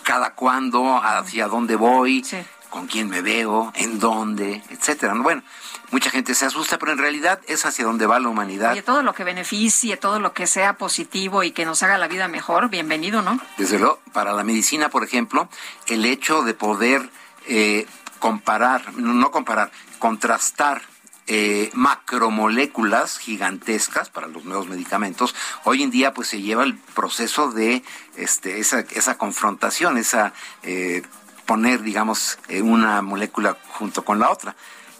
[0.02, 2.24] cada cuándo, hacia dónde voy,
[2.70, 5.14] con quién me veo, en dónde, etcétera.
[5.14, 5.42] Bueno,
[5.90, 8.72] mucha gente se asusta, pero en realidad es hacia dónde va la humanidad.
[8.72, 12.08] Oye, todo lo que beneficie, todo lo que sea positivo y que nos haga la
[12.08, 13.40] vida mejor, bienvenido, ¿no?
[13.56, 15.48] Desde luego, para la medicina, por ejemplo,
[15.86, 17.10] el hecho de poder
[17.46, 17.86] eh,
[18.18, 20.82] comparar, no no comparar, contrastar
[21.26, 25.34] eh, macromoléculas gigantescas para los nuevos medicamentos,
[25.64, 27.82] hoy en día pues se lleva el proceso de
[28.16, 30.32] este, esa, esa confrontación, esa
[30.62, 31.02] eh,
[31.44, 34.54] poner, digamos, eh, una molécula junto con la otra.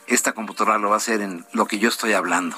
[0.08, 2.56] Esta computadora lo va a hacer en lo que yo estoy hablando.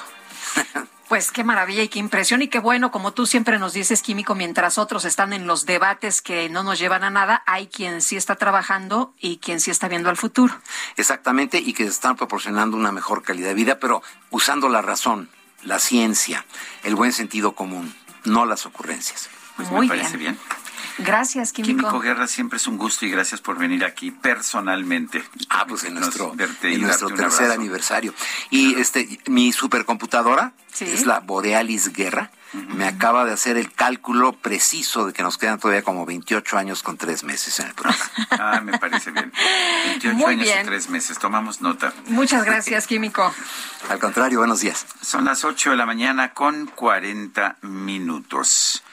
[1.07, 4.33] Pues qué maravilla y qué impresión y qué bueno, como tú siempre nos dices, Químico,
[4.33, 8.15] mientras otros están en los debates que no nos llevan a nada, hay quien sí
[8.15, 10.55] está trabajando y quien sí está viendo al futuro.
[10.95, 15.29] Exactamente, y que están proporcionando una mejor calidad de vida, pero usando la razón,
[15.63, 16.45] la ciencia,
[16.83, 19.29] el buen sentido común, no las ocurrencias.
[19.57, 20.39] Pues Muy me parece bien.
[20.39, 20.60] bien.
[20.99, 21.77] Gracias, Químico.
[21.79, 25.23] Químico Guerra, siempre es un gusto y gracias por venir aquí personalmente.
[25.49, 27.53] Ah, pues en nuestro, verte en nuestro tercer abrazo.
[27.59, 28.13] aniversario.
[28.49, 30.85] Y este, mi supercomputadora Sí.
[30.85, 32.31] es la Borealis Guerra.
[32.53, 36.81] Me acaba de hacer el cálculo preciso de que nos quedan todavía como 28 años
[36.83, 38.03] con tres meses en el programa.
[38.31, 39.31] Ah, me parece bien.
[39.87, 40.61] 28 Muy años bien.
[40.61, 41.93] y tres meses, tomamos nota.
[42.07, 43.33] Muchas gracias, Químico.
[43.89, 44.85] Al contrario, buenos días.
[45.01, 48.83] Son las 8 de la mañana con 40 minutos.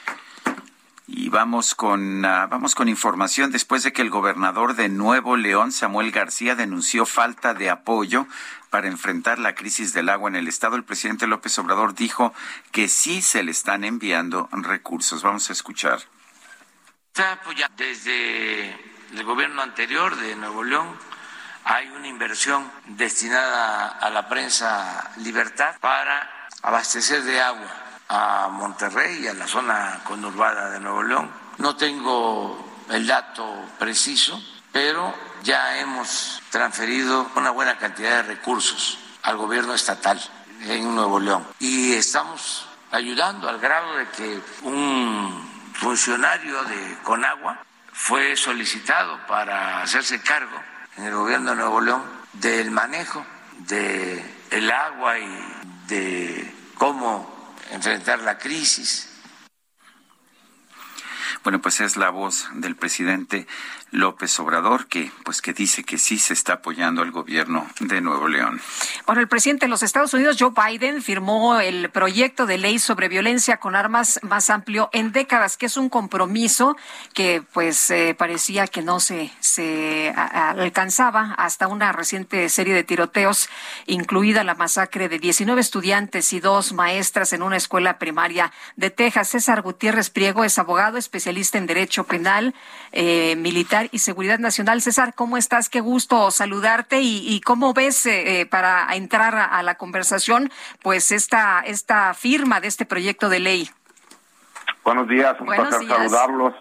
[1.11, 5.71] Y vamos con, ah, vamos con información después de que el gobernador de Nuevo León,
[5.71, 8.27] Samuel García, denunció falta de apoyo
[8.69, 10.75] para enfrentar la crisis del agua en el estado.
[10.75, 12.31] El presidente López Obrador dijo
[12.71, 15.23] que sí se le están enviando recursos.
[15.23, 15.99] Vamos a escuchar.
[17.75, 18.69] Desde
[19.11, 20.95] el gobierno anterior de Nuevo León.
[21.63, 29.27] Hay una inversión destinada a la prensa Libertad para abastecer de agua a Monterrey y
[29.27, 31.29] a la zona conurbada de Nuevo León.
[31.59, 33.45] No tengo el dato
[33.77, 34.41] preciso,
[34.71, 35.13] pero
[35.43, 40.19] ya hemos transferido una buena cantidad de recursos al gobierno estatal
[40.61, 47.59] en Nuevo León y estamos ayudando al grado de que un funcionario de Conagua
[47.93, 50.59] fue solicitado para hacerse cargo
[50.97, 52.03] en el gobierno de Nuevo León
[52.33, 53.23] del manejo
[53.59, 57.38] de el agua y de cómo
[57.71, 59.09] enfrentar la crisis.
[61.43, 63.47] Bueno, pues es la voz del presidente
[63.91, 68.27] López Obrador, que pues que dice que sí se está apoyando al gobierno de Nuevo
[68.27, 68.61] León.
[69.05, 73.07] Bueno, el presidente de los Estados Unidos, Joe Biden, firmó el proyecto de ley sobre
[73.07, 76.77] violencia con armas más amplio en décadas, que es un compromiso
[77.13, 83.49] que pues eh, parecía que no se, se alcanzaba hasta una reciente serie de tiroteos,
[83.85, 89.29] incluida la masacre de 19 estudiantes y dos maestras en una escuela primaria de Texas.
[89.29, 92.53] César Gutiérrez Priego es abogado, especialista en derecho penal,
[92.91, 94.81] eh, militar y Seguridad Nacional.
[94.81, 95.69] César, ¿cómo estás?
[95.69, 100.49] Qué gusto saludarte y, cómo ves eh, eh, para entrar a, la conversación,
[100.81, 103.69] pues esta, esta firma de este proyecto de ley.
[104.83, 106.53] Buenos días, un placer saludarlos.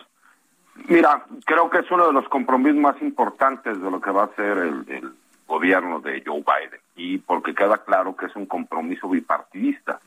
[0.86, 4.35] Mira, creo que es uno de los compromisos más importantes de lo que va a
[4.36, 5.12] ser el, el
[5.47, 9.99] gobierno de Joe Biden y porque queda claro que es un compromiso bipartidista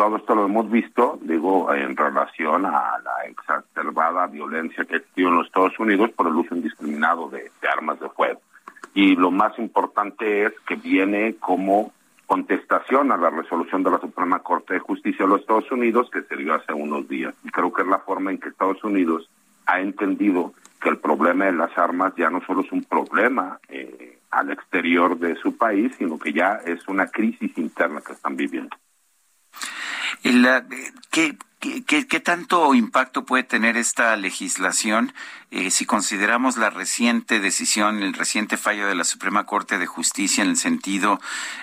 [0.00, 5.34] todo esto lo hemos visto, digo, en relación a la exacerbada violencia que existió en
[5.34, 8.40] los Estados Unidos por el uso indiscriminado de, armas de fuego.
[8.94, 11.92] Y lo más importante es que viene como
[12.24, 16.22] contestación a la resolución de la Suprema Corte de Justicia de los Estados Unidos que
[16.22, 17.34] se dio hace unos días.
[17.44, 19.28] Y creo que es la forma en que Estados Unidos
[19.66, 24.18] ha entendido que el problema de las armas ya no solo es un problema eh,
[24.30, 28.74] al exterior de su país, sino que ya es una crisis interna que están viviendo.
[31.10, 35.12] ¿Qué, qué, qué, tanto impacto puede tener esta legislación
[35.50, 40.44] eh, si consideramos la reciente decisión, el reciente fallo de la Suprema Corte de Justicia
[40.44, 41.20] en el sentido,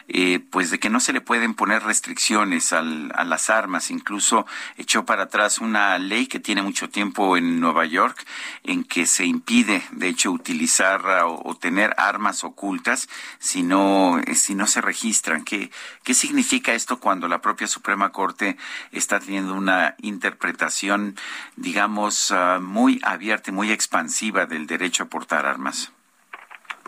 [0.09, 4.45] eh, pues, de que no se le pueden poner restricciones al, a las armas, incluso
[4.77, 8.25] echó para atrás una ley que tiene mucho tiempo en Nueva York,
[8.63, 13.07] en que se impide, de hecho, utilizar o, tener armas ocultas
[13.39, 15.43] si no, eh, si no se registran.
[15.43, 15.71] ¿Qué,
[16.03, 18.57] ¿Qué significa esto cuando la propia Suprema Corte
[18.91, 21.15] está teniendo una interpretación,
[21.55, 25.93] digamos, uh, muy abierta y muy expansiva del derecho a portar armas?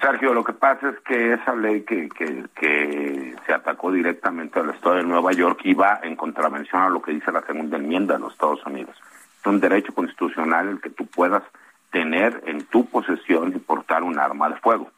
[0.02, 4.96] Sergio, lo que pasa es que esa ley que, que, se atacó directamente al Estado
[4.96, 8.34] de Nueva York iba en contravención a lo que dice la segunda enmienda de los
[8.34, 8.96] Estados Unidos.
[9.40, 11.44] Es un derecho constitucional el que tú puedas
[11.92, 14.90] tener en tu posesión y portar un arma de fuego.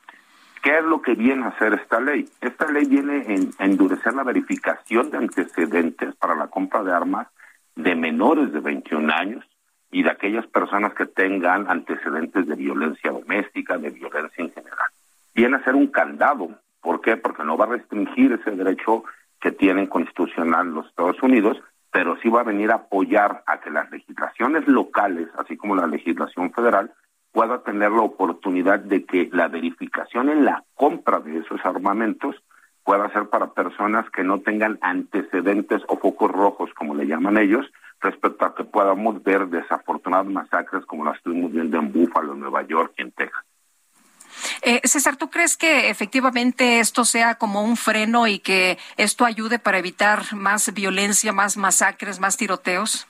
[0.62, 2.30] ¿Qué es lo que viene a hacer esta ley?
[2.40, 7.28] Esta ley viene a endurecer la verificación de antecedentes para la compra de armas
[7.76, 9.46] de menores de 21 años
[9.92, 14.90] y de aquellas personas que tengan antecedentes de violencia doméstica, de violencia en general.
[15.36, 16.50] Viene a ser un candado.
[16.82, 17.18] ¿Por qué?
[17.18, 19.04] Porque no va a restringir ese derecho
[19.40, 21.62] que tienen constitucional los Estados Unidos,
[21.92, 25.88] pero sí va a venir a apoyar a que las legislaciones locales, así como la
[25.88, 26.92] legislación federal,
[27.32, 32.36] pueda tener la oportunidad de que la verificación en la compra de esos armamentos
[32.84, 37.66] pueda ser para personas que no tengan antecedentes o focos rojos, como le llaman ellos,
[38.02, 42.94] respecto a que podamos ver desafortunadas masacres como las estuvimos viendo en Búfalo, Nueva York
[42.98, 43.46] y en Texas.
[44.64, 49.60] Eh, César, ¿tú crees que efectivamente esto sea como un freno y que esto ayude
[49.60, 53.08] para evitar más violencia, más masacres, más tiroteos?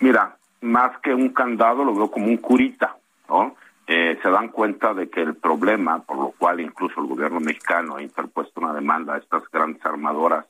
[0.00, 2.96] Mira, más que un candado lo veo como un curita,
[3.28, 3.56] ¿no?
[3.86, 7.96] Eh, se dan cuenta de que el problema, por lo cual incluso el gobierno mexicano
[7.96, 10.44] ha interpuesto una demanda a estas grandes armadoras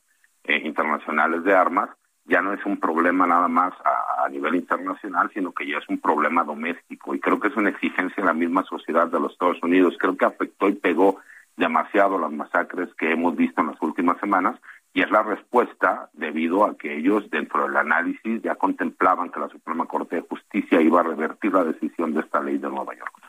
[0.45, 1.91] eh, internacionales de armas,
[2.27, 5.99] ya no es un problema nada más a, nivel internacional, sino que ya es un
[5.99, 7.15] problema doméstico.
[7.15, 9.97] Y creo que es una exigencia en la misma sociedad de los Estados Unidos.
[9.99, 11.19] Creo que afectó y pegó
[11.57, 14.61] demasiado las masacres que hemos visto en las últimas semanas
[14.93, 19.49] y es la respuesta debido a que ellos dentro del análisis ya contemplaban que la
[19.49, 23.26] Suprema Corte de Justicia iba a revertir la decisión de esta ley de Nueva York.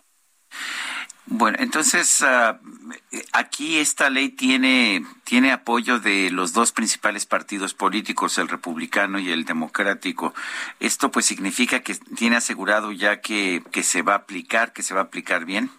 [1.29, 2.57] Bueno, entonces ah,
[3.33, 9.29] aquí esta ley tiene tiene apoyo de los dos principales partidos políticos, el republicano y
[9.31, 10.33] el democrático.
[10.79, 14.93] Esto pues significa que tiene asegurado ya que, que se va a aplicar, que se
[14.93, 15.69] va a aplicar bien.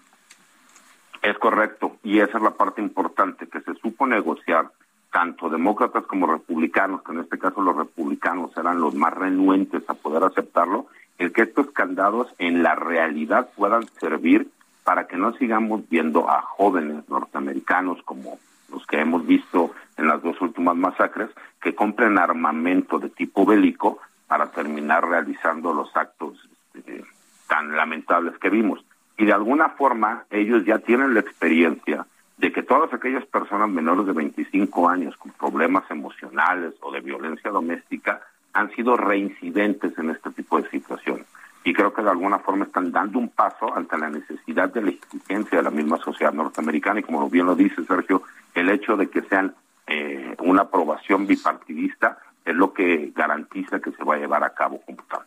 [1.23, 4.71] Es correcto, y esa es la parte importante, que se supo negociar
[5.11, 9.95] tanto demócratas como republicanos, que en este caso los republicanos eran los más renuentes a
[9.95, 14.49] poder aceptarlo, el que estos candados en la realidad puedan servir
[14.89, 18.39] para que no sigamos viendo a jóvenes norteamericanos como
[18.73, 21.29] los que hemos visto en las dos últimas masacres,
[21.61, 26.39] que compren armamento de tipo bélico para terminar realizando los actos
[26.73, 27.05] este,
[27.47, 28.83] tan lamentables que vimos.
[29.19, 32.07] Y de alguna forma ellos ya tienen la experiencia
[32.39, 37.51] de que todas aquellas personas menores de 25 años con problemas emocionales o de violencia
[37.51, 38.23] doméstica
[38.55, 41.27] han sido reincidentes en este tipo de situaciones.
[41.69, 44.89] Y creo que de alguna forma están dando un paso ante la necesidad de la
[44.89, 48.23] exigencia de la misma sociedad norteamericana y como bien lo dice Sergio,
[48.55, 49.55] el hecho de que sean
[49.87, 54.81] eh, una aprobación bipartidista es lo que garantiza que se va a llevar a cabo
[54.87, 55.21] como tal.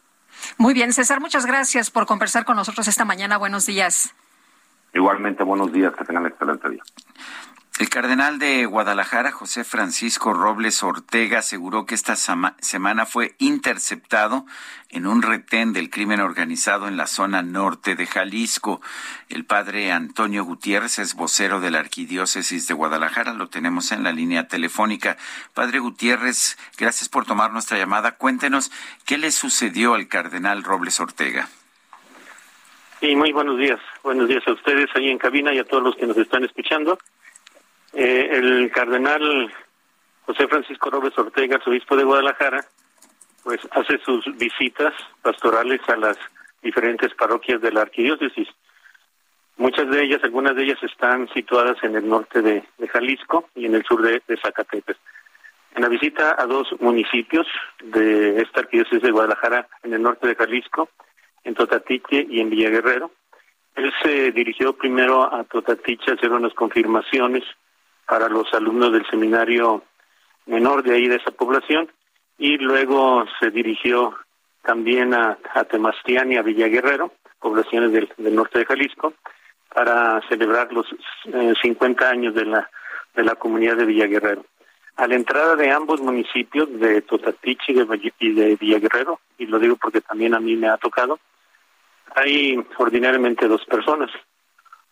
[0.58, 3.38] Muy bien, César, muchas gracias por conversar con nosotros esta mañana.
[3.38, 4.16] Buenos días.
[4.96, 6.82] Igualmente, buenos días, que tengan excelente día.
[7.82, 14.46] El cardenal de Guadalajara, José Francisco Robles Ortega, aseguró que esta semana fue interceptado
[14.90, 18.82] en un retén del crimen organizado en la zona norte de Jalisco.
[19.30, 23.34] El padre Antonio Gutiérrez es vocero de la Arquidiócesis de Guadalajara.
[23.34, 25.18] Lo tenemos en la línea telefónica.
[25.56, 28.12] Padre Gutiérrez, gracias por tomar nuestra llamada.
[28.12, 28.72] Cuéntenos
[29.08, 31.50] qué le sucedió al cardenal Robles Ortega.
[33.00, 33.80] Sí, muy buenos días.
[34.04, 37.00] Buenos días a ustedes ahí en cabina y a todos los que nos están escuchando.
[37.94, 39.52] Eh, el cardenal
[40.26, 42.64] José Francisco Robles Ortega, obispo de Guadalajara,
[43.44, 46.18] pues hace sus visitas pastorales a las
[46.62, 48.48] diferentes parroquias de la arquidiócesis.
[49.58, 53.76] Muchas de ellas, algunas de ellas están situadas en el norte de, Jalisco y en
[53.76, 54.98] el sur de, Zacatepec.
[55.76, 57.48] En la visita a dos municipios
[57.84, 60.90] de esta arquidiócesis de Guadalajara, en el norte de Jalisco,
[61.44, 63.12] en Totatique y en Villaguerrero,
[63.76, 67.44] él se dirigió primero a Totatiche a hacer unas confirmaciones
[68.12, 69.84] para los alumnos del seminario
[70.46, 71.90] menor de ahí de esa población
[72.38, 74.18] y luego se dirigió
[74.64, 79.14] también a, a Temastián y a Villaguerrero, poblaciones del, norte de Jalisco,
[79.74, 80.88] para celebrar los
[81.62, 82.70] 50 eh, años de la,
[83.16, 84.44] de la comunidad de Villaguerrero.
[84.98, 87.72] A la entrada de ambos municipios, de Totatiche
[88.20, 91.18] y de Villaguerrero, y lo digo porque también a mí me ha tocado,
[92.14, 94.12] hay ordinariamente dos personas,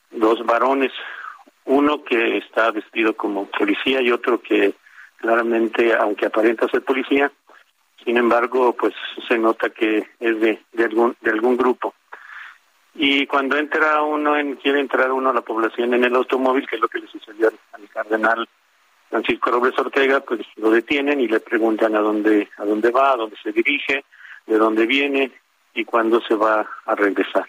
[0.10, 0.94] dos varones,
[1.70, 4.74] uno que está vestido como policía y otro que
[5.18, 7.32] claramente, aunque aparenta ser policía,
[8.04, 8.94] sin embargo, pues
[9.28, 11.94] se nota que es de, algún grupo.
[12.96, 16.78] Y cuando entra uno, en, quiere entrar uno a la población en el automóvil, que
[16.78, 18.50] es lo que le sucedió al cardenal
[19.10, 23.18] Francisco Robles Ortega, pues lo detienen y le preguntan a dónde a dónde va, a
[23.18, 24.06] dónde se dirige,
[24.48, 25.32] de dónde viene
[25.76, 27.48] y cuándo se va a regresar.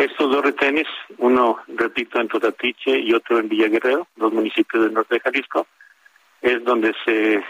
[0.00, 0.86] Estos dos retenes,
[1.18, 5.66] uno, repito, en Totatiche y otro en Villaguerrero, dos municipios del norte de Jalisco,
[6.40, 7.44] es donde se,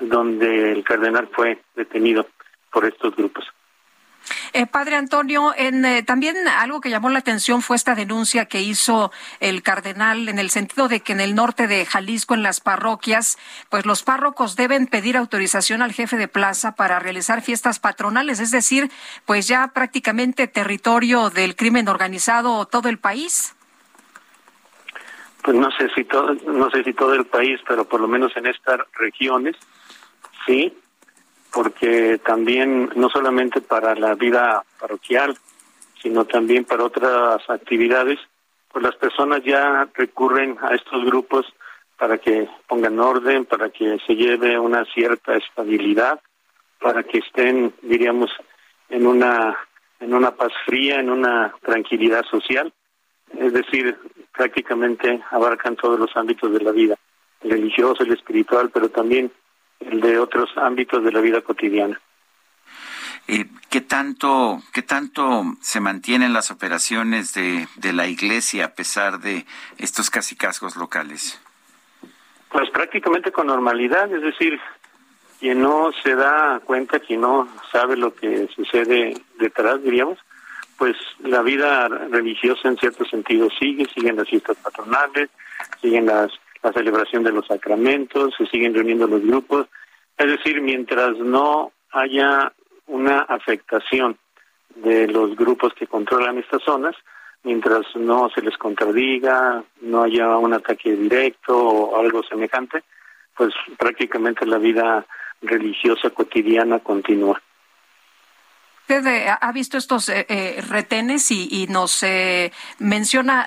[0.00, 2.26] donde el cardenal fue detenido
[2.72, 3.44] por estos grupos.
[4.56, 8.62] Eh, padre Antonio, en, eh, también algo que llamó la atención fue esta denuncia que
[8.62, 9.10] hizo
[9.40, 13.36] el cardenal en el sentido de que en el norte de Jalisco, en las parroquias,
[13.68, 18.52] pues los párrocos deben pedir autorización al jefe de plaza para realizar fiestas patronales, es
[18.52, 18.92] decir,
[19.24, 23.56] pues ya prácticamente territorio del crimen organizado todo el país.
[25.42, 28.30] Pues no sé si todo, no sé si todo el país, pero por lo menos
[28.36, 29.56] en estas regiones,
[30.46, 30.72] sí,
[31.54, 35.38] porque también no solamente para la vida parroquial,
[36.02, 38.18] sino también para otras actividades,
[38.72, 41.46] pues las personas ya recurren a estos grupos
[41.96, 46.20] para que pongan orden, para que se lleve una cierta estabilidad,
[46.80, 48.30] para que estén, diríamos,
[48.88, 49.56] en una
[50.00, 52.72] en una paz fría, en una tranquilidad social,
[53.38, 53.96] es decir,
[54.36, 56.96] prácticamente abarcan todos los ámbitos de la vida,
[57.42, 59.32] el religioso, el espiritual, pero también
[59.92, 62.00] de otros ámbitos de la vida cotidiana.
[63.26, 69.20] Eh, ¿Qué tanto, qué tanto se mantienen las operaciones de, de la Iglesia a pesar
[69.20, 69.46] de
[69.78, 71.40] estos casi cascos locales?
[72.50, 74.60] Pues prácticamente con normalidad, es decir,
[75.40, 80.18] quien no se da cuenta, quien no sabe lo que sucede detrás, diríamos,
[80.78, 85.30] pues la vida religiosa en cierto sentido sigue, siguen las fiestas patronales,
[85.80, 86.30] siguen las
[86.64, 89.68] la celebración de los sacramentos, se siguen reuniendo los grupos.
[90.16, 92.52] Es decir, mientras no haya
[92.86, 94.16] una afectación
[94.74, 96.96] de los grupos que controlan estas zonas,
[97.42, 102.82] mientras no se les contradiga, no haya un ataque directo o algo semejante,
[103.36, 105.06] pues prácticamente la vida
[105.42, 107.40] religiosa cotidiana continúa.
[108.84, 112.04] Usted eh, ha visto estos eh, eh, retenes y, nos
[112.78, 113.46] menciona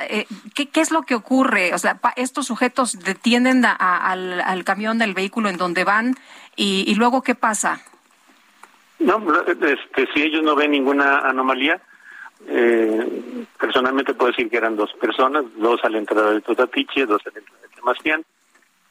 [0.55, 1.75] ¿qué, es lo que ocurre.
[1.75, 6.15] O sea, estos sujetos detienen al, camión del vehículo en donde van
[6.55, 7.81] y, luego qué pasa.
[8.97, 9.77] No, este,
[10.11, 11.79] si ellos no ven ninguna anomalía,
[13.59, 17.29] personalmente puedo decir que eran dos personas, dos a la entrada de Totatiche, dos a
[17.29, 18.25] la entrada de Temastián.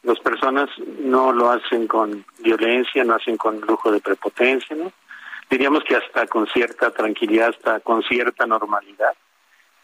[0.05, 0.71] Dos personas
[1.01, 4.93] no lo hacen con violencia, no hacen con lujo de prepotencia, ¿no?
[5.51, 9.15] Diríamos que hasta con cierta tranquilidad, hasta con cierta normalidad.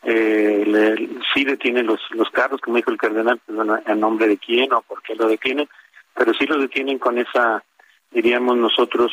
[0.05, 4.39] Eh, le, sí detienen los, los carros, como dijo el cardenal, pues, en nombre de
[4.39, 5.69] quién o por qué lo detienen,
[6.15, 7.63] pero sí los detienen con esa,
[8.11, 9.13] diríamos nosotros,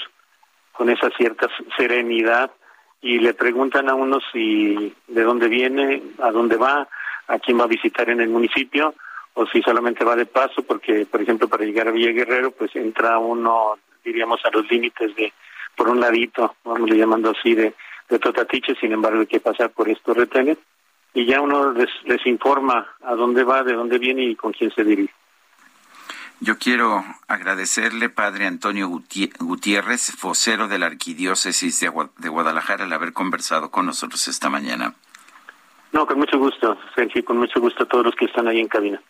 [0.71, 1.47] con esa cierta
[1.77, 2.51] serenidad
[3.01, 6.87] y le preguntan a uno si de dónde viene, a dónde va,
[7.27, 8.95] a quién va a visitar en el municipio
[9.35, 12.75] o si solamente va de paso, porque por ejemplo para llegar a Villa Guerrero pues
[12.75, 15.31] entra uno, diríamos, a los límites de
[15.79, 17.73] por un ladito, vamos llamando así, de,
[18.09, 20.57] de Totatiche, sin embargo hay que pasar por estos retenes
[21.13, 24.71] y ya uno les, les informa a dónde va, de dónde viene y con quién
[24.71, 25.13] se dirige.
[26.41, 33.71] Yo quiero agradecerle, Padre Antonio Gutiérrez, vocero de la Arquidiócesis de Guadalajara, el haber conversado
[33.71, 34.95] con nosotros esta mañana.
[35.93, 38.67] No, con mucho gusto, Sergio, con mucho gusto a todos los que están ahí en
[38.67, 39.01] cabina.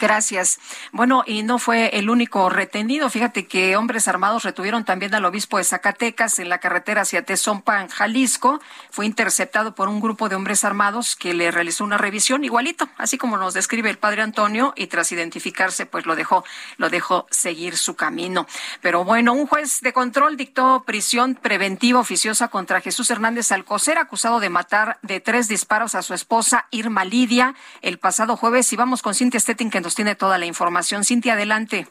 [0.00, 0.58] Gracias.
[0.92, 3.10] Bueno, y no fue el único retenido.
[3.10, 7.80] Fíjate que hombres armados retuvieron también al obispo de Zacatecas en la carretera hacia Tezompa,
[7.80, 8.60] en Jalisco.
[8.90, 13.18] Fue interceptado por un grupo de hombres armados que le realizó una revisión igualito, así
[13.18, 16.44] como nos describe el padre Antonio, y tras identificarse, pues lo dejó,
[16.76, 18.46] lo dejó seguir su camino.
[18.80, 24.40] Pero bueno, un juez de control dictó prisión preventiva oficiosa contra Jesús Hernández Alcocer, acusado
[24.40, 28.72] de matar de tres disparos a su esposa Irma Lidia el pasado jueves.
[28.72, 31.04] Y vamos con Cintia Stettin que nos tiene toda la información.
[31.04, 31.86] Cintia, adelante.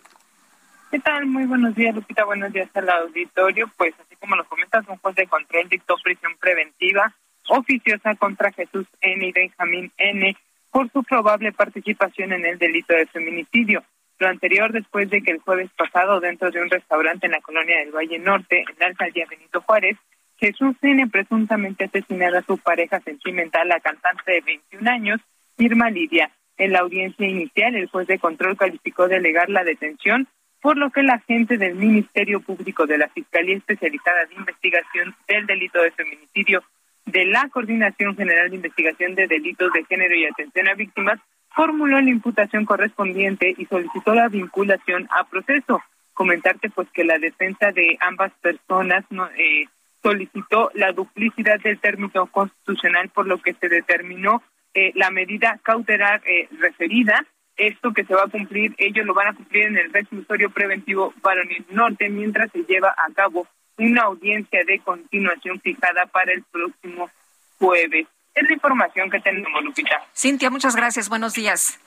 [0.89, 1.25] ¿Qué tal?
[1.25, 2.25] Muy buenos días, Lupita.
[2.25, 3.69] Buenos días al auditorio.
[3.77, 7.15] Pues así como lo comentas, un juez de control dictó prisión preventiva
[7.47, 9.25] oficiosa contra Jesús N.
[9.25, 10.35] y Benjamín N.
[10.69, 13.83] por su probable participación en el delito de feminicidio.
[14.19, 17.79] Lo anterior después de que el jueves pasado, dentro de un restaurante en la colonia
[17.79, 19.97] del Valle Norte, en la alcaldía Benito Juárez,
[20.37, 21.07] Jesús N.
[21.07, 25.21] presuntamente asesinara a su pareja sentimental, la cantante de 21 años,
[25.57, 26.31] Irma Lidia.
[26.57, 30.27] En la audiencia inicial, el juez de control calificó delegar la detención,
[30.61, 35.47] por lo que el agente del Ministerio Público de la Fiscalía Especializada de Investigación del
[35.47, 36.63] Delito de Feminicidio
[37.05, 41.19] de la Coordinación General de Investigación de Delitos de Género y Atención a Víctimas
[41.53, 45.81] formuló la imputación correspondiente y solicitó la vinculación a proceso.
[46.13, 49.65] Comentarte pues que la defensa de ambas personas no, eh,
[50.01, 54.41] solicitó la duplicidad del término constitucional por lo que se determinó
[54.73, 57.25] eh, la medida cautelar eh, referida.
[57.57, 61.13] Esto que se va a cumplir, ellos lo van a cumplir en el reclusorio preventivo
[61.21, 67.09] Baronil Norte, mientras se lleva a cabo una audiencia de continuación fijada para el próximo
[67.59, 68.07] jueves.
[68.33, 70.01] Es la información que tenemos, Lupita.
[70.15, 71.09] Cintia, muchas gracias.
[71.09, 71.79] Buenos días.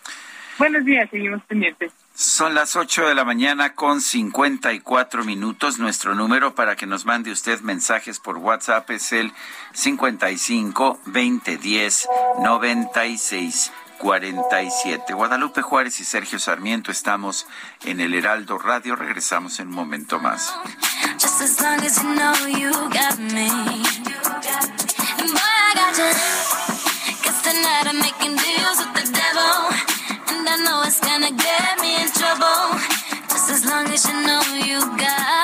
[0.59, 1.93] Buenos días, seguimos pendientes.
[2.15, 5.79] Son las 8 de la mañana con 54 minutos.
[5.79, 9.33] Nuestro número para que nos mande usted mensajes por WhatsApp es el
[9.73, 12.09] 55 2010
[12.43, 15.13] 96 47.
[15.13, 17.47] Guadalupe Juárez y Sergio Sarmiento estamos
[17.85, 18.95] en el Heraldo Radio.
[18.95, 20.55] Regresamos en un momento más.
[30.87, 32.79] It's gonna get me in trouble.
[33.31, 35.44] Just as long as you know you got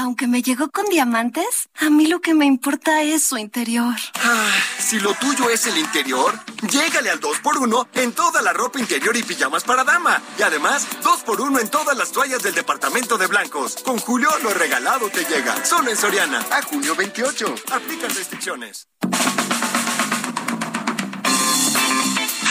[0.00, 3.96] Aunque me llegó con diamantes, a mí lo que me importa es su interior.
[4.14, 6.38] Ah, si lo tuyo es el interior,
[6.70, 10.22] llégale al 2x1 en toda la ropa interior y pijamas para dama.
[10.38, 13.74] Y además, 2x1 en todas las toallas del departamento de blancos.
[13.84, 15.64] Con Julio, lo regalado te llega.
[15.64, 16.46] Solo en Soriana.
[16.52, 17.56] A junio 28.
[17.72, 18.86] Aplican restricciones.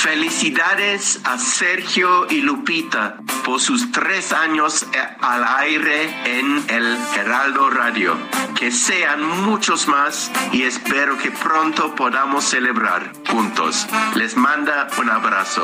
[0.02, 6.03] Felicidades a Sergio y Lupita por sus tres años eh, al aire
[6.38, 8.15] en el Heraldo Radio.
[8.56, 13.86] que sean muchos más y espero que pronto podamos celebrar juntos.
[14.15, 15.64] Les manda un abrazo.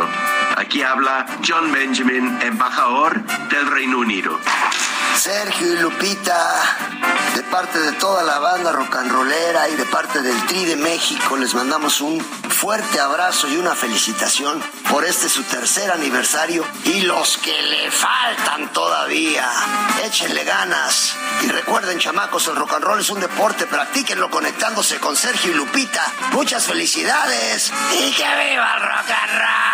[0.58, 4.40] Aquí habla John Benjamin, embajador del Reino Unido.
[5.16, 6.38] Sergio y Lupita,
[7.36, 10.76] de parte de toda la banda rock and rollera y de parte del Tri de
[10.76, 14.23] México, les mandamos un fuerte abrazo y una felicitación
[14.90, 19.50] por este su tercer aniversario y los que le faltan todavía.
[20.06, 25.18] Échenle ganas y recuerden, chamacos, el rock and roll es un deporte, practíquenlo conectándose con
[25.18, 26.06] Sergio y Lupita.
[26.32, 29.74] Muchas felicidades y que viva el rock and roll.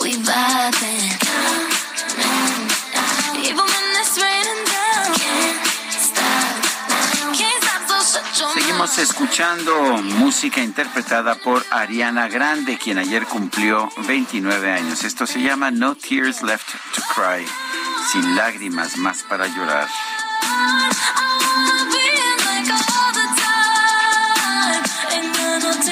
[0.00, 1.10] We vibing.
[3.42, 5.06] Even when it's raining down.
[5.18, 5.58] Can't
[5.92, 7.36] stop.
[7.36, 9.72] Can't stop, so shut your Seguimos escuchando
[10.18, 15.02] música interpretada por Ariana Grande, quien ayer cumplió 29 años.
[15.04, 17.44] Esto se llama No Tears Left to Cry,
[18.12, 19.88] sin lágrimas más para llorar.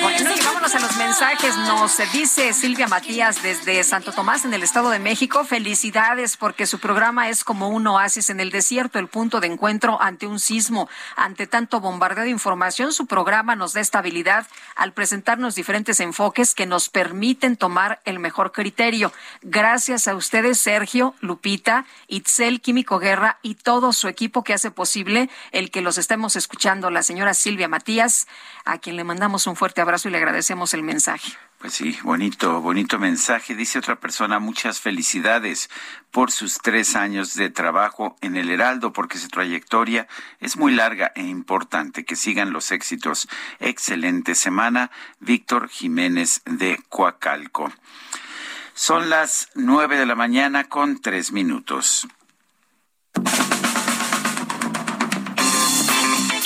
[0.00, 0.45] Bueno,
[0.96, 1.56] mensajes.
[1.56, 5.44] Nos dice Silvia Matías desde Santo Tomás, en el Estado de México.
[5.44, 10.00] Felicidades porque su programa es como un oasis en el desierto, el punto de encuentro
[10.00, 10.88] ante un sismo.
[11.16, 16.66] Ante tanto bombardeo de información, su programa nos da estabilidad al presentarnos diferentes enfoques que
[16.66, 19.12] nos permiten tomar el mejor criterio.
[19.42, 25.30] Gracias a ustedes, Sergio, Lupita, Itzel, Químico Guerra y todo su equipo que hace posible
[25.52, 26.90] el que los estemos escuchando.
[26.90, 28.26] La señora Silvia Matías,
[28.66, 31.32] a quien le mandamos un fuerte abrazo y le agradecemos el mensaje.
[31.58, 33.54] Pues sí, bonito, bonito mensaje.
[33.54, 35.70] Dice otra persona, muchas felicidades
[36.10, 40.08] por sus tres años de trabajo en el Heraldo, porque su trayectoria
[40.40, 42.04] es muy larga e importante.
[42.04, 43.28] Que sigan los éxitos.
[43.60, 44.90] Excelente semana.
[45.20, 47.72] Víctor Jiménez de Coacalco.
[48.74, 52.06] Son las nueve de la mañana con tres minutos.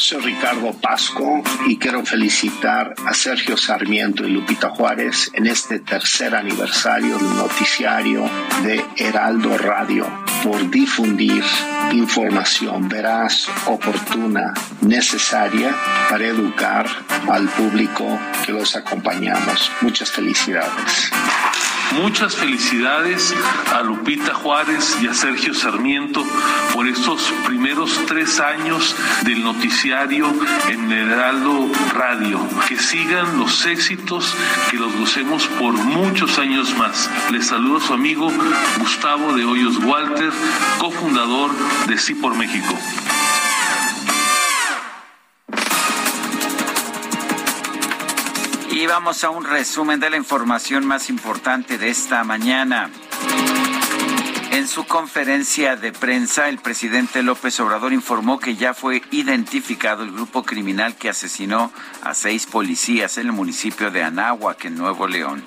[0.01, 6.35] Soy Ricardo Pasco y quiero felicitar a Sergio Sarmiento y Lupita Juárez en este tercer
[6.35, 8.25] aniversario del noticiario
[8.65, 10.07] de Heraldo Radio
[10.43, 11.45] por difundir
[11.93, 15.75] información veraz, oportuna, necesaria
[16.09, 16.87] para educar
[17.31, 19.71] al público que los acompañamos.
[19.83, 21.11] Muchas felicidades.
[21.97, 23.35] Muchas felicidades
[23.75, 26.25] a Lupita Juárez y a Sergio Sarmiento
[26.73, 28.95] por estos primeros tres años
[29.25, 30.33] del noticiario
[30.69, 32.41] en Heraldo Radio.
[32.69, 34.35] Que sigan los éxitos,
[34.71, 37.11] que los gocemos por muchos años más.
[37.33, 38.31] Les saludo su amigo
[38.79, 40.31] Gustavo de Hoyos Walter,
[40.79, 41.51] cofundador
[41.87, 42.79] de Sí por México.
[48.81, 52.91] Y vamos a un resumen de la información más importante de esta mañana.
[54.53, 60.13] En su conferencia de prensa, el presidente López Obrador informó que ya fue identificado el
[60.13, 61.71] grupo criminal que asesinó
[62.01, 65.45] a seis policías en el municipio de Anáhuac, en Nuevo León.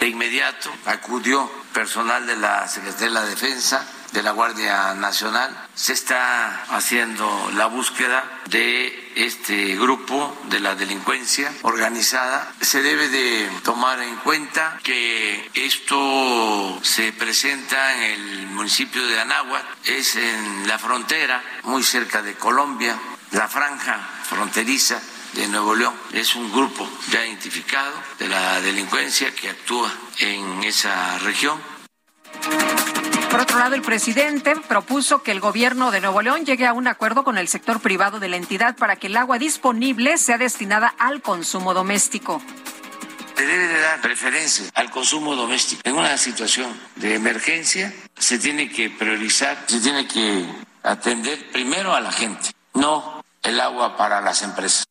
[0.00, 5.56] De inmediato acudió personal de la Secretaría de la Defensa, de la Guardia Nacional.
[5.76, 12.54] Se está haciendo la búsqueda de este grupo de la delincuencia organizada.
[12.60, 19.64] Se debe de tomar en cuenta que esto se presenta en el municipio de Anáhuac,
[19.84, 22.96] es en la frontera, muy cerca de Colombia,
[23.32, 25.94] la franja fronteriza de Nuevo León.
[26.12, 31.60] Es un grupo ya identificado de la delincuencia que actúa en esa región.
[33.30, 36.88] Por otro lado, el presidente propuso que el gobierno de Nuevo León llegue a un
[36.88, 40.94] acuerdo con el sector privado de la entidad para que el agua disponible sea destinada
[40.98, 42.42] al consumo doméstico.
[43.36, 45.82] Se debe de dar preferencia al consumo doméstico.
[45.84, 50.44] En una situación de emergencia se tiene que priorizar, se tiene que
[50.82, 54.84] atender primero a la gente, no el agua para las empresas.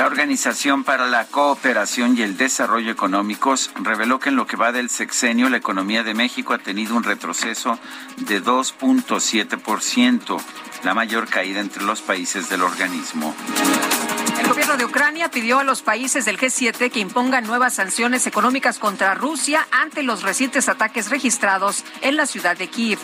[0.00, 4.72] La Organización para la Cooperación y el Desarrollo Económicos reveló que en lo que va
[4.72, 7.78] del sexenio la economía de México ha tenido un retroceso
[8.16, 10.40] de 2.7%.
[10.84, 13.34] la mayor caída entre los países del organismo.
[14.40, 18.78] El gobierno de Ucrania pidió a los países del G7 que impongan nuevas sanciones económicas
[18.78, 23.00] contra Rusia ante los recientes ataques registrados en la ciudad de Kiev.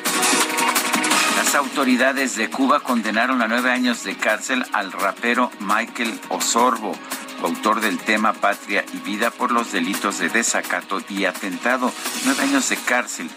[1.47, 6.93] Las autoridades de Cuba condenaron a nueve años de cárcel al rapero Michael Osorbo,
[7.41, 11.93] autor del tema Patria y Vida por los delitos de desacato y atentado.
[12.25, 13.31] Nueve años de cárcel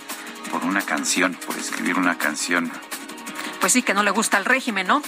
[0.51, 2.71] por una canción, por escribir una canción.
[3.61, 5.03] Pues sí, que no le gusta el régimen, ¿no?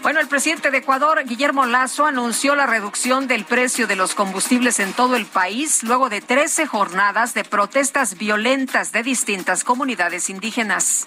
[0.00, 4.80] Bueno, el presidente de Ecuador, Guillermo Lazo, anunció la reducción del precio de los combustibles
[4.80, 11.06] en todo el país luego de 13 jornadas de protestas violentas de distintas comunidades indígenas.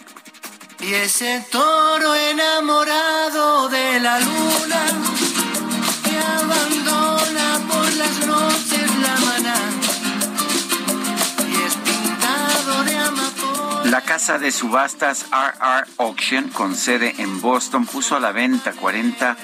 [0.81, 4.85] Y ese toro enamorado de la luna
[6.03, 9.55] que abandona por las noches la maná
[11.49, 13.91] y es pintado de amapola.
[13.91, 19.35] La casa de subastas RR Auction, con sede en Boston, puso a la venta 40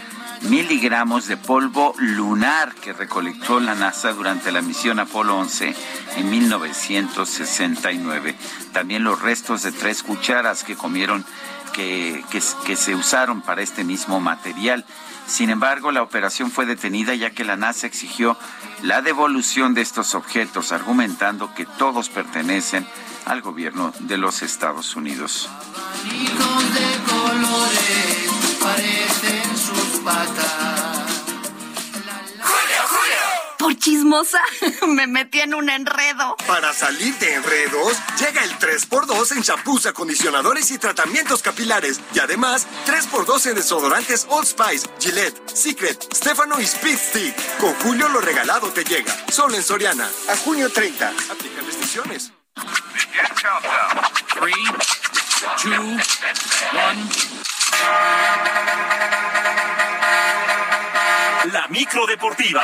[0.49, 5.75] miligramos de polvo lunar que recolectó la NASA durante la misión Apolo 11
[6.17, 8.35] en 1969.
[8.71, 11.25] También los restos de tres cucharas que comieron,
[11.73, 14.85] que, que, se usaron para este mismo material.
[15.27, 18.37] Sin embargo, la operación fue detenida ya que la NASA exigió
[18.83, 22.87] la devolución de estos objetos, argumentando que todos pertenecen
[23.25, 25.49] al gobierno de los Estados Unidos.
[26.05, 28.34] De colores
[30.05, 30.75] sus patas.
[33.57, 34.41] Por chismosa,
[34.87, 36.35] me metí en un enredo.
[36.45, 41.99] Para salir de enredos, llega el 3x2 en champús, acondicionadores y tratamientos capilares.
[42.13, 47.57] Y además, 3x2 en desodorantes Old Spice, Gillette, Secret, Stefano y Speed Stick.
[47.57, 49.15] Con Julio lo regalado te llega.
[49.31, 50.07] Solo en Soriana.
[50.29, 51.09] A junio 30.
[51.31, 52.31] Aplica restricciones.
[61.69, 62.61] Micro deportiva.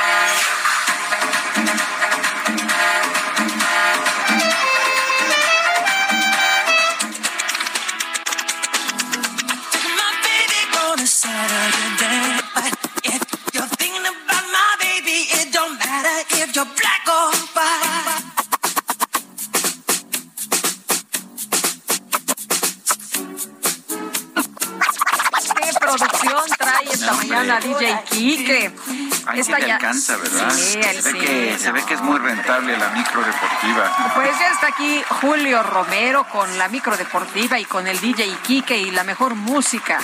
[16.34, 18.21] If you're black or.
[27.32, 28.72] Mañana DJ Kike?
[29.26, 30.50] Ahí sí ya- alcanza, ¿verdad?
[30.50, 34.12] Sí, él se, ve sí, que, se ve que es muy rentable la micro deportiva.
[34.14, 38.76] Pues ya está aquí Julio Romero con la micro deportiva y con el DJ Kike
[38.76, 40.00] y la mejor música.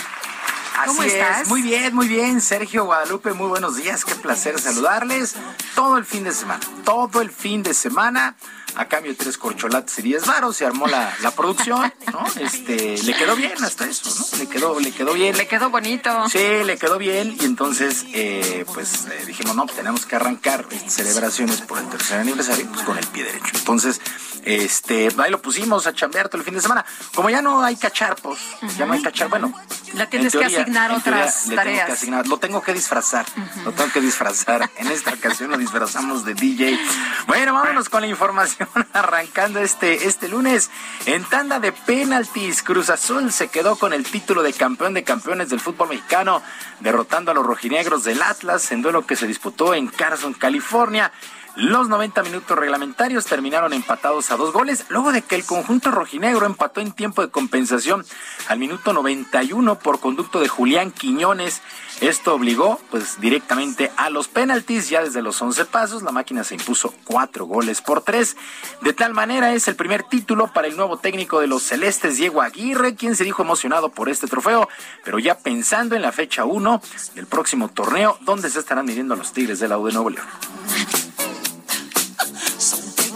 [0.85, 1.41] ¿Cómo Así estás?
[1.41, 5.35] es, muy bien, muy bien, Sergio Guadalupe, muy buenos días, qué placer saludarles.
[5.75, 8.35] Todo el fin de semana, todo el fin de semana,
[8.75, 12.25] a cambio de tres corcholates y diez varos, se armó la, la producción, ¿no?
[12.39, 14.37] Este, le quedó bien hasta eso, ¿no?
[14.37, 15.37] Le quedó, le quedó bien.
[15.37, 16.29] Le quedó bonito.
[16.29, 21.61] Sí, le quedó bien y entonces, eh, pues eh, dijimos, no, tenemos que arrancar celebraciones
[21.61, 23.51] por el tercer aniversario pues, con el pie derecho.
[23.55, 23.99] Entonces,
[24.43, 26.85] este, ahí lo pusimos a chambear todo el fin de semana.
[27.13, 28.39] Como ya no hay cacharpos,
[28.77, 29.53] ya no hay cachar, bueno.
[29.93, 31.89] Le tienes en que teoría- asignar teoría otras le tengo que tareas.
[31.89, 33.25] asignar- lo tengo que disfrazar,
[33.65, 34.69] lo tengo que disfrazar.
[34.77, 36.79] En esta ocasión lo disfrazamos de DJ.
[37.27, 38.58] Bueno, vámonos con la información
[38.93, 40.69] arrancando este, este lunes.
[41.05, 45.49] En tanda de penaltis, Cruz Azul se quedó con el título de campeón de campeones
[45.49, 46.41] del fútbol mexicano,
[46.79, 51.11] derrotando a los rojinegros del Atlas en duelo que se disputó en Carson, California.
[51.59, 56.45] Los 90 minutos reglamentarios terminaron empatados a dos goles, luego de que el conjunto rojinegro
[56.45, 58.05] empató en tiempo de compensación
[58.47, 61.61] al minuto 91 por conducto de Julián Quiñones.
[61.99, 66.55] Esto obligó pues directamente a los penaltis, ya desde los 11 pasos la máquina se
[66.55, 68.37] impuso cuatro goles por tres.
[68.81, 72.41] De tal manera es el primer título para el nuevo técnico de los Celestes, Diego
[72.41, 74.69] Aguirre, quien se dijo emocionado por este trofeo,
[75.03, 76.81] pero ya pensando en la fecha 1
[77.15, 80.09] del próximo torneo, donde se estarán midiendo a los Tigres de la U de Nuevo
[80.09, 80.27] León.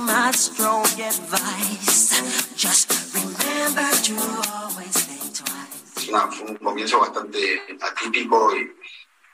[0.06, 2.22] My strong advice.
[2.56, 4.16] Just remember to
[4.52, 6.10] always think twice.
[6.38, 8.52] Fue un comienzo bastante atípico,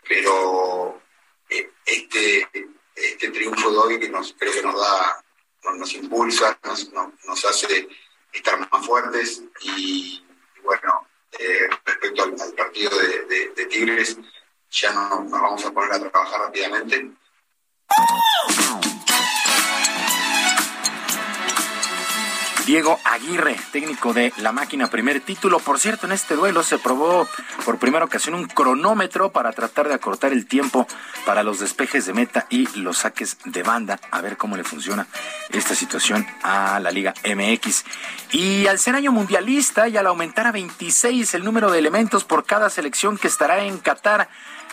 [0.07, 1.01] pero
[1.49, 2.47] eh, este,
[2.95, 5.23] este triunfo de hoy que nos, creo que nos da,
[5.77, 7.87] nos, impulsa, nos, hace
[8.31, 10.23] estar más fuertes y,
[10.63, 11.07] bueno,
[11.39, 14.17] eh, respecto al, partido de, de- de Tigres,
[14.69, 17.11] ya no, nos vamos a poner a trabajar rápidamente.
[22.69, 25.57] Diego Aguirre, técnico de la máquina, primer título.
[25.57, 27.27] Por cierto, en este duelo se probó
[27.65, 30.85] por primera ocasión un cronómetro para tratar de acortar el tiempo
[31.25, 33.99] para los despejes de meta y los saques de banda.
[34.11, 35.07] A ver cómo le funciona
[35.49, 37.85] esta situación a la Liga MX.
[38.33, 42.45] Y al ser año mundialista y al aumentar a 26 el número de elementos por
[42.45, 44.29] cada selección que estará en Qatar,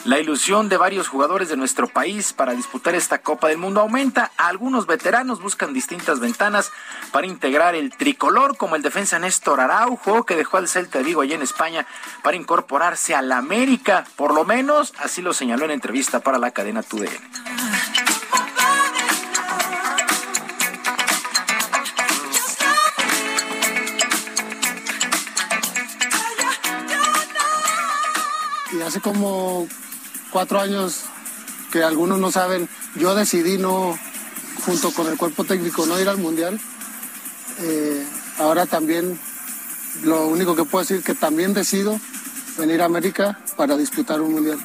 [0.07, 4.31] la ilusión de varios jugadores de nuestro país para disputar esta Copa del Mundo aumenta.
[4.37, 6.71] Algunos veteranos buscan distintas ventanas
[7.11, 11.23] para integrar el tricolor, como el defensa Néstor Araujo, que dejó al Celta de Vigo
[11.23, 11.87] allí en España
[12.23, 14.05] para incorporarse a la América.
[14.15, 17.11] Por lo menos así lo señaló en entrevista para la cadena TUDN.
[28.87, 29.67] hace como
[30.37, 31.05] cuatro años
[31.73, 33.99] que algunos no saben, yo decidí no,
[34.67, 36.61] junto con el cuerpo técnico, no ir al mundial.
[37.61, 38.07] Eh,
[38.39, 39.19] ahora también,
[40.05, 41.99] lo único que puedo decir que también decido
[42.59, 44.59] venir a América para disputar un mundial.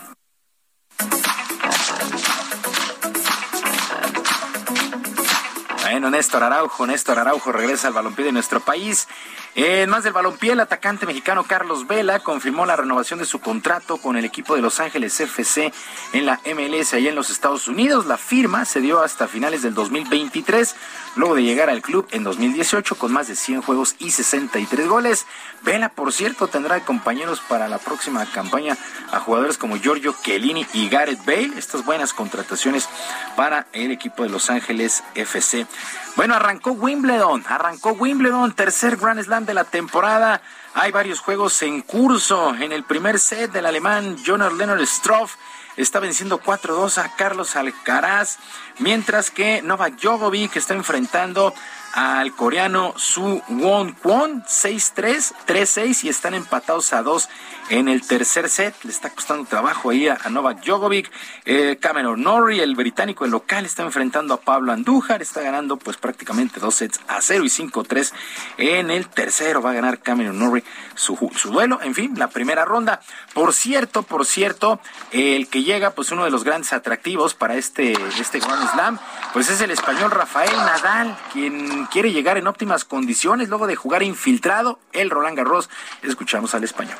[5.91, 9.09] Bueno, Néstor Araujo, Néstor Araujo regresa al balompié de nuestro país.
[9.53, 13.97] En más del balompié, el atacante mexicano Carlos Vela confirmó la renovación de su contrato
[13.97, 15.73] con el equipo de Los Ángeles FC
[16.13, 18.05] en la MLS allá en los Estados Unidos.
[18.05, 20.77] La firma se dio hasta finales del 2023,
[21.17, 25.25] luego de llegar al club en 2018 con más de 100 juegos y 63 goles.
[25.63, 28.77] Vela, por cierto, tendrá compañeros para la próxima campaña
[29.11, 31.51] a jugadores como Giorgio Chiellini y Gareth Bale.
[31.57, 32.87] Estas buenas contrataciones
[33.35, 35.67] para el equipo de Los Ángeles FC.
[36.15, 40.41] Bueno, arrancó Wimbledon, arrancó Wimbledon, tercer Grand Slam de la temporada.
[40.73, 42.53] Hay varios juegos en curso.
[42.55, 45.35] En el primer set del alemán Jonas Leonard Stroff
[45.77, 48.37] está venciendo 4-2 a Carlos Alcaraz,
[48.79, 51.53] mientras que Novak Djokovic está enfrentando
[51.93, 57.29] al coreano Su Won Kwon 6-3, 3-6 y están empatados a 2
[57.71, 58.75] en el tercer set.
[58.83, 61.09] Le está costando trabajo ahí a, Novak Djokovic.
[61.45, 65.21] Eh, Cameron Norrie, el británico, el local, está enfrentando a Pablo Andújar.
[65.21, 68.11] Está ganando pues prácticamente dos sets a 0 y 5-3
[68.57, 69.61] en el tercero.
[69.61, 70.65] Va a ganar Cameron Norrie
[70.95, 71.79] su, su duelo.
[71.81, 73.01] En fin, la primera ronda.
[73.33, 74.81] Por cierto, por cierto,
[75.11, 78.99] el que llega pues uno de los grandes atractivos para este, este Grand Slam
[79.33, 84.03] pues es el español Rafael Nadal, quien quiere llegar en óptimas condiciones luego de jugar
[84.03, 85.69] infiltrado el Roland Garros.
[86.01, 86.97] Escuchamos al español.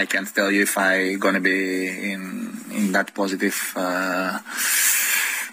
[0.00, 2.22] I can't tell you if I gonna be in
[2.70, 4.38] in that positive uh,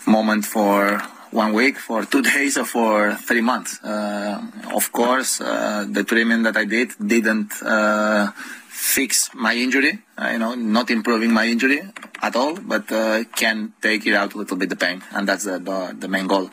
[0.05, 1.01] moment for
[1.31, 3.83] one week, for two days, or for three months.
[3.83, 4.41] Uh,
[4.73, 8.31] of course, uh, the treatment that I did didn't uh,
[8.69, 9.99] fix my injury.
[10.17, 11.81] Uh, you know, not improving my injury
[12.21, 15.43] at all, but uh, can take it out a little bit the pain, and that's
[15.43, 16.49] the the, the main goal.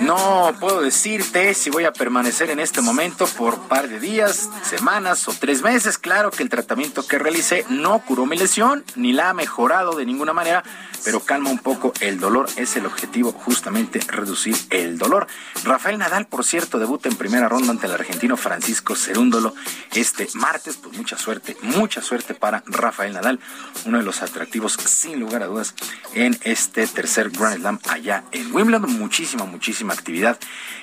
[0.00, 5.28] No puedo decirte si voy a permanecer en este momento por par de días, semanas
[5.28, 5.98] o tres meses.
[5.98, 10.06] Claro que el tratamiento que realicé no curó mi lesión ni la ha mejorado de
[10.06, 10.64] ninguna manera,
[11.04, 12.48] pero calma un poco el dolor.
[12.56, 15.26] Es el objetivo justamente reducir el dolor.
[15.64, 19.54] Rafael Nadal, por cierto, debuta en primera ronda ante el argentino Francisco Cerúndolo
[19.94, 20.78] este martes.
[20.78, 23.38] Pues mucha suerte, mucha suerte para Rafael Nadal,
[23.84, 25.74] uno de los atractivos sin lugar a dudas
[26.14, 28.98] en este tercer Grand Slam allá en Wimbledon.
[28.98, 30.38] Muchísima, muchísima actividad.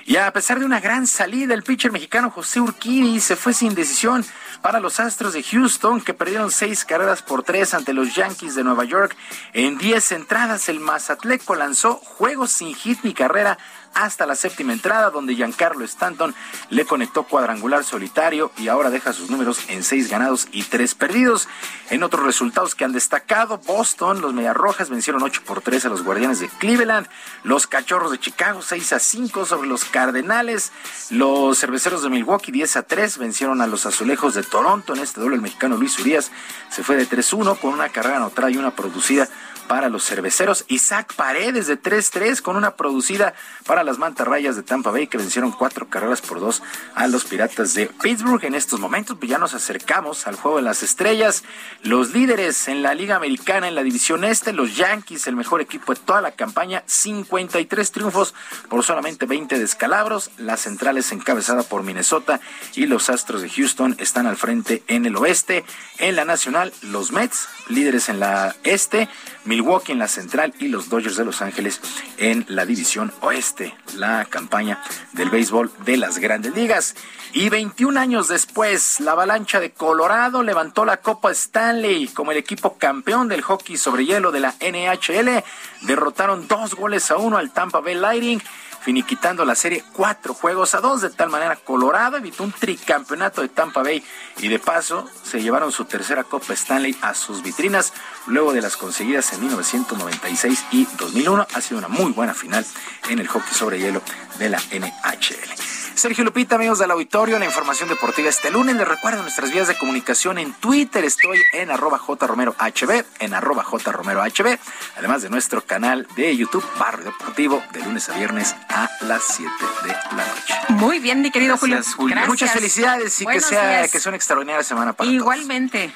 [0.06, 3.76] Y a pesar de una gran salida, el pitcher mexicano José Urquidi se fue sin
[3.76, 4.26] decisión
[4.62, 8.64] para los Astros de Houston, que perdieron seis carreras por tres ante los Yankees de
[8.64, 9.16] Nueva York.
[9.54, 13.58] En diez entradas, el Mazatleco lanzó juegos sin hit ni carrera
[13.98, 16.36] hasta la séptima entrada, donde Giancarlo Stanton
[16.70, 21.48] le conectó cuadrangular solitario y ahora deja sus números en seis ganados y tres perdidos.
[21.90, 26.04] En otros resultados que han destacado, Boston, los Mediarrojas vencieron 8 por 3 a los
[26.04, 27.08] Guardianes de Cleveland,
[27.44, 30.72] los Cachorros de Chicago 6 a 5 sobre los Cardenales,
[31.10, 35.22] los Cerveceros de Milwaukee 10 a 3 vencieron a los Azulejos de Toronto en este
[35.22, 36.32] doble el mexicano Luis Urias
[36.70, 39.28] se fue de 3-1 con una carrera anotada y una producida
[39.68, 40.66] para los cerveceros.
[40.68, 43.34] Isaac Paredes de 3-3 con una producida
[43.66, 46.64] para las mantarrayas de Tampa Bay que vencieron cuatro carreras por dos
[46.96, 48.44] a los Piratas de Pittsburgh.
[48.44, 51.44] En estos momentos pues ya nos acercamos al juego de las estrellas.
[51.84, 55.94] Los líderes en la Liga Americana en la División Este, los Yankees, el mejor equipo
[55.94, 58.34] de toda la campaña, 53 triunfos
[58.70, 60.32] por solamente 20 descalabros.
[60.38, 62.40] La central es encabezada por Minnesota
[62.76, 65.66] y los Astros de Houston están al frente en el oeste.
[65.98, 69.10] En la nacional, los Mets, líderes en la este,
[69.48, 71.82] Milwaukee en la central y los Dodgers de Los Ángeles
[72.18, 73.76] en la división oeste.
[73.96, 74.82] La campaña
[75.14, 76.96] del béisbol de las grandes ligas.
[77.34, 82.78] Y 21 años después, la avalancha de Colorado levantó la Copa Stanley como el equipo
[82.78, 85.44] campeón del hockey sobre hielo de la NHL.
[85.82, 88.42] Derrotaron dos goles a uno al Tampa Bay Lightning
[88.88, 91.02] finiquitando la serie cuatro juegos a dos.
[91.02, 94.02] De tal manera, Colorado evitó un tricampeonato de Tampa Bay
[94.38, 97.92] y de paso se llevaron su tercera Copa Stanley a sus vitrinas
[98.28, 101.48] luego de las conseguidas en 1996 y 2001.
[101.54, 102.66] Ha sido una muy buena final
[103.10, 104.02] en el hockey sobre hielo
[104.40, 105.78] de la NHL.
[105.98, 108.76] Sergio Lupita, amigos del auditorio, la información deportiva este lunes.
[108.76, 111.04] Les recuerdo nuestras vías de comunicación en Twitter.
[111.04, 114.60] Estoy en arroba jromerohb, en arroba jromerohb,
[114.96, 119.52] además de nuestro canal de YouTube, Barrio Deportivo, de lunes a viernes a las 7
[119.86, 120.54] de la noche.
[120.70, 121.78] Muy bien, mi querido Julio.
[121.78, 122.28] Gracias.
[122.28, 123.92] Muchas felicidades y que sea, días.
[123.92, 125.92] que sea una extraordinaria semana para Igualmente.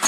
[0.00, 0.07] Para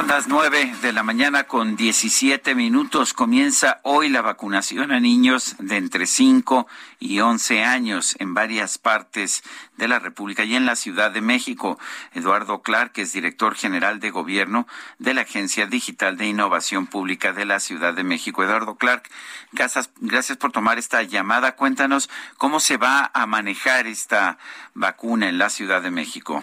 [0.00, 3.12] Son las nueve de la mañana con 17 minutos.
[3.12, 6.66] Comienza hoy la vacunación a niños de entre 5
[7.00, 9.42] y 11 años en varias partes
[9.76, 11.78] de la República y en la Ciudad de México.
[12.14, 14.66] Eduardo Clark es director general de gobierno
[14.98, 18.42] de la Agencia Digital de Innovación Pública de la Ciudad de México.
[18.42, 19.10] Eduardo Clark,
[19.52, 21.56] gracias, gracias por tomar esta llamada.
[21.56, 22.08] Cuéntanos
[22.38, 24.38] cómo se va a manejar esta
[24.72, 26.42] vacuna en la Ciudad de México.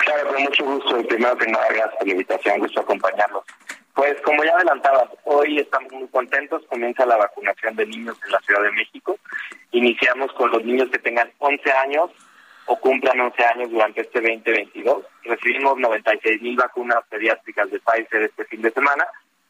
[0.00, 1.02] Claro, con mucho gusto.
[1.08, 3.44] Primero que nada, gracias por la invitación, gusto acompañarlos.
[3.94, 8.40] Pues como ya adelantabas, hoy estamos muy contentos, comienza la vacunación de niños en la
[8.40, 9.18] Ciudad de México.
[9.72, 12.10] Iniciamos con los niños que tengan 11 años
[12.66, 15.04] o cumplan 11 años durante este 2022.
[15.24, 19.06] Recibimos 96 mil vacunas pediátricas de Pfizer este fin de semana.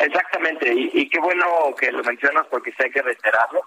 [0.00, 1.46] Exactamente, y, y qué bueno
[1.78, 3.62] que lo mencionas porque hay que reiterarlo.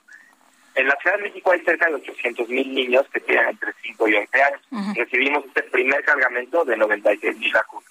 [0.76, 4.08] En la Ciudad de México hay cerca de 800 mil niños que tienen entre 5
[4.08, 4.62] y 11 años.
[4.96, 7.90] Recibimos este primer cargamento de 96 mil vacunas.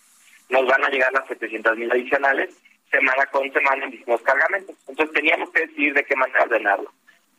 [0.49, 2.51] Nos van a llegar las 700 mil adicionales
[2.91, 4.77] semana con semana mismos cargamentos.
[4.89, 6.93] Entonces teníamos que decidir de qué manera ordenarlo.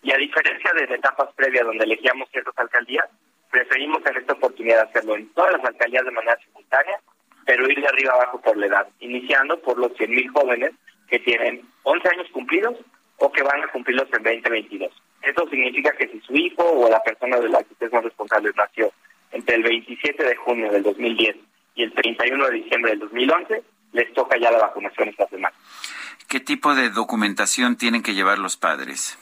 [0.03, 3.06] Y a diferencia de etapas previas donde elegíamos ciertas alcaldías,
[3.52, 6.99] preferimos en esta oportunidad hacerlo en todas las alcaldías de manera simultánea,
[7.45, 10.72] pero ir de arriba abajo por la edad, iniciando por los 100 mil jóvenes
[11.07, 12.78] que tienen 11 años cumplidos
[13.18, 14.91] o que van a cumplirlos en 2022.
[15.22, 18.56] Esto significa que si su hijo o la persona de la que ustedes son responsables
[18.56, 18.91] nació
[19.32, 21.36] entre el 27 de junio del 2010
[21.76, 25.55] y el 31 de diciembre del 2011, les toca ya la vacunación esta semana.
[26.27, 29.18] ¿Qué tipo de documentación tienen que llevar los padres?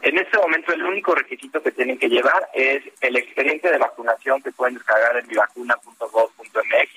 [0.00, 4.42] En este momento el único requisito que tienen que llevar es el expediente de vacunación
[4.42, 6.90] que pueden descargar en mivacuna.gov.mx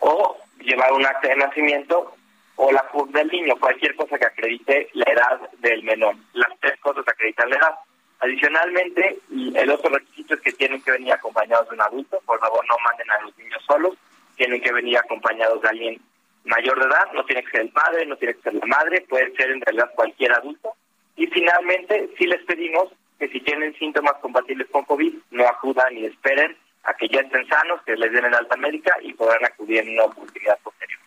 [0.00, 2.14] o llevar un acta de nacimiento
[2.56, 6.16] o la CUR del niño, cualquier cosa que acredite la edad del menor.
[6.32, 7.74] Las tres cosas acreditan la edad.
[8.20, 12.20] Adicionalmente, el otro requisito es que tienen que venir acompañados de un adulto.
[12.24, 13.96] Por favor, no manden a los niños solos.
[14.36, 16.00] Tienen que venir acompañados de alguien
[16.44, 17.12] mayor de edad.
[17.14, 19.04] No tiene que ser el padre, no tiene que ser la madre.
[19.08, 20.74] Puede ser en realidad cualquier adulto.
[21.16, 26.04] Y finalmente, sí les pedimos que si tienen síntomas compatibles con COVID, no acudan y
[26.04, 29.78] esperen a que ya estén sanos, que les den el alta médica y podrán acudir
[29.78, 31.00] en una oportunidad posterior.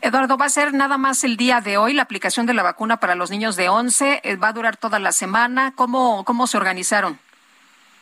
[0.00, 2.98] Eduardo, va a ser nada más el día de hoy la aplicación de la vacuna
[2.98, 4.20] para los niños de 11.
[4.24, 5.74] eh, Va a durar toda la semana.
[5.76, 7.18] ¿Cómo, cómo se organizaron?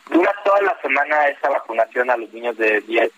[0.09, 3.11] Dura toda la semana esta vacunación a los niños de 10, eh,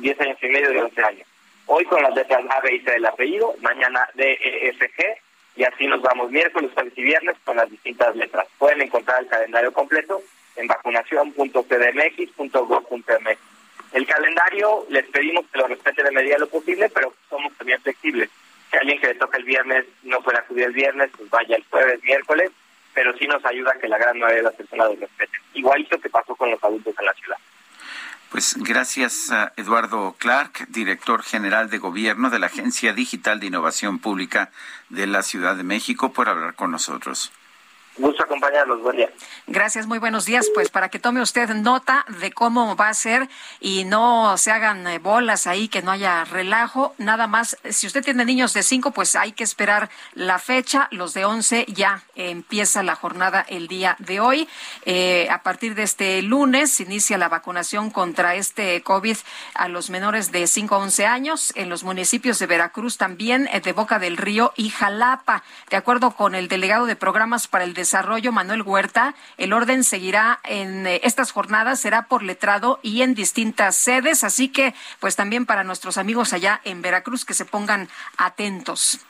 [0.00, 1.28] 10 años y medio y 11 años.
[1.66, 5.16] Hoy con las letras A, B y C del apellido, mañana D, E, F, G,
[5.56, 8.46] y así nos vamos miércoles, jueves y viernes con las distintas letras.
[8.58, 10.22] Pueden encontrar el calendario completo
[10.56, 13.38] en vacunación.cdmx.gov.mx.
[13.92, 17.80] El calendario les pedimos que lo respeten de medida de lo posible, pero somos también
[17.80, 18.30] flexibles.
[18.70, 21.64] Si alguien que le toca el viernes no puede acudir el viernes, pues vaya el
[21.70, 22.50] jueves, miércoles,
[22.94, 25.40] pero sí nos ayuda a que la gran mayoría de las personas lo respeten.
[25.54, 27.38] Igualito que pasó con los adultos en la ciudad.
[28.30, 34.00] Pues gracias a Eduardo Clark, director general de gobierno de la Agencia Digital de Innovación
[34.00, 34.50] Pública
[34.90, 37.32] de la Ciudad de México, por hablar con nosotros.
[37.98, 39.10] Gusto acompañarlos, buen día.
[39.48, 40.48] Gracias, muy buenos días.
[40.54, 43.28] Pues para que tome usted nota de cómo va a ser
[43.60, 46.94] y no se hagan eh, bolas ahí, que no haya relajo.
[46.98, 50.86] Nada más, si usted tiene niños de 5, pues hay que esperar la fecha.
[50.92, 54.48] Los de 11 ya empieza la jornada el día de hoy.
[54.84, 59.16] Eh, a partir de este lunes inicia la vacunación contra este COVID
[59.54, 63.60] a los menores de 5 a 11 años en los municipios de Veracruz también, eh,
[63.60, 65.42] de Boca del Río y Jalapa.
[65.68, 67.87] De acuerdo con el delegado de programas para el desarrollo,
[68.32, 73.76] Manuel Huerta, el orden seguirá en eh, estas jornadas, será por letrado y en distintas
[73.76, 79.00] sedes, así que pues también para nuestros amigos allá en Veracruz que se pongan atentos.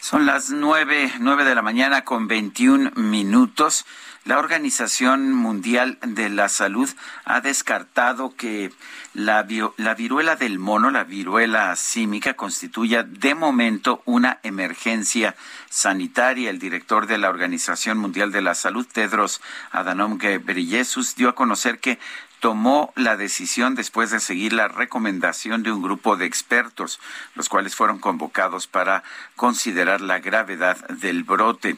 [0.00, 3.84] Son las nueve, nueve de la mañana con 21 minutos.
[4.24, 6.90] La Organización Mundial de la Salud
[7.24, 8.70] ha descartado que
[9.14, 15.36] la, viruela del mono, la viruela símica, constituya de momento una emergencia
[15.70, 16.50] sanitaria.
[16.50, 19.40] El director de la Organización Mundial de la Salud, Tedros
[19.72, 21.98] Adhanom Ghebreyesus, dio a conocer que
[22.40, 26.98] tomó la decisión después de seguir la recomendación de un grupo de expertos,
[27.34, 29.04] los cuales fueron convocados para
[29.36, 31.76] considerar la gravedad del brote.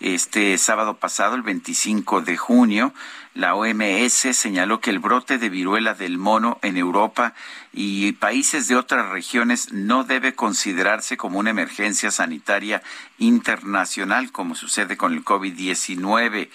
[0.00, 2.94] Este sábado pasado, el 25 de junio,
[3.34, 7.34] la OMS señaló que el brote de viruela del mono en Europa
[7.72, 12.80] y países de otras regiones no debe considerarse como una emergencia sanitaria
[13.18, 16.48] internacional, como sucede con el COVID-19.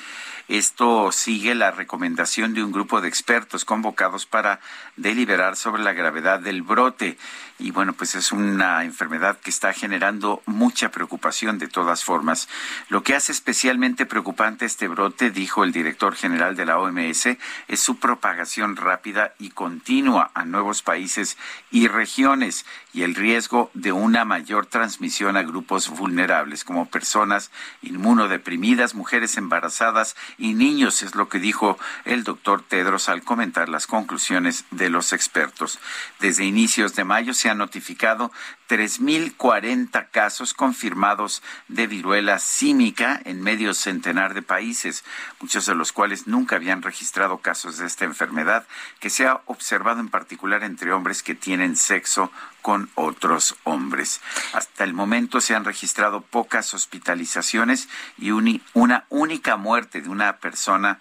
[0.48, 4.62] Esto sigue la recomendación de un grupo de expertos convocados para
[4.96, 7.18] deliberar sobre la gravedad del brote.
[7.60, 12.48] Y bueno, pues es una enfermedad que está generando mucha preocupación de todas formas.
[12.88, 17.26] Lo que hace especialmente preocupante este brote, dijo el director general de la OMS,
[17.68, 21.38] es su propagación rápida y continua a nuevos países
[21.70, 27.52] y regiones y el riesgo de una mayor transmisión a grupos vulnerables como personas
[27.82, 33.88] inmunodeprimidas, mujeres embarazadas y niños, es lo que dijo el doctor Tedros al comentar las
[33.88, 35.80] conclusiones de los expertos.
[36.20, 38.32] Desde inicios de mayo se han notificado
[38.70, 45.04] 3.040 casos confirmados de viruela símica en medio centenar de países,
[45.42, 48.68] muchos de los cuales nunca habían registrado casos de esta enfermedad,
[49.00, 52.32] que se ha observado en particular entre hombres que tienen sexo
[52.62, 54.22] con otros hombres.
[54.54, 57.90] Hasta el momento se han registrado pocas hospitalizaciones
[58.20, 61.00] y una única muerte de una persona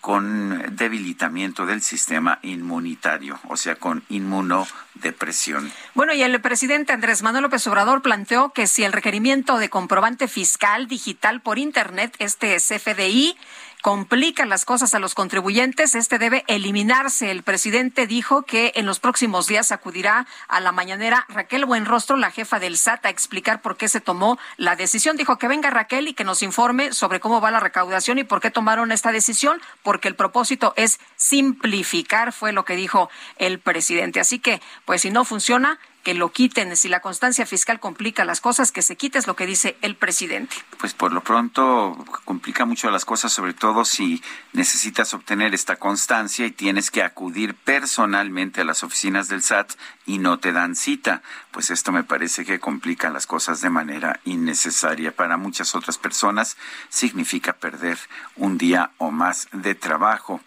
[0.00, 5.70] con debilitamiento del sistema inmunitario, o sea, con inmunodepresión.
[5.94, 10.26] Bueno, y el presidente Andrés Manuel López Obrador planteó que si el requerimiento de comprobante
[10.26, 13.36] fiscal digital por Internet, este CFDI,
[13.82, 17.30] complica las cosas a los contribuyentes, este debe eliminarse.
[17.30, 22.30] El presidente dijo que en los próximos días acudirá a la mañanera Raquel Buenrostro, la
[22.30, 25.16] jefa del SAT, a explicar por qué se tomó la decisión.
[25.16, 28.40] Dijo que venga Raquel y que nos informe sobre cómo va la recaudación y por
[28.40, 34.20] qué tomaron esta decisión, porque el propósito es simplificar, fue lo que dijo el presidente.
[34.20, 36.76] Así que, pues si no funciona, que lo quiten.
[36.76, 39.96] Si la constancia fiscal complica las cosas, que se quite, es lo que dice el
[39.96, 40.56] presidente.
[40.78, 44.22] Pues por lo pronto complica mucho las cosas, sobre todo si
[44.52, 49.72] necesitas obtener esta constancia y tienes que acudir personalmente a las oficinas del SAT
[50.06, 51.22] y no te dan cita.
[51.50, 55.14] Pues esto me parece que complica las cosas de manera innecesaria.
[55.14, 56.56] Para muchas otras personas
[56.88, 57.98] significa perder
[58.36, 60.40] un día o más de trabajo.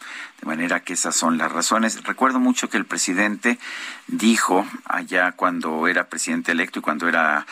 [0.44, 2.03] De manera que esas son las razones.
[2.03, 3.60] Recuerdo mucho que el presidente
[4.07, 7.48] dijo allá cuando era presidente electo y cuando era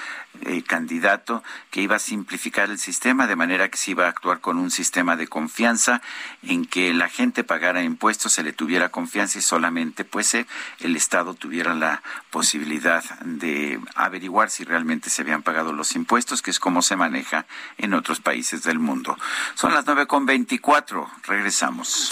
[0.46, 4.40] eh, candidato que iba a simplificar el sistema de manera que se iba a actuar
[4.40, 6.02] con un sistema de confianza
[6.44, 10.48] en que la gente pagara impuestos, se le tuviera confianza y solamente pues eh,
[10.80, 16.52] el Estado tuviera la posibilidad de averiguar si realmente se habían pagado los impuestos, que
[16.52, 17.46] es como se maneja
[17.78, 19.18] en otros países del mundo.
[19.56, 21.10] Son las nueve con veinticuatro.
[21.24, 22.12] Regresamos.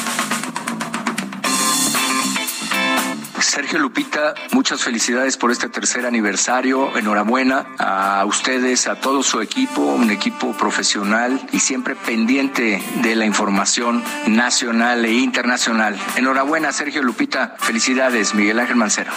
[3.41, 6.95] Sergio Lupita, muchas felicidades por este tercer aniversario.
[6.97, 13.25] Enhorabuena a ustedes, a todo su equipo, un equipo profesional y siempre pendiente de la
[13.25, 15.99] información nacional e internacional.
[16.15, 17.55] Enhorabuena, Sergio Lupita.
[17.57, 19.11] Felicidades, Miguel Ángel Mancero.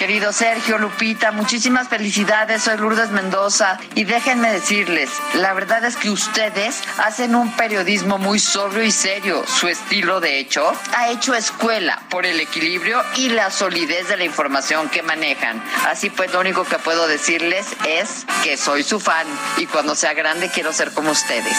[0.00, 2.62] Querido Sergio, Lupita, muchísimas felicidades.
[2.62, 8.38] Soy Lourdes Mendoza y déjenme decirles, la verdad es que ustedes hacen un periodismo muy
[8.38, 9.44] sobrio y serio.
[9.46, 14.24] Su estilo, de hecho, ha hecho escuela por el equilibrio y la solidez de la
[14.24, 15.62] información que manejan.
[15.86, 19.26] Así pues, lo único que puedo decirles es que soy su fan
[19.58, 21.58] y cuando sea grande quiero ser como ustedes.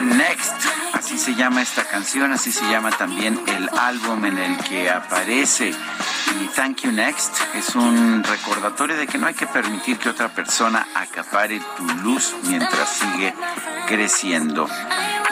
[0.00, 0.54] Next.
[0.92, 5.74] Así se llama esta canción, así se llama también el álbum en el que aparece.
[6.40, 10.28] Y Thank You Next es un recordatorio de que no hay que permitir que otra
[10.28, 13.34] persona acapare tu luz mientras sigue
[13.86, 14.68] creciendo.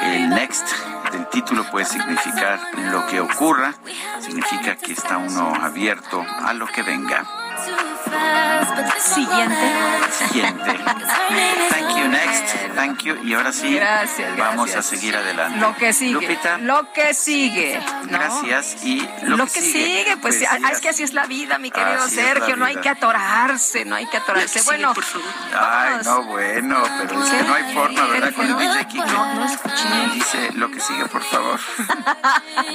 [0.02, 0.66] El Next
[1.12, 2.60] del título puede significar
[2.90, 3.74] lo que ocurra,
[4.20, 7.45] significa que está uno abierto a lo que venga.
[8.98, 9.56] Siguiente.
[10.10, 10.78] Siguiente.
[11.70, 12.56] Thank you, next.
[12.74, 13.16] Thank you.
[13.24, 14.86] Y ahora sí, Gracias, vamos gracias.
[14.86, 15.58] a seguir adelante.
[15.58, 16.12] Lo que sigue.
[16.12, 17.80] Lupita, Lo que sigue.
[18.04, 18.18] ¿no?
[18.18, 18.84] gracias.
[18.84, 22.02] Y lo, Lo, que, sigue, pues, ah, es que así es la vida, mi querido
[22.02, 24.62] Así Sergio, no hay que atorarse, no hay que atorarse.
[24.62, 24.92] Bueno,
[25.54, 28.32] Ay, no, bueno, pero es que no hay forma, ¿verdad?
[28.34, 29.06] Con el DJ Kike.
[29.06, 30.10] No, no escuché.
[30.14, 31.60] Dice lo que sigue, por favor.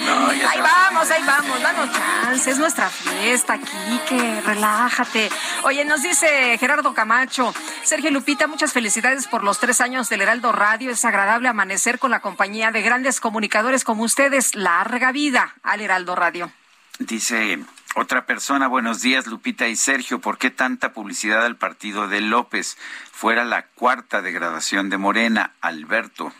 [0.01, 4.41] No, ya ahí vamos, ahí vamos, danos chance, es nuestra fiesta aquí, que
[4.71, 5.29] relájate.
[5.63, 7.53] Oye, nos dice Gerardo Camacho,
[7.83, 12.11] Sergio Lupita, muchas felicidades por los tres años del Heraldo Radio, es agradable amanecer con
[12.11, 16.51] la compañía de grandes comunicadores como ustedes, larga vida al Heraldo Radio.
[16.99, 17.59] Dice
[17.95, 22.77] otra persona, buenos días Lupita y Sergio, ¿por qué tanta publicidad al partido de López?
[23.11, 26.31] Fuera la cuarta degradación de Morena, Alberto.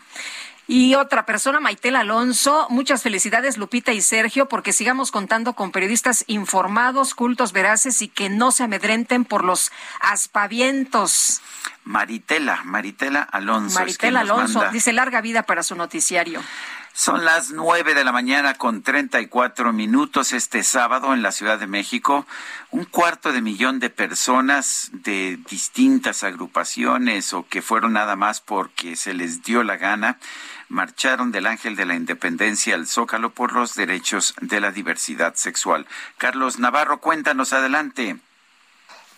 [0.68, 6.24] Y otra persona, Maitel Alonso, muchas felicidades Lupita y Sergio, porque sigamos contando con periodistas
[6.28, 11.42] informados, cultos, veraces y que no se amedrenten por los aspavientos.
[11.84, 13.68] Maritela, Maritela Alonso.
[13.68, 16.40] es Maritel quien nos Alonso dice larga vida para su noticiario.
[16.94, 21.32] Son las nueve de la mañana con treinta y cuatro minutos este sábado en la
[21.32, 22.26] Ciudad de México.
[22.70, 28.96] Un cuarto de millón de personas de distintas agrupaciones o que fueron nada más porque
[28.96, 30.18] se les dio la gana
[30.72, 35.86] marcharon del Ángel de la Independencia al Zócalo por los derechos de la diversidad sexual.
[36.18, 38.16] Carlos Navarro, cuéntanos adelante.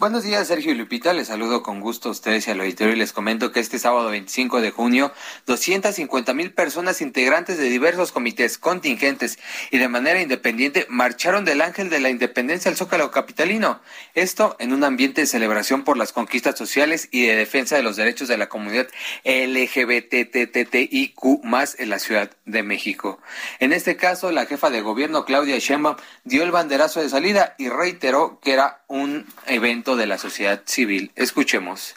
[0.00, 1.12] Buenos días, Sergio y Lupita.
[1.12, 4.10] Les saludo con gusto a ustedes y al auditorio y les comento que este sábado
[4.10, 5.12] 25 de junio,
[5.46, 9.38] 250 mil personas integrantes de diversos comités contingentes
[9.70, 13.80] y de manera independiente marcharon del Ángel de la Independencia al Zócalo Capitalino.
[14.16, 17.94] Esto en un ambiente de celebración por las conquistas sociales y de defensa de los
[17.94, 18.88] derechos de la comunidad
[19.24, 21.14] LGBTTTIQ
[21.44, 23.20] más en la Ciudad de México.
[23.60, 25.94] En este caso, la jefa de gobierno, Claudia Sheinbaum,
[26.24, 31.12] dio el banderazo de salida y reiteró que era un evento de la sociedad civil.
[31.14, 31.94] Escuchemos.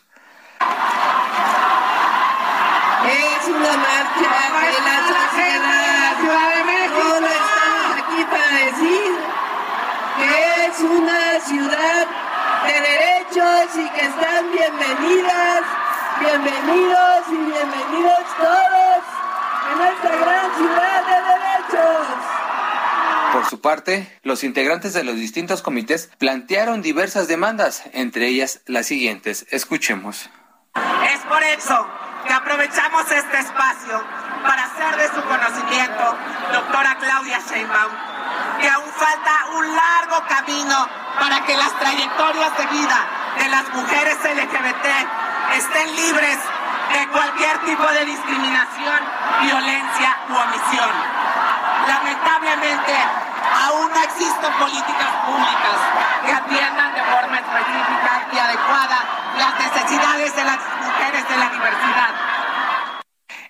[3.08, 4.32] Es una marcha
[4.62, 6.18] de la sociedad.
[6.92, 9.10] Solo estamos aquí para decir
[10.18, 10.32] que
[10.66, 12.06] es una ciudad
[12.68, 15.64] de derechos y que están bienvenidas,
[16.20, 19.02] bienvenidos y bienvenidos todos
[19.72, 22.47] en esta gran ciudad de derechos.
[23.38, 28.88] Por su parte, los integrantes de los distintos comités plantearon diversas demandas, entre ellas las
[28.88, 29.46] siguientes.
[29.52, 30.28] Escuchemos.
[30.74, 31.88] Es por eso
[32.26, 34.02] que aprovechamos este espacio
[34.42, 36.18] para hacer de su conocimiento,
[36.52, 37.94] doctora Claudia Sheinbaum,
[38.60, 40.90] que aún falta un largo camino
[41.20, 43.08] para que las trayectorias de vida
[43.38, 44.88] de las mujeres LGBT
[45.54, 46.38] estén libres
[46.92, 49.00] de cualquier tipo de discriminación,
[49.44, 50.90] violencia u omisión.
[51.88, 52.94] Lamentablemente,
[53.42, 55.78] aún no existen políticas públicas
[56.26, 58.98] que atiendan de forma específica y adecuada
[59.38, 62.16] las necesidades de las mujeres de la diversidad.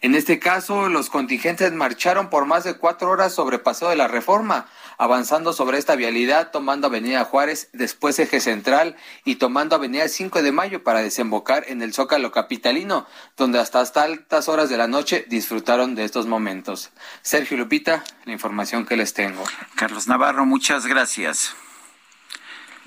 [0.02, 4.08] En este caso, los contingentes marcharon por más de cuatro horas sobre Paseo de la
[4.08, 4.68] Reforma,
[4.98, 8.96] avanzando sobre esta vialidad, tomando Avenida Juárez, después Eje Central
[9.26, 13.06] y tomando Avenida 5 de Mayo para desembocar en el Zócalo Capitalino,
[13.36, 16.92] donde hasta, hasta altas horas de la noche disfrutaron de estos momentos.
[17.22, 19.44] Sergio Lupita, la información que les tengo.
[19.76, 21.56] Carlos Navarro, muchas gracias.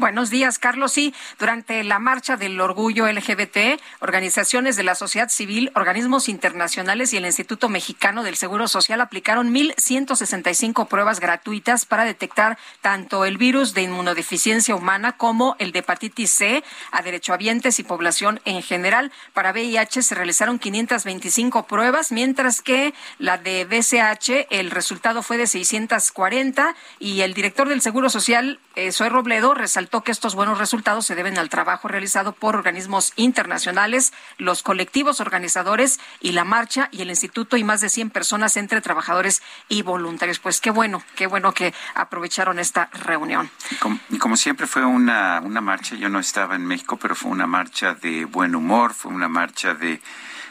[0.00, 0.92] Buenos días, Carlos.
[0.92, 7.18] Sí, durante la marcha del orgullo LGBT, organizaciones de la sociedad civil, organismos internacionales y
[7.18, 13.74] el Instituto Mexicano del Seguro Social aplicaron 1.165 pruebas gratuitas para detectar tanto el virus
[13.74, 19.12] de inmunodeficiencia humana como el de hepatitis C a derechohabientes y población en general.
[19.34, 25.46] Para VIH se realizaron 525 pruebas, mientras que la de BCH el resultado fue de
[25.46, 31.04] 640 y el director del Seguro Social, eh, Zoe Robledo, resaltó que estos buenos resultados
[31.04, 37.02] se deben al trabajo realizado por organismos internacionales, los colectivos organizadores y la marcha y
[37.02, 40.38] el instituto y más de 100 personas entre trabajadores y voluntarios.
[40.38, 43.50] Pues qué bueno, qué bueno que aprovecharon esta reunión.
[43.80, 47.32] Como, y como siempre fue una, una marcha, yo no estaba en México, pero fue
[47.32, 50.00] una marcha de buen humor, fue una marcha de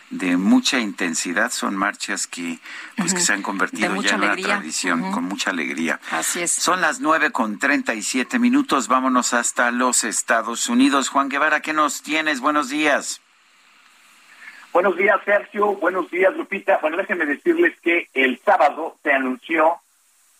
[0.09, 2.59] de mucha intensidad, son marchas que
[2.97, 5.99] pues que se han convertido ya en una tradición, con mucha alegría.
[6.11, 6.51] Así es.
[6.51, 11.09] Son las nueve con treinta y siete minutos, vámonos hasta los Estados Unidos.
[11.09, 12.39] Juan Guevara, ¿qué nos tienes?
[12.39, 13.21] Buenos días.
[14.71, 15.75] Buenos días, Sergio.
[15.75, 16.77] Buenos días, Lupita.
[16.81, 19.77] Bueno, déjenme decirles que el sábado se anunció,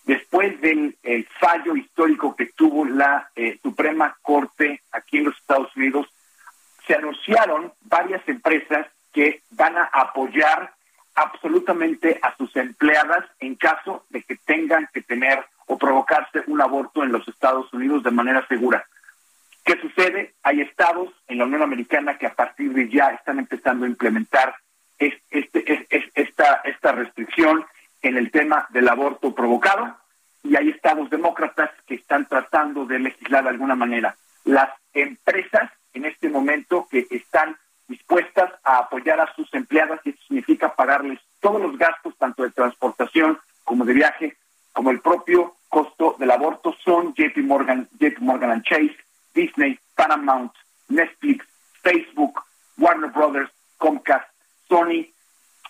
[0.04, 5.76] después del el fallo histórico que tuvo la eh, Suprema Corte aquí en los Estados
[5.76, 6.08] Unidos,
[6.86, 10.74] se anunciaron varias empresas que van a apoyar
[11.16, 17.04] absolutamente a sus empleadas en caso de que tengan que tener o provocarse un aborto
[17.04, 18.86] en los Estados Unidos de manera segura.
[19.66, 20.34] ¿Qué sucede?
[20.44, 24.56] Hay estados en la Unión Americana que a partir de ya están empezando a implementar
[24.98, 27.66] es- este, es- es- esta, esta restricción
[28.02, 29.98] en el tema del aborto provocado
[30.44, 34.16] y hay estados demócratas que están tratando de legislar de alguna manera.
[34.46, 37.58] Las empresas en este momento que están
[37.90, 42.52] dispuestas a apoyar a sus empleadas y eso significa pagarles todos los gastos, tanto de
[42.52, 44.38] transportación como de viaje,
[44.72, 48.96] como el propio costo del aborto, son JP Morgan, JP Morgan Chase,
[49.34, 50.54] Disney, Paramount,
[50.88, 51.46] Netflix,
[51.82, 52.42] Facebook,
[52.78, 54.28] Warner Brothers, Comcast,
[54.68, 55.08] Sony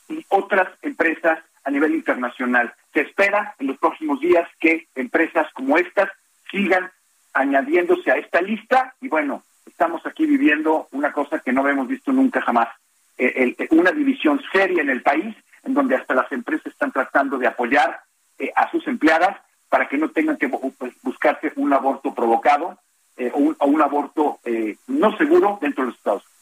[0.07, 2.73] y otras empresas a nivel internacional.
[2.93, 6.09] Se espera en los próximos días que empresas como estas
[6.51, 6.91] sigan
[7.33, 12.11] añadiéndose a esta lista y bueno, estamos aquí viviendo una cosa que no habíamos visto
[12.11, 12.67] nunca jamás,
[13.17, 16.91] eh, el- eh, una división seria en el país en donde hasta las empresas están
[16.91, 18.01] tratando de apoyar
[18.37, 19.37] eh, a sus empleadas
[19.69, 22.79] para que no tengan que pues, buscarse un aborto provocado
[23.33, 24.39] o, un, o un aborto
[24.87, 26.39] no seguro dentro de los Estados Unidos.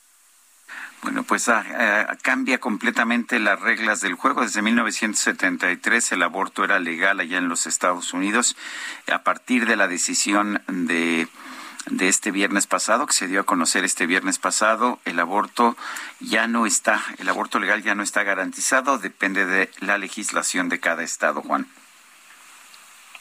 [1.02, 1.64] Bueno, pues ah,
[2.10, 4.42] ah, cambia completamente las reglas del juego.
[4.42, 8.56] Desde 1973 el aborto era legal allá en los Estados Unidos.
[9.12, 11.28] A partir de la decisión de,
[11.90, 15.76] de este viernes pasado, que se dio a conocer este viernes pasado, el aborto
[16.20, 20.80] ya no está, el aborto legal ya no está garantizado, depende de la legislación de
[20.80, 21.68] cada estado, Juan.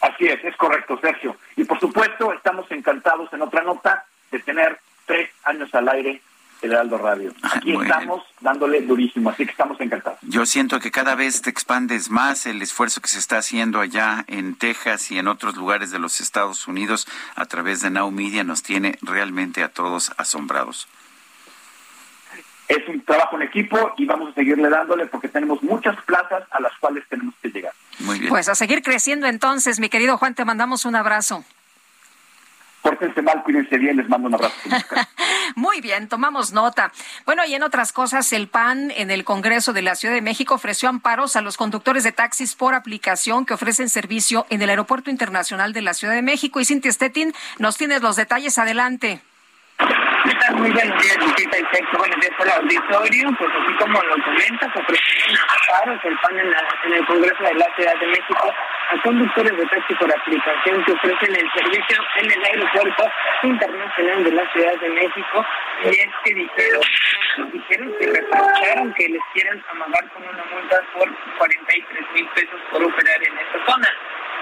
[0.01, 1.37] Así es, es correcto, Sergio.
[1.57, 6.21] Y por supuesto, estamos encantados en otra nota de tener tres años al aire
[6.63, 7.33] Heraldo Radio.
[7.43, 10.19] Aquí Muy estamos dándole durísimo, así que estamos encantados.
[10.23, 14.25] Yo siento que cada vez te expandes más el esfuerzo que se está haciendo allá
[14.27, 18.45] en Texas y en otros lugares de los Estados Unidos a través de Now Media
[18.45, 20.89] nos tiene realmente a todos asombrados.
[22.69, 26.61] Es un trabajo en equipo y vamos a seguirle dándole porque tenemos muchas plazas a
[26.61, 27.73] las cuales tenemos que llegar.
[28.01, 28.29] Muy bien.
[28.29, 31.45] Pues a seguir creciendo entonces, mi querido Juan, te mandamos un abrazo.
[32.87, 34.55] Pórtense mal, cuídense bien, les mando un abrazo.
[35.57, 36.93] Muy bien, tomamos nota.
[37.25, 40.55] Bueno, y en otras cosas, el PAN en el Congreso de la Ciudad de México
[40.55, 45.11] ofreció amparos a los conductores de taxis por aplicación que ofrecen servicio en el Aeropuerto
[45.11, 46.61] Internacional de la Ciudad de México.
[46.61, 48.57] Y Cintia Stettin, nos tienes los detalles.
[48.57, 49.21] Adelante.
[50.27, 50.57] ¿Qué tal?
[50.57, 51.99] Muy buenos días, Lupita y Sergio.
[51.99, 53.31] Buenos días al auditorio.
[53.39, 57.45] Pues así como lo comenta, se ofrecieron amparos el PAN en, la, en el Congreso
[57.45, 58.55] de la Ciudad de México
[58.91, 63.05] a conductores de taxi por aplicación que ofrecen el servicio en el aeropuerto
[63.45, 65.47] internacional de la Ciudad de México.
[65.85, 66.83] Y es que dijeron,
[67.53, 72.83] dijeron que reprocharon que les quieran amagar con una multa por 43 mil pesos por
[72.83, 73.89] operar en esta zona.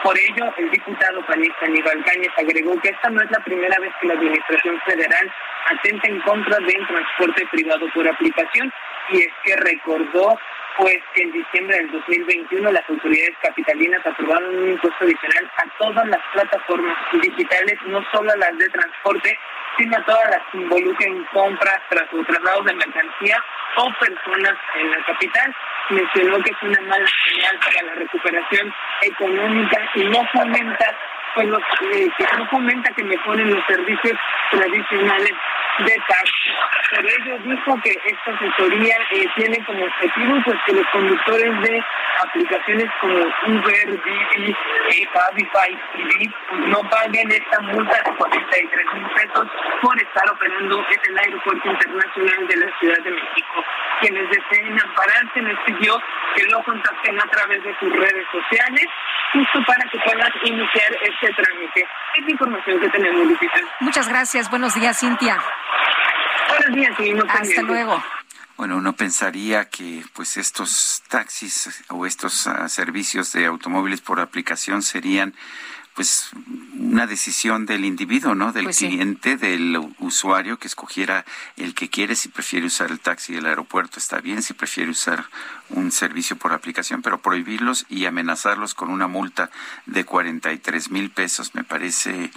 [0.04, 3.90] Por ello, el diputado panista Aníbal Cáñez agregó que esta no es la primera vez
[3.98, 5.32] que la Administración Federal
[5.64, 8.70] atenta en contra del transporte privado por aplicación
[9.12, 10.38] y es que recordó
[10.76, 16.06] pues que en diciembre del 2021 las autoridades capitalinas aprobaron un impuesto adicional a todas
[16.08, 19.38] las plataformas digitales, no solo a las de transporte,
[19.78, 23.44] sino a todas las que involucren compras tras traslados de mercancía
[23.76, 25.54] o personas en la capital.
[25.90, 30.96] Mencionó que es una mala señal para la recuperación económica y no fomenta
[31.34, 34.16] pues eh, que no fomenta que mejoren los servicios
[34.50, 35.32] tradicionales
[35.78, 36.43] de taxi.
[36.90, 41.84] Por ello dijo que esta asesoría eh, tiene como objetivo pues que los conductores de
[42.22, 46.32] aplicaciones como Uber, Didi, eh, Cabify y Bit
[46.68, 49.46] no paguen esta multa de 43 mil pesos
[49.82, 53.64] por estar operando en el aeropuerto internacional de la Ciudad de México.
[54.00, 56.00] Quienes deseen ampararse les pidió
[56.36, 58.86] que lo contacten a través de sus redes sociales
[59.32, 61.88] justo para que puedan iniciar este trámite.
[62.14, 63.60] Es la información que tenemos, Lupita.
[63.80, 64.48] Muchas gracias.
[64.48, 65.38] Buenos días, Cintia.
[66.48, 68.02] Buenos días, y no Hasta luego.
[68.56, 74.82] Bueno, uno pensaría que pues estos taxis o estos ah, servicios de automóviles por aplicación
[74.82, 75.34] serían
[75.94, 76.30] pues
[76.76, 78.52] una decisión del individuo, ¿no?
[78.52, 78.88] Del Pues sí.
[78.88, 81.24] cliente, del usuario que escogiera
[81.56, 85.24] el que quiere, si prefiere usar el taxi del aeropuerto está bien, si prefiere usar
[85.70, 89.50] un servicio por aplicación, pero prohibirlos y amenazarlos con una multa
[89.86, 92.32] de 43 mil pesos me parece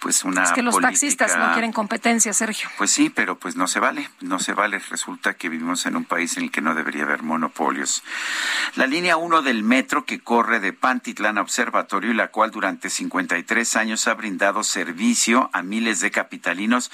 [0.00, 2.68] pues una Es que los taxistas no quieren competencia, Sergio.
[2.78, 4.78] pues sí, pero pues no se vale, no se vale.
[4.78, 8.02] Resulta que vivimos en un país en el que no debería haber monopolios.
[8.76, 12.90] La línea 1 del metro que corre de Pantitlán a Observatorio y la cual durante
[12.90, 16.90] 53 años ha brindado servicio a miles de capitalinos,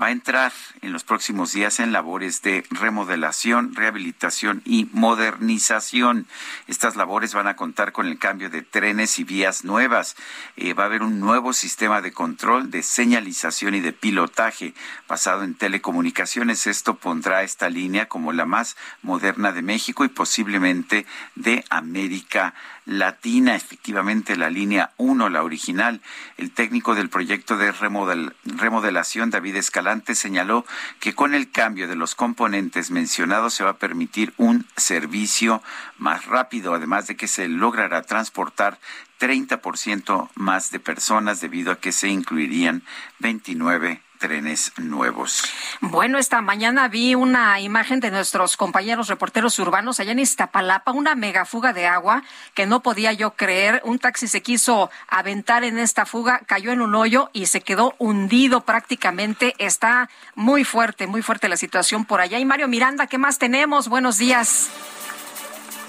[0.00, 6.26] va a entrar en los próximos días en labores de remodelación, rehabilitación y modernización.
[6.66, 10.16] Estas labores van a contar con el cambio de trenes y vías nuevas.
[10.56, 14.72] Eh, va a haber un nuevo sistema de control, de señalización y de pilotaje
[15.06, 16.66] basado en telecomunicaciones.
[16.66, 21.04] Esto pondrá esta línea como la más moderna de México y posiblemente
[21.34, 22.54] de América
[22.86, 23.54] Latina.
[23.54, 26.00] Efectivamente, la línea 1, la original,
[26.38, 30.64] el técnico del proyecto de remodel- remodelación, David Escalante, señaló
[31.00, 35.62] que con el cambio de los componentes mencionados se va a permitir un servicio
[35.98, 38.78] más rápido, además de que se logrará transportar
[39.18, 42.82] 30% más de personas debido a que se incluirían
[43.18, 45.44] 29 trenes nuevos.
[45.80, 51.14] Bueno, esta mañana vi una imagen de nuestros compañeros reporteros urbanos allá en Iztapalapa, una
[51.14, 52.22] megafuga de agua
[52.54, 53.80] que no podía yo creer.
[53.84, 57.94] Un taxi se quiso aventar en esta fuga, cayó en un hoyo y se quedó
[57.98, 59.54] hundido prácticamente.
[59.58, 62.38] Está muy fuerte, muy fuerte la situación por allá.
[62.38, 63.88] Y Mario Miranda, ¿qué más tenemos?
[63.88, 64.68] Buenos días.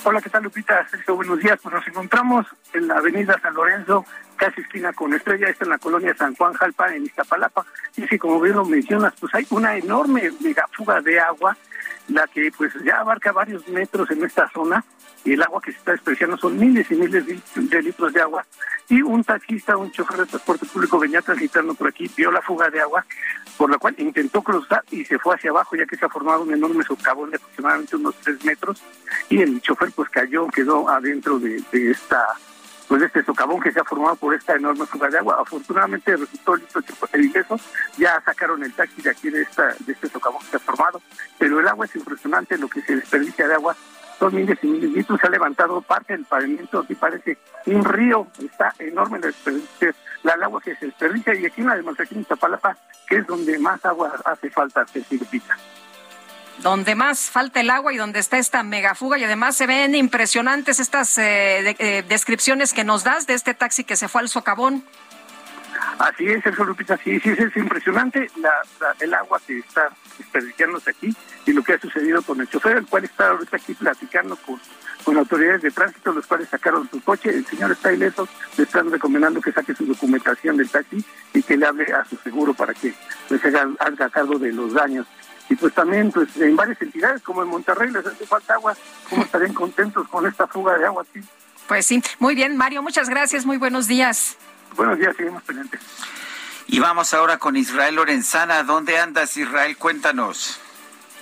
[0.06, 0.88] Hola, ¿qué tal Lupita?
[0.88, 1.60] Sergio, buenos días.
[1.62, 4.06] Pues nos encontramos en la avenida San Lorenzo,
[4.38, 7.66] casi esquina con Estrella, está en la colonia San Juan Jalpa, en Iztapalapa.
[7.98, 11.58] Y sí, como bien lo mencionas, pues hay una enorme megafuga de agua,
[12.08, 14.86] la que pues ya abarca varios metros en esta zona,
[15.24, 18.46] y el agua que se está despreciando son miles y miles de, litros de agua.
[18.88, 22.70] Y un taxista, un chofer de transporte público venía transitando por aquí, vio la fuga
[22.70, 23.06] de agua,
[23.58, 26.44] por la cual intentó cruzar y se fue hacia abajo, ya que se ha formado
[26.44, 28.82] un enorme socavón de aproximadamente unos tres metros,
[29.30, 32.26] y el chofer pues cayó, quedó adentro de, de esta
[32.88, 35.38] pues este socavón que se ha formado por esta enorme fuga de agua.
[35.40, 36.82] Afortunadamente resultó listo
[37.14, 37.60] el ingreso,
[38.00, 41.00] ya sacaron el taxi de aquí de esta de este socavón que se ha formado,
[41.38, 43.76] pero el agua es impresionante, lo que se desperdicia de agua
[44.20, 47.84] son miles y miles de litros, se ha levantado parte del pavimento, así parece un
[47.86, 49.20] río, está enorme
[50.24, 52.24] la el agua que se desperdicia, y aquí en la demostración de
[53.08, 55.58] que es donde más agua hace falta, se Lupita.
[56.60, 60.82] Donde más falta el agua y donde está esta megafuga y además se ven impresionantes
[60.82, 61.22] estas eh,
[61.64, 64.84] de- eh, descripciones que nos das de este taxi que se fue al socavón.
[66.00, 69.90] Así es, Sergio Lupita, sí, sí, es impresionante la, la- el agua que está
[70.20, 71.16] desperdiciándose aquí
[71.46, 74.60] y lo que ha sucedido con el chofer, el cual está ahorita aquí platicando con,
[75.04, 78.92] con autoridades de tránsito, los cuales sacaron su coche, el señor está ileso, le están
[78.92, 82.74] recomendando que saque su documentación del taxi y que le hable a su seguro para
[82.74, 82.94] que
[83.30, 85.08] les haga, haga cargo de los daños.
[85.50, 88.76] Y pues también pues en varias entidades como en Monterrey les hace falta agua,
[89.10, 91.26] ¿cómo estarían contentos con esta fuga de agua aquí?
[91.68, 94.38] Pues sí, muy bien, Mario, muchas gracias, muy buenos días.
[94.76, 95.82] Buenos días, seguimos pendientes.
[96.72, 98.62] Y vamos ahora con Israel Lorenzana.
[98.62, 99.76] ¿Dónde andas, Israel?
[99.76, 100.62] Cuéntanos.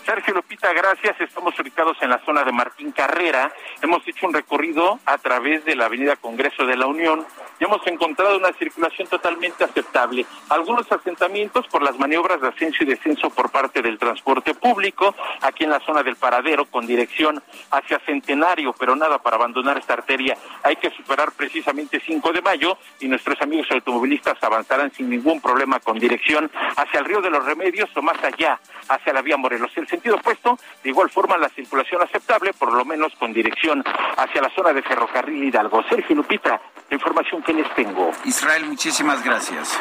[0.05, 1.21] Sergio Lupita, gracias.
[1.21, 3.53] Estamos ubicados en la zona de Martín Carrera.
[3.81, 7.25] Hemos hecho un recorrido a través de la Avenida Congreso de la Unión
[7.59, 10.25] y hemos encontrado una circulación totalmente aceptable.
[10.49, 15.63] Algunos asentamientos por las maniobras de ascenso y descenso por parte del transporte público, aquí
[15.63, 20.37] en la zona del paradero con dirección hacia Centenario, pero nada para abandonar esta arteria.
[20.63, 25.79] Hay que superar precisamente 5 de mayo y nuestros amigos automovilistas avanzarán sin ningún problema
[25.79, 29.71] con dirección hacia el río de los Remedios o más allá, hacia la vía Morelos.
[29.75, 33.83] El sentido opuesto, de igual forma la circulación aceptable, por lo menos con dirección
[34.17, 35.83] hacia la zona de Ferrocarril Hidalgo.
[35.89, 38.11] Sergio Lupita, la información que les tengo.
[38.25, 39.77] Israel, muchísimas gracias.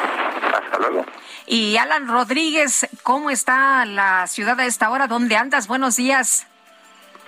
[0.53, 1.05] Hasta luego.
[1.45, 5.07] Y Alan Rodríguez, ¿cómo está la ciudad a esta hora?
[5.07, 5.67] ¿Dónde andas?
[5.67, 6.47] Buenos días.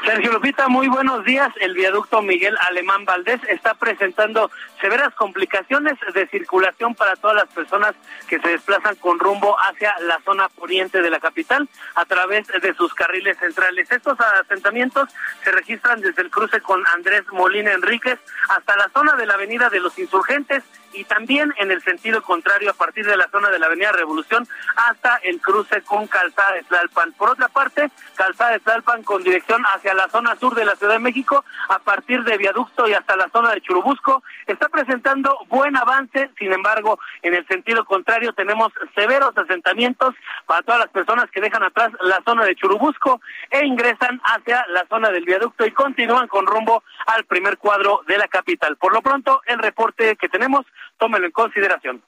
[0.06, 1.50] Sergio Lupita, muy buenos días.
[1.60, 7.96] El viaducto Miguel Alemán Valdés está presentando severas complicaciones de circulación para todas las personas
[8.28, 12.74] que se desplazan con rumbo hacia la zona poniente de la capital a través de
[12.76, 13.92] sus carriles centrales.
[13.92, 15.10] Estos asentamientos
[15.44, 18.20] se registran desde el cruce con Andrés Molina Enríquez
[18.50, 22.72] hasta la zona de la Avenida de los Insurgentes y también en el sentido contrario
[22.72, 26.64] a partir de la zona de la Avenida Revolución hasta el cruce con Calzada de
[26.64, 27.14] Tlalpan.
[27.14, 30.94] Por otra parte, Calzada de Tlalpan con dirección hacia la zona sur de la Ciudad
[30.94, 35.76] de México a partir de Viaducto y hasta la zona de Churubusco está presentando buen
[35.78, 41.42] avance, sin embargo, en el sentido contrario tenemos severos asentamientos para todas las personas que
[41.42, 46.28] dejan atrás la zona de Churubusco e ingresan hacia la zona del viaducto y continúan
[46.28, 48.78] con rumbo al primer cuadro de la capital.
[48.78, 50.66] Por lo pronto, el reporte que tenemos
[51.00, 52.04] tómelo en consideración.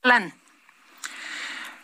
[0.00, 0.32] Plan.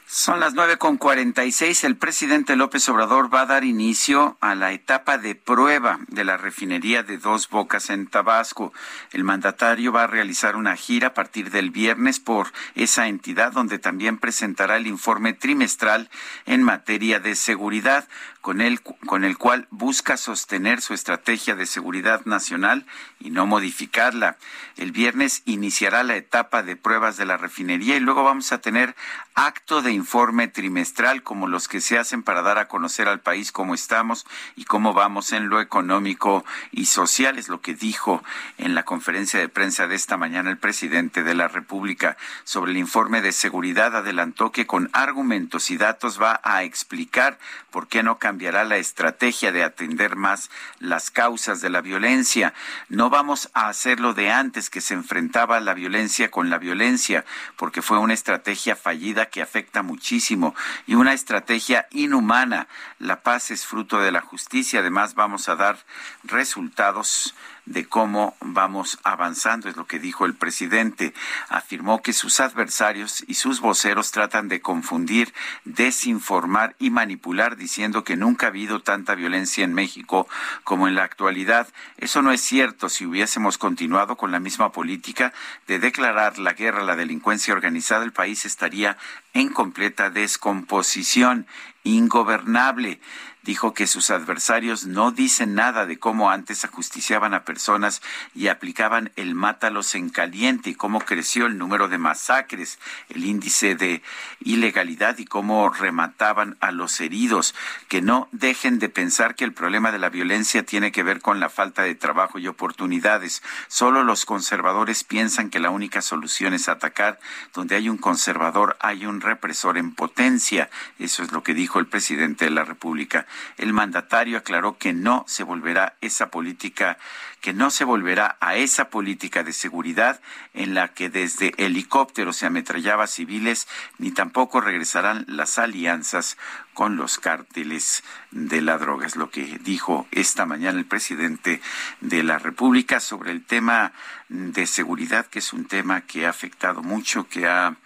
[0.08, 1.83] Son las nueve con cuarenta y seis.
[1.83, 6.36] El presidente López Obrador va a dar inicio a la etapa de prueba de la
[6.36, 8.73] refinería de Dos Bocas en Tabasco.
[9.12, 13.81] El mandatario va a realizar una gira a partir del viernes por esa entidad, donde
[13.81, 16.08] también presentará el informe trimestral
[16.47, 18.08] en materia de seguridad,
[18.47, 22.86] con el, con el cual busca sostener su estrategia de seguridad nacional
[23.18, 24.36] y no modificarla.
[24.76, 28.94] El viernes iniciará la etapa de pruebas de la refinería y luego vamos a tener
[29.34, 33.50] acto de informe trimestral como los que se hacen para dar a conocer al país
[33.50, 38.23] cómo estamos y cómo vamos en lo económico y social, es lo que dijo
[38.58, 42.78] en la conferencia de prensa de esta mañana el presidente de la República sobre el
[42.78, 43.97] informe de seguridad.
[43.97, 47.41] Adelantó que con argumentos y datos va a explicar
[47.73, 52.52] por qué no cambiará la estrategia de atender más las causas de la violencia.
[52.90, 57.24] No vamos a hacerlo de antes que se enfrentaba la violencia con la violencia,
[57.56, 60.55] porque fue una estrategia fallida que afecta muchísimo
[60.86, 62.68] y una estrategia inhumana.
[62.98, 64.81] La paz es fruto de la justicia.
[64.81, 65.78] Además, vamos a dar
[66.23, 67.34] resultados
[67.66, 71.12] de cómo vamos avanzando, es lo que dijo el presidente.
[71.48, 78.16] Afirmó que sus adversarios y sus voceros tratan de confundir, desinformar y manipular diciendo que
[78.16, 80.28] nunca ha habido tanta violencia en México
[80.64, 81.68] como en la actualidad.
[81.98, 82.88] Eso no es cierto.
[82.88, 85.32] Si hubiésemos continuado con la misma política
[85.66, 88.96] de declarar la guerra a la delincuencia organizada, el país estaría
[89.34, 91.46] en completa descomposición,
[91.82, 93.00] ingobernable
[93.47, 98.02] dijo que sus adversarios no dicen nada de cómo antes ajusticiaban a personas
[98.34, 103.76] y aplicaban el mátalos en caliente y cómo creció el número de masacres, el índice
[103.76, 104.02] de
[104.41, 107.55] ilegalidad y cómo remataban a los heridos.
[107.89, 111.39] Que no dejen de pensar que el problema de la violencia tiene que ver con
[111.39, 113.42] la falta de trabajo y oportunidades.
[113.68, 117.20] Solo los conservadores piensan que la única solución es atacar.
[117.55, 120.68] Donde hay un conservador hay un represor en potencia.
[120.99, 125.24] Eso es lo que dijo el presidente de la República el mandatario aclaró que no
[125.26, 126.98] se volverá esa política,
[127.40, 130.20] que no se volverá a esa política de seguridad
[130.55, 136.36] en la que desde helicópteros se ametrallaba civiles, ni tampoco regresarán las alianzas
[136.74, 139.06] con los cárteles de la droga.
[139.06, 141.60] Es lo que dijo esta mañana el presidente
[142.00, 143.92] de la República sobre el tema
[144.28, 147.76] de seguridad, que es un tema que ha afectado mucho, que ha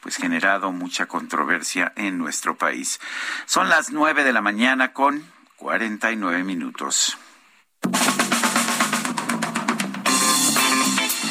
[0.00, 3.00] pues generado mucha controversia en nuestro país.
[3.46, 5.24] Son las nueve de la mañana con
[5.56, 7.18] cuarenta y nueve minutos.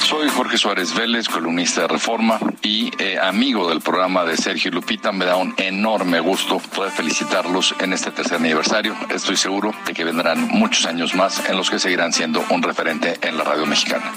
[0.08, 5.12] Soy Jorge Suárez Vélez, columnista de Reforma y eh, amigo del programa de Sergio Lupita.
[5.12, 8.96] Me da un enorme gusto poder felicitarlos en este tercer aniversario.
[9.10, 13.20] Estoy seguro de que vendrán muchos años más en los que seguirán siendo un referente
[13.22, 14.10] en la radio mexicana.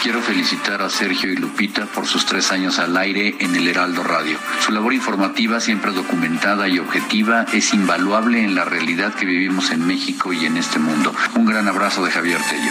[0.00, 4.04] Quiero felicitar a Sergio y Lupita por sus tres años al aire en el Heraldo
[4.04, 4.38] Radio.
[4.60, 9.84] Su labor informativa, siempre documentada y objetiva, es invaluable en la realidad que vivimos en
[9.84, 11.12] México y en este mundo.
[11.34, 12.70] Un gran abrazo de Javier Tello.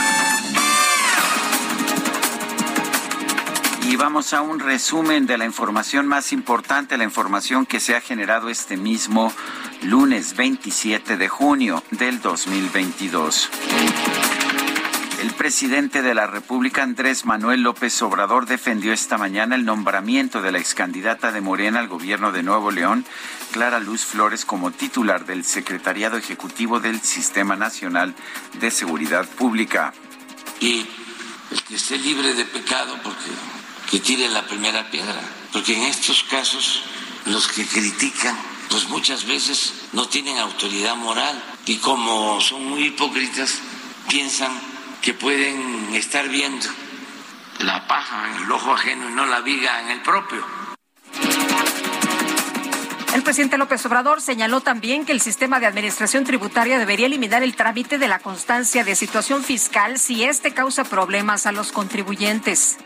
[3.95, 8.01] Y vamos a un resumen de la información más importante, la información que se ha
[8.01, 9.31] generado este mismo
[9.83, 13.49] lunes 27 de junio del 2022.
[15.21, 20.51] El presidente de la República, Andrés Manuel López Obrador, defendió esta mañana el nombramiento de
[20.51, 23.05] la excandidata de Morena al gobierno de Nuevo León,
[23.53, 28.13] Clara Luz Flores, como titular del Secretariado Ejecutivo del Sistema Nacional
[28.59, 29.93] de Seguridad Pública.
[30.59, 30.85] Y
[31.49, 33.54] el que esté libre de pecado, porque
[33.89, 36.83] que tire la primera piedra, porque en estos casos
[37.25, 38.37] los que critican,
[38.69, 43.59] pues muchas veces no tienen autoridad moral y como son muy hipócritas,
[44.09, 44.51] piensan
[45.01, 46.65] que pueden estar viendo
[47.59, 50.43] la paja en el ojo ajeno y no la viga en el propio.
[53.13, 57.55] El presidente López Obrador señaló también que el sistema de administración tributaria debería eliminar el
[57.55, 62.77] trámite de la constancia de situación fiscal si este causa problemas a los contribuyentes.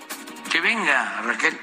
[0.50, 1.60] Que venga Raquel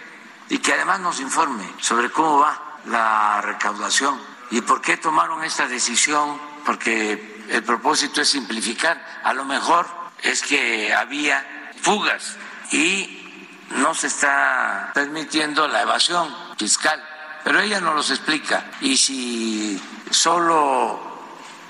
[0.49, 5.67] y que además nos informe sobre cómo va la recaudación y por qué tomaron esta
[5.67, 9.21] decisión, porque el propósito es simplificar.
[9.25, 9.87] A lo mejor
[10.23, 12.37] es que había fugas
[12.71, 17.03] y no se está permitiendo la evasión fiscal,
[17.43, 18.71] pero ella no los explica.
[18.81, 21.01] Y si solo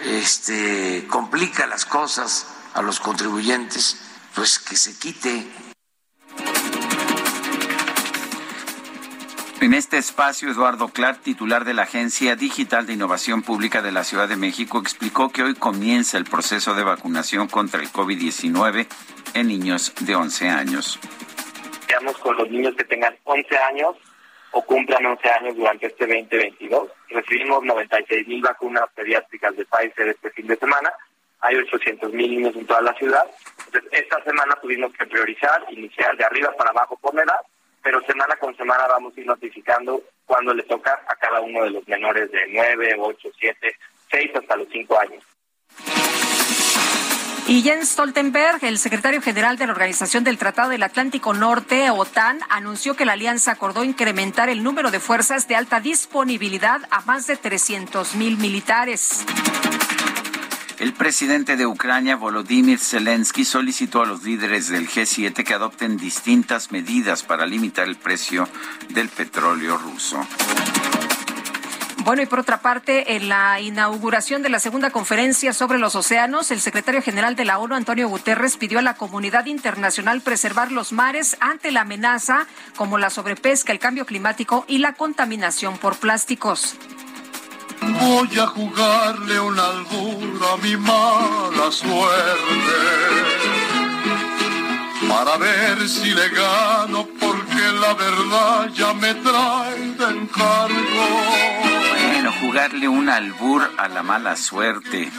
[0.00, 4.02] este, complica las cosas a los contribuyentes,
[4.34, 5.65] pues que se quite
[9.58, 14.04] En este espacio, Eduardo Clark, titular de la Agencia Digital de Innovación Pública de la
[14.04, 18.86] Ciudad de México, explicó que hoy comienza el proceso de vacunación contra el COVID-19
[19.32, 21.00] en niños de 11 años.
[21.80, 23.96] Estamos con los niños que tengan 11 años
[24.50, 26.90] o cumplan 11 años durante este 2022.
[27.08, 30.92] Recibimos 96 mil vacunas pediátricas de Pfizer este fin de semana.
[31.40, 33.24] Hay 800 mil niños en toda la ciudad.
[33.66, 37.40] Entonces, esta semana tuvimos que priorizar, iniciar de arriba para abajo por la edad
[37.86, 41.70] pero semana con semana vamos a ir notificando cuándo le toca a cada uno de
[41.70, 43.76] los menores de 9, 8, 7,
[44.10, 45.22] 6 hasta los 5 años.
[47.46, 52.40] Y Jens Stoltenberg, el secretario general de la Organización del Tratado del Atlántico Norte, OTAN,
[52.50, 57.28] anunció que la alianza acordó incrementar el número de fuerzas de alta disponibilidad a más
[57.28, 59.24] de 300 mil militares.
[60.78, 66.70] El presidente de Ucrania, Volodymyr Zelensky, solicitó a los líderes del G7 que adopten distintas
[66.70, 68.46] medidas para limitar el precio
[68.90, 70.20] del petróleo ruso.
[72.04, 76.50] Bueno, y por otra parte, en la inauguración de la segunda conferencia sobre los océanos,
[76.50, 80.92] el secretario general de la ONU, Antonio Guterres, pidió a la comunidad internacional preservar los
[80.92, 82.46] mares ante la amenaza
[82.76, 86.76] como la sobrepesca, el cambio climático y la contaminación por plásticos.
[87.80, 92.76] Voy a jugarle un albur a mi mala suerte
[95.08, 101.06] para ver si le gano porque la verdad ya me trae de encargo.
[102.12, 105.10] Bueno, jugarle un albur a la mala suerte.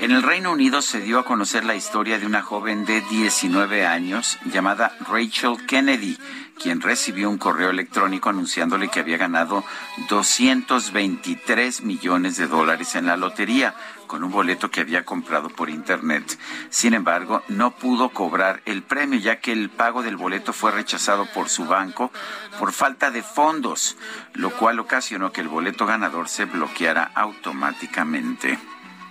[0.00, 3.86] En el Reino Unido se dio a conocer la historia de una joven de 19
[3.86, 6.18] años llamada Rachel Kennedy
[6.62, 9.64] quien recibió un correo electrónico anunciándole que había ganado
[10.08, 13.74] 223 millones de dólares en la lotería
[14.06, 16.38] con un boleto que había comprado por internet.
[16.70, 21.26] Sin embargo, no pudo cobrar el premio ya que el pago del boleto fue rechazado
[21.26, 22.12] por su banco
[22.58, 23.96] por falta de fondos,
[24.34, 28.58] lo cual ocasionó que el boleto ganador se bloqueara automáticamente.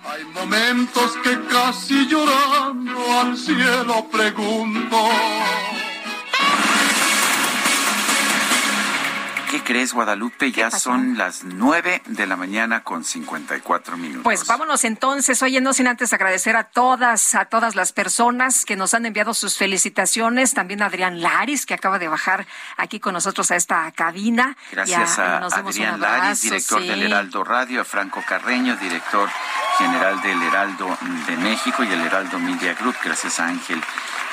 [0.04, 5.08] Hay momentos que casi llorando al cielo pregunto.
[9.52, 10.50] ¿Qué crees, Guadalupe?
[10.50, 14.22] Ya son las nueve de la mañana con 54 minutos.
[14.24, 18.76] Pues vámonos entonces, oye, no sin antes agradecer a todas, a todas las personas que
[18.76, 22.46] nos han enviado sus felicitaciones, también a Adrián Laris, que acaba de bajar
[22.78, 24.56] aquí con nosotros a esta cabina.
[24.70, 29.28] Gracias a, Adrián Laris, director del Heraldo Radio, a Franco Carreño, director
[29.76, 32.96] general del Heraldo de México y el Heraldo Media Group.
[33.04, 33.82] Gracias a Ángel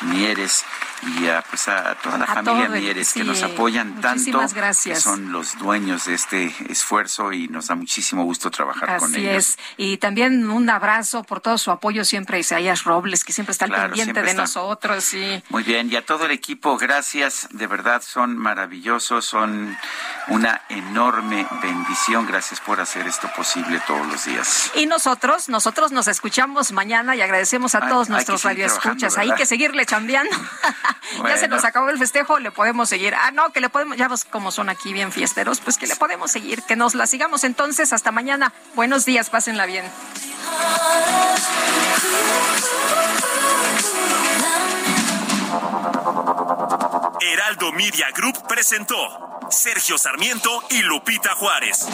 [0.03, 0.63] Mieres
[1.03, 4.97] y a, pues a toda la familia Mieres que nos apoyan tanto, gracias.
[4.97, 9.37] que son los dueños de este esfuerzo y nos da muchísimo gusto trabajar con ellos.
[9.37, 13.33] Así es, y también un abrazo por todo su apoyo siempre a Isaías Robles, que
[13.33, 15.03] siempre está al pendiente de nosotros.
[15.03, 15.41] Sí.
[15.49, 19.77] Muy bien, y a todo el equipo, gracias, de verdad son maravillosos, son
[20.27, 24.71] una enorme bendición, gracias por hacer esto posible todos los días.
[24.75, 29.85] Y nosotros, nosotros nos escuchamos mañana y agradecemos a todos nuestros radioescuchas, hay que seguirle
[29.85, 30.35] chambeando.
[31.23, 33.15] ya se nos acabó el festejo, le podemos seguir.
[33.15, 35.95] Ah, no, que le podemos, ya ves como son aquí bien fiesteros, pues que le
[35.95, 38.53] podemos seguir, que nos la sigamos entonces hasta mañana.
[38.75, 39.85] Buenos días, pásenla bien.
[47.21, 51.87] Heraldo Heraldo Media Group presentó Sergio Sarmiento y Lupita Juárez.